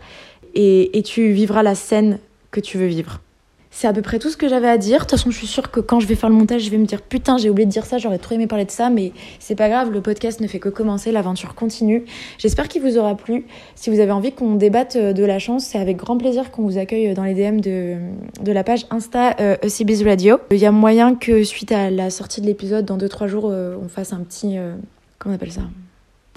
et, 0.55 0.97
et 0.97 1.03
tu 1.03 1.31
vivras 1.33 1.61
la 1.61 1.75
scène 1.75 2.19
que 2.51 2.61
tu 2.61 2.77
veux 2.77 2.87
vivre. 2.87 3.19
C'est 3.79 3.87
à 3.87 3.93
peu 3.93 4.01
près 4.01 4.17
tout 4.17 4.31
ce 4.31 4.37
que 4.37 4.47
j'avais 4.47 4.67
à 4.67 4.79
dire. 4.79 4.95
De 4.95 5.01
toute 5.01 5.11
façon, 5.11 5.29
je 5.29 5.37
suis 5.37 5.45
sûre 5.45 5.69
que 5.69 5.79
quand 5.79 5.99
je 5.99 6.07
vais 6.07 6.15
faire 6.15 6.29
le 6.29 6.35
montage, 6.35 6.63
je 6.63 6.71
vais 6.71 6.79
me 6.79 6.87
dire 6.87 7.03
putain, 7.03 7.37
j'ai 7.37 7.51
oublié 7.51 7.67
de 7.67 7.71
dire 7.71 7.85
ça, 7.85 7.99
j'aurais 7.99 8.17
trop 8.17 8.33
aimé 8.33 8.47
parler 8.47 8.65
de 8.65 8.71
ça, 8.71 8.89
mais 8.89 9.11
c'est 9.37 9.53
pas 9.53 9.69
grave, 9.69 9.91
le 9.91 10.01
podcast 10.01 10.41
ne 10.41 10.47
fait 10.47 10.57
que 10.57 10.69
commencer, 10.69 11.11
l'aventure 11.11 11.53
continue. 11.53 12.03
J'espère 12.39 12.69
qu'il 12.69 12.81
vous 12.81 12.97
aura 12.97 13.13
plu. 13.13 13.45
Si 13.75 13.91
vous 13.91 13.99
avez 13.99 14.11
envie 14.11 14.31
qu'on 14.31 14.55
débatte 14.55 14.95
euh, 14.95 15.13
de 15.13 15.23
la 15.23 15.37
chance, 15.37 15.63
c'est 15.63 15.77
avec 15.77 15.95
grand 15.95 16.17
plaisir 16.17 16.49
qu'on 16.49 16.63
vous 16.63 16.79
accueille 16.79 17.13
dans 17.13 17.23
les 17.23 17.35
DM 17.35 17.59
de, 17.59 17.97
de 18.41 18.51
la 18.51 18.63
page 18.63 18.87
Insta 18.89 19.35
euh, 19.39 19.57
Radio. 20.03 20.39
Il 20.49 20.57
y 20.57 20.65
a 20.65 20.71
moyen 20.71 21.13
que 21.13 21.43
suite 21.43 21.71
à 21.71 21.91
la 21.91 22.09
sortie 22.09 22.41
de 22.41 22.47
l'épisode, 22.47 22.83
dans 22.83 22.97
2-3 22.97 23.27
jours, 23.27 23.47
euh, 23.51 23.75
on 23.79 23.89
fasse 23.89 24.11
un 24.11 24.21
petit. 24.21 24.57
Euh, 24.57 24.73
comment 25.19 25.33
on 25.33 25.35
appelle 25.35 25.51
ça? 25.51 25.61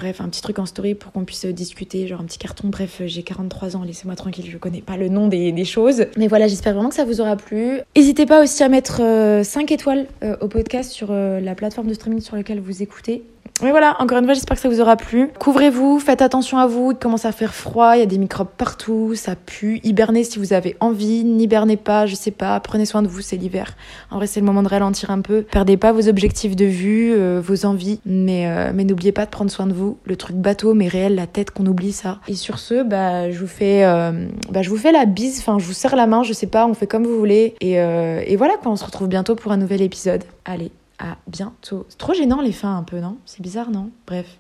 Bref, 0.00 0.22
un 0.22 0.30
petit 0.30 0.40
truc 0.40 0.58
en 0.58 0.64
story 0.64 0.94
pour 0.94 1.12
qu'on 1.12 1.26
puisse 1.26 1.44
discuter, 1.44 2.06
genre 2.06 2.22
un 2.22 2.24
petit 2.24 2.38
carton. 2.38 2.68
Bref, 2.68 3.02
j'ai 3.04 3.22
43 3.22 3.76
ans, 3.76 3.82
laissez-moi 3.82 4.16
tranquille, 4.16 4.46
je 4.48 4.56
connais 4.56 4.80
pas 4.80 4.96
le 4.96 5.10
nom 5.10 5.28
des, 5.28 5.52
des 5.52 5.66
choses. 5.66 6.06
Mais 6.16 6.26
voilà, 6.26 6.48
j'espère 6.48 6.72
vraiment 6.72 6.88
que 6.88 6.94
ça 6.94 7.04
vous 7.04 7.20
aura 7.20 7.36
plu. 7.36 7.80
N'hésitez 7.94 8.24
pas 8.24 8.42
aussi 8.42 8.62
à 8.62 8.70
mettre 8.70 8.96
5 8.96 9.02
euh, 9.02 9.42
étoiles 9.68 10.06
euh, 10.22 10.38
au 10.40 10.48
podcast 10.48 10.90
sur 10.90 11.08
euh, 11.10 11.38
la 11.40 11.54
plateforme 11.54 11.88
de 11.88 11.92
streaming 11.92 12.22
sur 12.22 12.34
laquelle 12.34 12.60
vous 12.60 12.82
écoutez. 12.82 13.24
Mais 13.62 13.72
voilà, 13.72 13.96
encore 14.00 14.18
une 14.18 14.24
fois, 14.24 14.32
j'espère 14.32 14.56
que 14.56 14.62
ça 14.62 14.68
vous 14.70 14.80
aura 14.80 14.96
plu. 14.96 15.28
Couvrez-vous, 15.38 15.98
faites 15.98 16.22
attention 16.22 16.56
à 16.56 16.66
vous, 16.66 16.92
il 16.92 16.96
commence 16.96 17.26
à 17.26 17.32
faire 17.32 17.54
froid, 17.54 17.94
il 17.94 18.00
y 18.00 18.02
a 18.02 18.06
des 18.06 18.16
microbes 18.16 18.48
partout, 18.56 19.14
ça 19.14 19.36
pue. 19.36 19.80
Hibernez 19.84 20.24
si 20.24 20.38
vous 20.38 20.52
avez 20.52 20.76
envie, 20.80 21.24
n'hibernez 21.24 21.76
pas, 21.76 22.06
je 22.06 22.14
sais 22.14 22.30
pas, 22.30 22.58
prenez 22.60 22.86
soin 22.86 23.02
de 23.02 23.08
vous, 23.08 23.20
c'est 23.20 23.36
l'hiver. 23.36 23.76
En 24.10 24.16
vrai, 24.16 24.26
c'est 24.26 24.40
le 24.40 24.46
moment 24.46 24.62
de 24.62 24.68
ralentir 24.68 25.10
un 25.10 25.20
peu. 25.20 25.42
Perdez 25.42 25.76
pas 25.76 25.92
vos 25.92 26.08
objectifs 26.08 26.56
de 26.56 26.64
vue, 26.64 27.12
euh, 27.12 27.42
vos 27.44 27.66
envies, 27.66 28.00
mais, 28.06 28.46
euh, 28.46 28.72
mais 28.74 28.84
n'oubliez 28.84 29.12
pas 29.12 29.26
de 29.26 29.30
prendre 29.30 29.50
soin 29.50 29.66
de 29.66 29.74
vous. 29.74 29.98
Le 30.04 30.16
truc 30.16 30.36
bateau, 30.36 30.72
mais 30.72 30.88
réel, 30.88 31.14
la 31.14 31.26
tête 31.26 31.50
qu'on 31.50 31.66
oublie 31.66 31.92
ça. 31.92 32.18
Et 32.28 32.34
sur 32.34 32.58
ce, 32.58 32.82
bah, 32.82 33.30
je 33.30 33.38
vous 33.38 33.46
fais, 33.46 33.84
euh, 33.84 34.26
bah, 34.50 34.62
je 34.62 34.70
vous 34.70 34.78
fais 34.78 34.92
la 34.92 35.04
bise, 35.04 35.38
enfin, 35.40 35.58
je 35.58 35.66
vous 35.66 35.74
serre 35.74 35.96
la 35.96 36.06
main, 36.06 36.22
je 36.22 36.32
sais 36.32 36.46
pas, 36.46 36.66
on 36.66 36.72
fait 36.72 36.86
comme 36.86 37.04
vous 37.04 37.18
voulez. 37.18 37.54
Et, 37.60 37.74
et 37.74 38.36
voilà, 38.36 38.54
quoi, 38.62 38.72
on 38.72 38.76
se 38.76 38.84
retrouve 38.84 39.08
bientôt 39.08 39.34
pour 39.34 39.52
un 39.52 39.56
nouvel 39.56 39.82
épisode. 39.82 40.24
Allez, 40.44 40.72
à 41.00 41.16
bientôt. 41.26 41.86
C'est 41.88 41.98
trop 41.98 42.14
gênant 42.14 42.40
les 42.40 42.52
fins 42.52 42.76
un 42.76 42.82
peu, 42.84 43.00
non? 43.00 43.18
C'est 43.24 43.40
bizarre, 43.40 43.70
non? 43.70 43.90
Bref. 44.06 44.38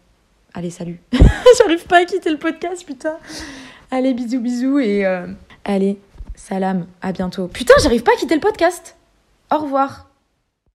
Allez, 0.54 0.70
salut. 0.70 1.00
J'arrive 1.58 1.84
pas 1.86 1.98
à 1.98 2.04
quitter 2.04 2.30
le 2.30 2.36
podcast, 2.36 2.84
putain. 2.86 3.16
Allez, 3.90 4.14
bisous, 4.14 4.40
bisous 4.40 4.78
et... 4.78 5.06
Euh... 5.06 5.26
Allez, 5.64 5.98
salam, 6.34 6.86
à 7.02 7.12
bientôt. 7.12 7.48
Putain, 7.48 7.74
j'arrive 7.82 8.02
pas 8.02 8.12
à 8.12 8.16
quitter 8.16 8.34
le 8.34 8.40
podcast. 8.40 8.96
Au 9.50 9.58
revoir. 9.58 10.09